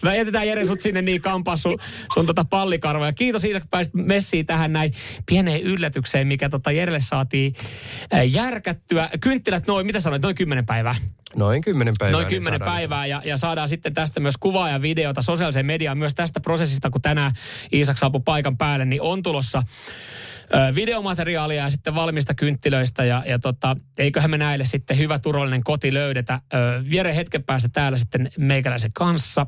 Mä 0.01 0.15
jätetään 0.15 0.47
Jere 0.47 0.65
sut 0.65 0.81
sinne 0.81 1.01
niin 1.01 1.21
kampaa 1.21 1.57
sun, 1.57 1.79
sun 2.13 2.25
tota 2.25 2.45
pallikarvoja. 2.49 3.13
Kiitos 3.13 3.43
Iisak, 3.43 3.63
pääsit 3.69 3.93
messiin 3.93 4.45
tähän 4.45 4.73
näin 4.73 4.93
pieneen 5.25 5.61
yllätykseen, 5.61 6.27
mikä 6.27 6.49
tota 6.49 6.71
Jerelle 6.71 7.01
saatiin 7.01 7.55
äh, 8.13 8.31
järkättyä. 8.31 9.09
Kynttilät 9.21 9.67
noin, 9.67 9.85
mitä 9.85 9.99
sanoit, 9.99 10.21
noin 10.21 10.35
kymmenen 10.35 10.65
päivää? 10.65 10.95
Noin 11.35 11.61
kymmenen 11.61 11.93
päivää. 11.99 12.11
Noin 12.11 12.27
niin 12.27 12.37
kymmenen 12.37 12.59
saadaan- 12.59 12.75
päivää 12.75 13.05
ja, 13.05 13.21
ja 13.25 13.37
saadaan 13.37 13.69
sitten 13.69 13.93
tästä 13.93 14.19
myös 14.19 14.37
kuvaa 14.39 14.69
ja 14.69 14.81
videota 14.81 15.21
sosiaaliseen 15.21 15.65
mediaan 15.65 15.97
myös 15.99 16.15
tästä 16.15 16.39
prosessista, 16.39 16.89
kun 16.89 17.01
tänään 17.01 17.33
Iisak 17.73 17.97
saapui 17.97 18.21
paikan 18.25 18.57
päälle, 18.57 18.85
niin 18.85 19.01
on 19.01 19.23
tulossa 19.23 19.63
videomateriaalia 20.75 21.63
ja 21.63 21.69
sitten 21.69 21.95
valmista 21.95 22.33
kynttilöistä 22.33 23.05
ja, 23.05 23.23
ja 23.27 23.39
tota, 23.39 23.75
eiköhän 23.97 24.31
me 24.31 24.37
näille 24.37 24.65
sitten 24.65 24.97
hyvä 24.97 25.19
turvallinen 25.19 25.63
koti 25.63 25.93
löydetä. 25.93 26.39
Ö, 26.53 26.57
Jere 26.85 27.15
hetken 27.15 27.43
päästä 27.43 27.69
täällä 27.69 27.97
sitten 27.97 28.29
meikäläisen 28.37 28.93
kanssa 28.93 29.47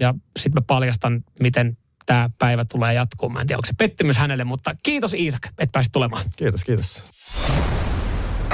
ja 0.00 0.14
sitten 0.38 0.62
mä 0.62 0.66
paljastan, 0.66 1.24
miten 1.40 1.76
tämä 2.06 2.30
päivä 2.38 2.64
tulee 2.64 2.94
jatkumaan. 2.94 3.32
Mä 3.32 3.40
en 3.40 3.46
tiedä, 3.46 3.58
onko 3.58 3.66
se 3.66 3.72
pettymys 3.78 4.16
hänelle, 4.16 4.44
mutta 4.44 4.74
kiitos 4.82 5.14
Iisak, 5.14 5.46
että 5.46 5.72
pääsit 5.72 5.92
tulemaan. 5.92 6.24
Kiitos, 6.36 6.64
kiitos. 6.64 7.04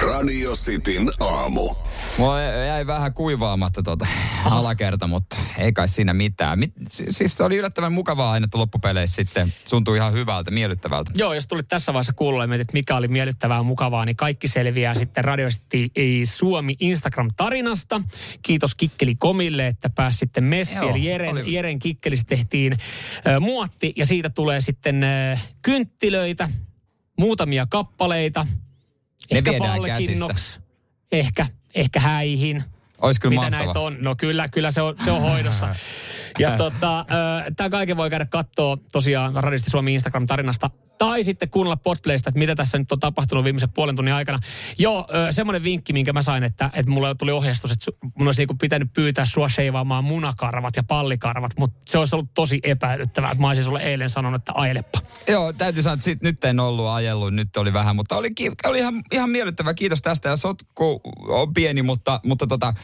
Radio 0.02 0.52
Cityn 0.52 1.10
aamu. 1.20 1.74
Mulla 2.18 2.40
jäi 2.42 2.86
vähän 2.86 3.14
kuivaamatta 3.14 3.82
tota 3.82 4.06
alakerta, 4.44 5.06
mutta 5.06 5.36
ei 5.58 5.72
kai 5.72 5.88
siinä 5.88 6.14
mitään. 6.14 6.58
Mit, 6.58 6.72
si- 6.90 7.04
siis 7.10 7.36
se 7.36 7.44
oli 7.44 7.56
yllättävän 7.56 7.92
mukavaa 7.92 8.32
aina, 8.32 8.44
että 8.44 8.58
loppupeleissä 8.58 9.16
sitten 9.16 9.52
tuntui 9.70 9.96
ihan 9.96 10.12
hyvältä, 10.12 10.50
miellyttävältä. 10.50 11.10
Joo, 11.14 11.34
jos 11.34 11.46
tulit 11.46 11.68
tässä 11.68 11.92
vaiheessa 11.92 12.12
kuulla 12.12 12.42
ja 12.44 12.48
mietit, 12.48 12.72
mikä 12.72 12.96
oli 12.96 13.08
miellyttävää 13.08 13.56
ja 13.56 13.62
mukavaa, 13.62 14.04
niin 14.04 14.16
kaikki 14.16 14.48
selviää 14.48 14.94
sitten 14.94 15.24
Radio 15.24 15.48
City 15.48 15.90
Suomi 16.24 16.76
Instagram-tarinasta. 16.80 18.02
Kiitos 18.42 18.74
Kikkeli 18.74 19.14
Komille, 19.14 19.66
että 19.66 19.90
pääsi 19.90 20.18
sitten 20.18 20.44
messiin. 20.44 20.80
Joo, 20.80 20.90
Eli 20.90 21.04
Jeren, 21.04 21.30
oli- 21.30 21.52
Jeren 21.54 21.78
Kikkelissä 21.78 22.26
tehtiin 22.28 22.72
äh, 22.72 23.40
muotti 23.40 23.92
ja 23.96 24.06
siitä 24.06 24.30
tulee 24.30 24.60
sitten 24.60 25.04
äh, 25.04 25.44
kynttilöitä, 25.62 26.48
muutamia 27.18 27.66
kappaleita. 27.70 28.46
Ne 29.30 29.38
ehkä 29.38 29.52
palkinnoksi, 29.58 30.60
ehkä, 31.12 31.46
ehkä 31.74 32.00
häihin. 32.00 32.64
Olisi 32.98 33.20
kyllä 33.20 33.34
Mitä 33.34 33.50
näitä 33.50 33.80
on? 33.80 33.96
No 34.00 34.14
kyllä, 34.16 34.48
kyllä 34.48 34.70
se 34.70 34.82
on, 34.82 34.94
se 35.04 35.10
on 35.10 35.22
hoidossa. 35.22 35.74
Ja 36.38 36.56
tota, 36.56 37.04
tämä 37.56 37.70
kaiken 37.70 37.96
voi 37.96 38.10
käydä 38.10 38.24
katsoa 38.24 38.78
tosiaan 38.92 39.34
Radisti 39.34 39.70
Suomi 39.70 39.94
Instagram-tarinasta. 39.94 40.70
Tai 40.98 41.24
sitten 41.24 41.50
kuunnella 41.50 41.76
podplaysta, 41.76 42.28
että 42.30 42.38
mitä 42.38 42.54
tässä 42.54 42.78
nyt 42.78 42.92
on 42.92 43.00
tapahtunut 43.00 43.44
viimeisen 43.44 43.72
puolen 43.72 43.96
tunnin 43.96 44.14
aikana. 44.14 44.38
Joo, 44.78 45.06
semmoinen 45.30 45.62
vinkki, 45.62 45.92
minkä 45.92 46.12
mä 46.12 46.22
sain, 46.22 46.44
että, 46.44 46.70
että 46.74 46.90
mulle 46.92 47.14
tuli 47.14 47.32
ohjeistus, 47.32 47.70
että 47.70 47.90
mun 48.14 48.28
olisi 48.28 48.40
niinku 48.40 48.54
pitänyt 48.60 48.92
pyytää 48.92 49.26
sua 49.26 49.48
sheivaamaan 49.48 50.04
munakarvat 50.04 50.76
ja 50.76 50.82
pallikarvat, 50.82 51.52
mutta 51.58 51.80
se 51.86 51.98
olisi 51.98 52.16
ollut 52.16 52.34
tosi 52.34 52.60
epäilyttävää, 52.62 53.30
että 53.30 53.40
mä 53.40 53.48
olisin 53.48 53.64
sulle 53.64 53.82
eilen 53.82 54.10
sanonut, 54.10 54.40
että 54.40 54.52
ajelepa. 54.54 54.98
Joo, 55.28 55.52
täytyy 55.52 55.82
sanoa, 55.82 55.94
että 55.94 56.04
sit, 56.04 56.22
nyt 56.22 56.44
en 56.44 56.60
ollut 56.60 56.86
ajellut, 56.86 57.34
nyt 57.34 57.56
oli 57.56 57.72
vähän, 57.72 57.96
mutta 57.96 58.16
oli, 58.16 58.30
oli 58.64 58.78
ihan, 58.78 59.02
ihan 59.12 59.30
miellyttävä. 59.30 59.74
Kiitos 59.74 60.02
tästä 60.02 60.28
ja 60.28 60.36
sotku 60.36 61.00
on 61.28 61.54
pieni, 61.54 61.82
mutta, 61.82 62.20
mutta 62.24 62.46
tota, 62.46 62.74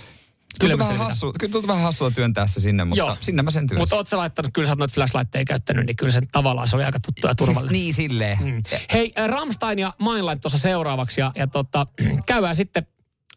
Kyllä 0.61 0.78
vähän, 0.78 0.96
hassu, 0.98 1.32
kyllä 1.40 1.53
tuntuu 1.53 1.68
vähän 1.68 1.82
hassua 1.82 2.11
työntää 2.11 2.46
se 2.46 2.61
sinne, 2.61 2.84
mutta 2.84 2.98
Joo. 2.98 3.16
sinne 3.20 3.42
mä 3.42 3.50
sen 3.50 3.66
työnsin. 3.66 3.82
Mutta 3.82 3.96
oot 3.96 4.09
sä 4.09 4.16
laittanut, 4.16 4.50
kyllä 4.55 4.66
sä 4.66 4.72
oot 4.72 4.78
noita 4.78 4.94
flashlightteja 4.94 5.44
käyttänyt, 5.44 5.86
niin 5.86 5.96
kyllä 5.96 6.12
se 6.12 6.20
tavallaan 6.32 6.68
se 6.68 6.76
oli 6.76 6.84
aika 6.84 7.00
tuttu 7.00 7.26
ja 7.26 7.34
turvallinen. 7.34 7.70
Siis 7.70 7.98
niin 7.98 8.11
silleen. 8.11 8.38
Mm. 8.40 8.62
Hei, 8.92 9.12
Ramstein 9.26 9.78
ja 9.78 9.94
Mainline 9.98 10.38
tuossa 10.38 10.59
seuraavaksi 10.59 11.20
ja, 11.20 11.32
ja 11.34 11.46
tota, 11.46 11.86
käydään 12.26 12.57
sitten 12.57 12.86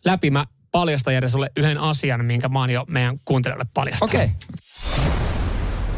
läpi. 0.05 0.30
Mä 0.30 0.45
paljastan 0.72 1.13
Jere 1.13 1.28
sulle 1.28 1.49
yhden 1.57 1.78
asian, 1.78 2.26
minkä 2.26 2.49
mä 2.49 2.59
oon 2.59 2.70
jo 2.70 2.86
meidän 2.88 3.20
kuuntelijoille 3.26 3.66
paljastanut. 3.74 4.16
Okei. 4.16 4.30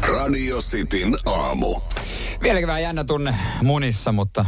Radio 0.08 0.58
Cityn 0.58 1.16
aamu. 1.26 1.80
Vieläkin 2.42 2.66
vähän 2.66 2.82
jännä 2.82 3.04
tunne 3.04 3.34
munissa, 3.62 4.12
mutta 4.12 4.44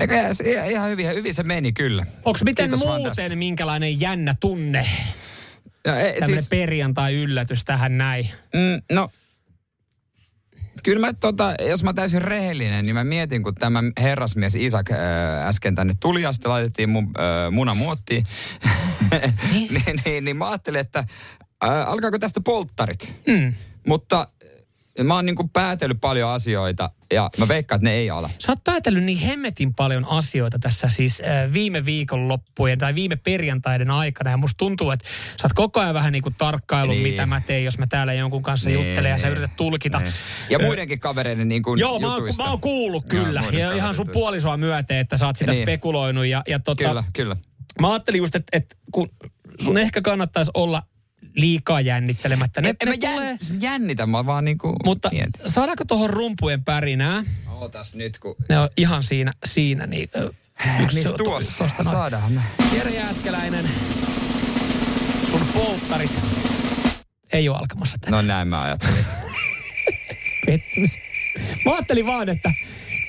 Eikä, 0.00 0.28
ihan- 0.44 0.70
ihan 0.70 0.90
hyvin, 0.90 1.08
hyvin 1.14 1.34
se 1.34 1.42
meni 1.42 1.72
kyllä. 1.72 2.06
Onko 2.24 2.38
miten 2.44 2.70
Kiitos 2.70 2.86
muuten 2.86 3.38
minkälainen 3.38 4.00
jännä 4.00 4.34
tunne? 4.40 4.86
No, 5.86 5.94
ei, 5.94 6.20
Tämmöinen 6.20 6.42
siis, 6.42 6.48
perjantai-yllätys 6.48 7.64
tähän 7.64 7.98
näin. 7.98 8.28
mm, 8.54 8.82
no, 8.96 9.08
kyllä 10.82 11.06
mä 11.06 11.12
tota, 11.12 11.54
jos 11.68 11.82
mä 11.82 11.92
täysin 11.92 12.22
rehellinen, 12.22 12.86
niin 12.86 12.94
mä 12.96 13.04
mietin, 13.04 13.42
kun 13.42 13.54
tämä 13.54 13.82
herrasmies 14.00 14.54
Isak 14.54 14.90
äh, 14.90 14.98
äsken 15.48 15.74
tänne 15.74 15.94
tuli 16.00 16.22
ja 16.22 16.32
sitten 16.32 16.50
laitettiin 16.50 16.88
mun 16.88 17.04
äh, 17.04 17.52
munamuottiin, 17.52 18.24
niin, 19.52 20.00
niin, 20.04 20.24
niin 20.24 20.36
mä 20.36 20.48
ajattelin, 20.48 20.80
että 20.80 20.98
äh, 21.64 21.88
alkaako 21.88 22.18
tästä 22.18 22.40
polttarit. 22.40 23.14
Mm. 23.26 23.54
Mutta 23.86 24.28
mä 25.04 25.14
oon 25.14 25.26
niinku 25.26 25.48
päätellyt 25.52 26.00
paljon 26.00 26.30
asioita 26.30 26.90
ja 27.12 27.30
mä 27.38 27.48
veikkaan, 27.48 27.76
että 27.76 27.84
ne 27.90 27.94
ei 27.94 28.10
ala. 28.10 28.30
Sä 28.38 28.52
oot 28.52 28.64
päätellyt 28.64 29.04
niin 29.04 29.18
hemmetin 29.18 29.74
paljon 29.74 30.04
asioita 30.08 30.58
tässä 30.58 30.88
siis 30.88 31.20
äh, 31.20 31.52
viime 31.52 31.84
viikonloppujen 31.84 32.78
tai 32.78 32.94
viime 32.94 33.16
perjantaiden 33.16 33.90
aikana. 33.90 34.30
Ja 34.30 34.36
musta 34.36 34.56
tuntuu, 34.56 34.90
että 34.90 35.04
sä 35.40 35.46
oot 35.46 35.52
koko 35.52 35.80
ajan 35.80 35.94
vähän 35.94 36.12
niin 36.12 36.22
kuin 36.22 36.34
tarkkaillut, 36.38 36.96
Niin. 36.96 37.08
mitä 37.10 37.26
mä 37.26 37.40
teen, 37.40 37.64
jos 37.64 37.78
mä 37.78 37.86
täällä 37.86 38.12
jonkun 38.12 38.42
kanssa 38.42 38.68
Niin, 38.70 38.86
juttelen 38.86 39.10
ja 39.10 39.18
sä 39.18 39.28
yrität 39.28 39.56
tulkita. 39.56 39.98
niin. 39.98 40.12
Ja 40.50 40.58
muidenkin 40.58 41.00
kavereiden 41.00 41.48
niin 41.48 41.62
kuin 41.62 41.80
Joo, 41.80 42.00
mä 42.00 42.06
oon, 42.06 42.16
jutuista. 42.16 42.42
mä 42.42 42.50
oon 42.50 42.60
kuullut 42.60 43.04
kyllä. 43.08 43.40
muiden 43.42 43.60
Ja 43.60 43.72
ihan 43.72 43.94
sun 43.94 44.08
puolisoa 44.12 44.56
myöten, 44.56 44.96
että 44.96 45.16
sä 45.16 45.26
oot 45.26 45.36
sitä 45.36 45.52
Niin. 45.52 45.62
spekuloinut. 45.64 46.26
Ja, 46.26 46.42
ja 46.48 46.58
tota, 46.58 46.84
Kyllä, 46.88 47.04
kyllä. 47.12 47.36
Mä 47.80 47.90
ajattelin 47.90 48.18
just, 48.18 48.34
että, 48.34 48.56
että 48.58 48.76
kun 48.92 49.08
sun 49.60 49.78
ehkä 49.78 50.02
kannattaisi 50.02 50.50
olla 50.54 50.82
liikaa 51.34 51.80
jännittelemättä. 51.80 52.60
Ne, 52.60 52.68
En, 52.68 52.76
ne 52.84 52.90
mä 52.90 52.96
jänn, 53.00 53.38
jännitä, 53.60 54.06
mä 54.06 54.26
vaan 54.26 54.44
niinku 54.44 54.76
Mutta 54.84 55.10
mietin. 55.12 55.32
saadaanko 55.46 55.84
tuohon 55.84 56.10
rumpujen 56.10 56.64
pärinää? 56.64 57.24
Ootas 57.48 57.94
nyt, 57.94 58.18
kun... 58.18 58.36
Ne 58.48 58.58
on 58.58 58.68
ihan 58.76 59.02
siinä, 59.02 59.32
siinä 59.46 59.86
niin, 59.86 60.08
yksi 60.82 61.02
to- 61.04 61.12
tuossa? 61.12 61.64
noin. 61.64 61.90
Saadaan 61.90 62.32
me. 62.32 62.40
Jere 62.76 62.90
Jääskeläinen, 62.90 63.68
sun 65.30 65.46
polttarit 65.54 66.20
ei 67.32 67.48
ole 67.48 67.58
alkamassa 67.58 67.98
tänään. 68.00 68.26
No 68.26 68.34
näin 68.34 68.48
mä 68.48 68.62
ajattelin. 68.62 69.04
Pettymys. 70.46 70.90
Mä 71.64 71.72
ajattelin 71.72 72.06
vaan, 72.06 72.28
että 72.28 72.52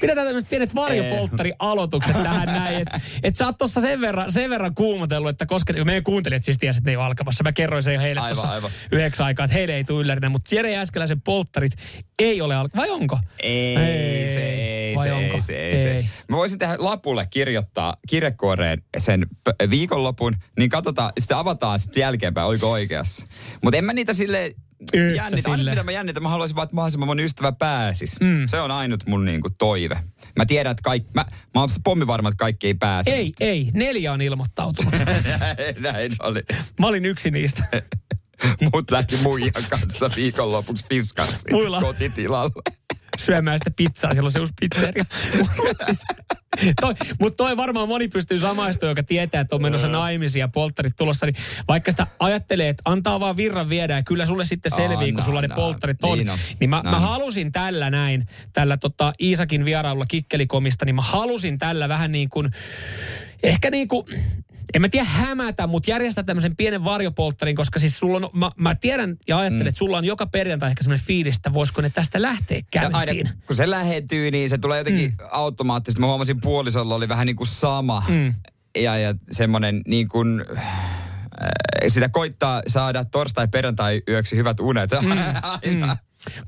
pidetään 0.02 0.28
tämmöiset 0.28 0.49
pienet 0.49 0.76
varjopolttari-aloitukset 0.76 2.24
tähän 2.24 2.47
näin. 2.47 2.76
Että 2.82 3.02
et 3.24 3.36
sä 3.36 3.45
oot 3.45 3.58
tossa 3.58 3.82
sen 3.82 4.02
verran, 4.02 4.32
sen 4.32 4.49
verran 4.49 4.76
kuumotellut, 4.76 5.30
että 5.30 5.45
koska 5.45 5.74
meidän 5.86 6.04
kuuntelijat 6.04 6.43
siis 6.43 6.58
tiesivät, 6.58 6.78
että 6.82 6.88
ne 6.89 6.91
ei 6.91 6.97
ole 6.97 7.06
alkamassa. 7.06 7.43
Mä 7.43 7.52
kerroin 7.52 7.84
sen 7.84 7.93
jo 7.93 7.99
heille 8.02 8.22
Aivan, 8.22 8.36
tuossa 8.36 8.52
aivan. 8.54 8.72
yhdeksän 8.91 9.26
aikaa, 9.26 9.43
että 9.45 9.58
heille 9.58 9.76
ei 9.76 9.84
tule 9.84 10.02
yllärinä. 10.02 10.30
Mutta 10.30 10.56
Jere 10.56 10.72
Jääskeläisen 10.72 11.22
polttarit 11.22 11.72
ei 12.20 12.41
ole 12.41 12.56
alkamassa. 12.56 12.78
Vai 12.82 12.89
onko? 13.02 13.20
Ei, 13.43 13.76
Ei, 13.78 14.28
se, 14.28 14.49
ei, 14.49 14.95
vai 14.95 15.04
se, 15.06 15.14
onko? 15.14 15.36
ei, 15.36 15.41
se, 15.41 15.54
ei, 15.70 15.78
se. 15.82 15.91
Ei. 15.93 16.06
Mä 16.30 16.38
voisin 16.38 16.60
tehdä 16.60 16.76
lapulle 16.80 17.28
kirjoittaa 17.30 17.95
kirjekuoreen 18.10 18.84
sen 18.97 19.26
viikonlopun, 19.70 20.36
niin 20.58 20.70
katsotaan, 20.70 21.12
sitten 21.20 21.38
avataan 21.38 21.80
sitten 21.80 22.02
jälkeenpäin, 22.02 22.47
oliko 22.47 22.72
oikeassa. 22.72 23.26
Mutta 23.64 23.78
en 23.78 23.86
mä 23.86 23.93
niitä 23.93 24.14
silleen 24.14 24.52
sä 24.91 24.97
jännitä. 24.97 25.23
Ainut 25.23 25.41
silleen? 25.59 25.75
mitä 25.75 25.84
mä 25.84 25.91
jännitän, 25.91 26.23
mä 26.23 26.29
haluaisin 26.29 26.55
vaan, 26.55 26.63
että 26.63 26.75
mahdollisimman 26.75 27.07
moni 27.07 27.23
ystävä 27.23 27.51
pääsis. 27.51 28.19
Mm. 28.19 28.47
Se 28.47 28.59
on 28.59 28.71
ainut 28.71 29.03
mun 29.07 29.25
niinku 29.25 29.49
toive. 29.57 30.03
Mä 30.38 30.45
tiedän, 30.45 30.71
että 30.71 30.82
kaikki, 30.84 31.09
mä, 31.13 31.25
mä 31.55 31.61
oon 31.61 31.69
pommi 31.84 32.07
varma, 32.07 32.29
että 32.29 32.38
kaikki 32.38 32.67
ei 32.67 32.73
pääse. 32.73 33.11
Ei, 33.11 33.34
ei. 33.39 33.71
Neljä 33.73 34.13
on 34.13 34.21
ilmoittautunut. 34.21 34.93
näin, 34.93 35.82
näin 35.93 36.11
oli. 36.19 36.41
Mä 36.79 36.88
olin 36.88 37.05
yksi 37.05 37.32
niistä. 37.32 37.63
Mut 38.73 38.91
lähti 38.91 39.17
muijan 39.17 39.51
kanssa 39.69 40.11
viikonlopuksi 40.15 40.86
Muilla. 41.51 41.82
kotitilalle. 41.82 42.51
Syömään 43.26 43.59
sitä 43.59 43.72
pizzaa, 43.76 44.11
siellä 44.11 44.28
on 44.28 44.32
se 44.32 44.39
uusi 44.39 44.53
pizzeria. 44.59 45.05
Mutta 45.38 45.86
siis, 45.86 46.03
toi, 46.82 46.93
mut 47.19 47.38
toi 47.38 47.57
varmaan 47.57 47.88
moni 47.88 48.07
pystyy 48.07 48.39
samaistumaan, 48.39 48.91
joka 48.91 49.03
tietää, 49.03 49.41
että 49.41 49.55
on 49.55 49.61
menossa 49.61 49.88
naimisiin 49.88 50.39
ja 50.39 50.47
polttarit 50.47 50.95
tulossa. 50.95 51.26
Niin 51.26 51.36
vaikka 51.67 51.91
sitä 51.91 52.07
ajattelee, 52.19 52.69
että 52.69 52.82
antaa 52.86 53.19
vaan 53.19 53.38
virran 53.38 53.69
viedä 53.69 53.95
ja 53.95 54.03
kyllä 54.03 54.26
sulle 54.26 54.45
sitten 54.45 54.72
selvii, 54.76 55.11
kun 55.11 55.24
sulla 55.24 55.41
ne 55.41 55.49
polttarit 55.55 56.03
on. 56.03 56.17
Niin 56.17 56.30
on. 56.30 56.39
Niin 56.59 56.69
mä, 56.69 56.82
mä 56.84 56.99
halusin 56.99 57.51
tällä 57.51 57.89
näin, 57.89 58.28
tällä 58.53 58.78
tota 58.78 59.13
Iisakin 59.22 59.65
vierailulla 59.65 60.05
kikkelikomista, 60.05 60.86
niin 60.86 60.95
mä 60.95 61.01
halusin 61.01 61.57
tällä 61.57 61.89
vähän 61.89 62.11
niin 62.11 62.30
kuin, 62.30 62.51
ehkä 63.43 63.72
niin 63.72 63.88
kuin, 63.88 64.05
en 64.74 64.82
mä 64.82 64.89
tiedä 64.89 65.05
hämätä, 65.05 65.67
mutta 65.67 65.91
järjestää 65.91 66.24
tämmöisen 66.24 66.55
pienen 66.55 66.84
varjopolttarin, 66.84 67.55
koska 67.55 67.80
siis 67.80 67.99
sulla 67.99 68.17
on, 68.17 68.30
mä, 68.34 68.51
mä 68.55 68.76
tiedän 68.76 69.17
ja 69.28 69.38
ajattelen, 69.38 69.63
mm. 69.63 69.67
että 69.67 69.80
sulla 69.80 69.97
on 69.97 70.05
joka 70.05 70.26
perjantai 70.26 70.69
ehkä 70.69 70.84
semmoinen 70.84 71.05
fiilis, 71.05 71.36
että 71.36 71.53
voisiko 71.53 71.82
ne 71.82 71.89
tästä 71.89 72.22
lähteä 72.22 72.57
Ja 72.57 72.63
käyntiin. 72.72 72.95
aina 72.95 73.34
kun 73.47 73.55
se 73.55 73.69
lähetyy, 73.69 74.32
niin 74.32 74.49
se 74.49 74.57
tulee 74.57 74.78
jotenkin 74.78 75.09
mm. 75.09 75.28
automaattisesti. 75.32 75.99
Mä 75.99 76.07
huomasin 76.07 76.41
puolisolla 76.41 76.95
oli 76.95 77.09
vähän 77.09 77.28
niin 77.28 77.36
kuin 77.36 77.47
sama. 77.47 78.03
Mm. 78.07 78.34
Ja, 78.78 78.97
ja 78.97 79.15
semmoinen 79.32 79.82
niin 79.88 80.07
kuin, 80.07 80.45
äh, 80.57 80.74
sitä 81.88 82.09
koittaa 82.09 82.61
saada 82.67 83.05
torstai 83.05 83.47
perjantai 83.47 84.01
yöksi 84.07 84.36
hyvät 84.38 84.59
unet. 84.59 84.91
Mm. 85.01 85.11
Aina. 85.63 85.97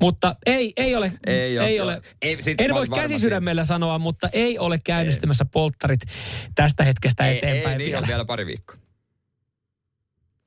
Mutta 0.02 0.36
ei, 0.46 0.74
ei 0.78 0.96
ole, 0.96 1.14
Ei 1.28 1.40
ei 1.40 1.60
ole. 1.60 1.68
ei 1.68 1.80
ole. 1.80 2.02
Ei, 2.22 2.42
sit 2.42 2.62
en 2.62 2.74
voi 2.74 2.88
käsisydämellä 2.88 3.64
sanoa, 3.64 4.00
mutta 4.00 4.30
ei 4.34 4.60
ole 4.60 4.80
käynnistymässä 4.84 5.46
polttarit 5.46 6.02
tästä 6.56 6.84
hetkestä 6.84 7.28
Ei, 7.28 7.38
eteenpäin 7.38 7.72
ei, 7.72 7.78
niin 7.78 7.92
vielä. 7.92 8.08
vielä 8.08 8.26
pari 8.26 8.46
viikkoa. 8.46 8.84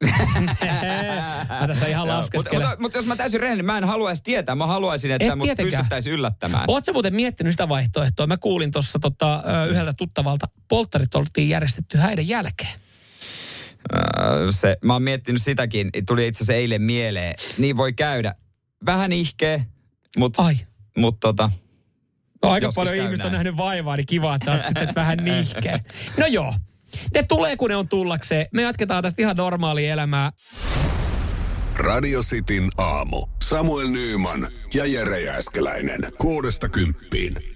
Mä 1.61 1.67
tässä 1.67 1.87
ihan 1.87 2.09
laskeskelen. 2.09 2.55
Mutta, 2.55 2.69
mutta, 2.69 2.83
mutta 2.83 2.99
jos 2.99 3.07
mä 3.07 3.17
täysin 3.17 3.41
rehellinen, 3.41 3.67
mä 3.67 3.79
en 3.79 3.85
haluaisi 3.85 4.23
tietää. 4.23 4.55
Mä 4.55 4.67
haluaisin, 4.67 5.11
että 5.11 5.33
Et 5.33 5.39
mut 5.39 5.49
pystyttäisiin 5.63 6.13
yllättämään. 6.15 6.65
Oletko 6.69 6.93
muuten 6.93 7.15
miettinyt 7.15 7.53
sitä 7.53 7.69
vaihtoehtoa? 7.69 8.27
Mä 8.27 8.37
kuulin 8.37 8.71
tuossa 8.71 8.99
tota, 8.99 9.43
ö, 9.65 9.65
yhdeltä 9.65 9.93
tuttavalta, 9.93 10.47
polttarit 10.69 11.15
oltiin 11.15 11.49
järjestetty 11.49 11.99
häiden 11.99 12.29
jälkeen. 12.29 12.79
Se, 14.51 14.77
mä 14.85 14.93
oon 14.93 15.03
miettinyt 15.03 15.43
sitäkin, 15.43 15.91
tuli 16.07 16.27
itse 16.27 16.39
asiassa 16.39 16.55
eilen 16.55 16.83
mieleen. 16.83 17.35
Niin 17.59 17.77
voi 17.77 17.93
käydä. 17.93 18.35
Vähän 18.87 19.13
ihkeä, 19.13 19.65
mutta 20.19 20.43
Ai. 20.43 20.57
mut 20.97 21.21
tota, 21.21 21.51
No, 22.43 22.51
aika 22.51 22.73
paljon 22.75 22.97
ihmistä 22.97 23.27
on 23.27 23.33
nähnyt 23.33 23.57
vaivaa, 23.57 23.97
niin 23.97 24.07
kiva, 24.07 24.35
että 24.35 24.63
sitten 24.67 24.95
vähän 24.95 25.19
nihkeä. 25.23 25.81
No 26.19 26.27
joo, 26.27 26.55
ne 27.15 27.23
tulee 27.23 27.57
kun 27.57 27.71
ne 27.71 27.77
on 27.77 27.89
tullakseen. 27.89 28.47
Me 28.53 28.63
jatketaan 28.63 29.03
tästä 29.03 29.23
ihan 29.23 29.37
normaalia 29.37 29.93
elämää. 29.93 30.33
Radio 31.77 32.23
Cityn 32.23 32.71
aamu. 32.79 33.27
Samuel 33.43 33.89
Nyyman 33.89 34.49
ja 34.75 34.87
Jere 34.87 35.21
Jääskeläinen. 35.21 36.01
Kuudesta 36.19 36.69
kymppiin. 36.69 37.56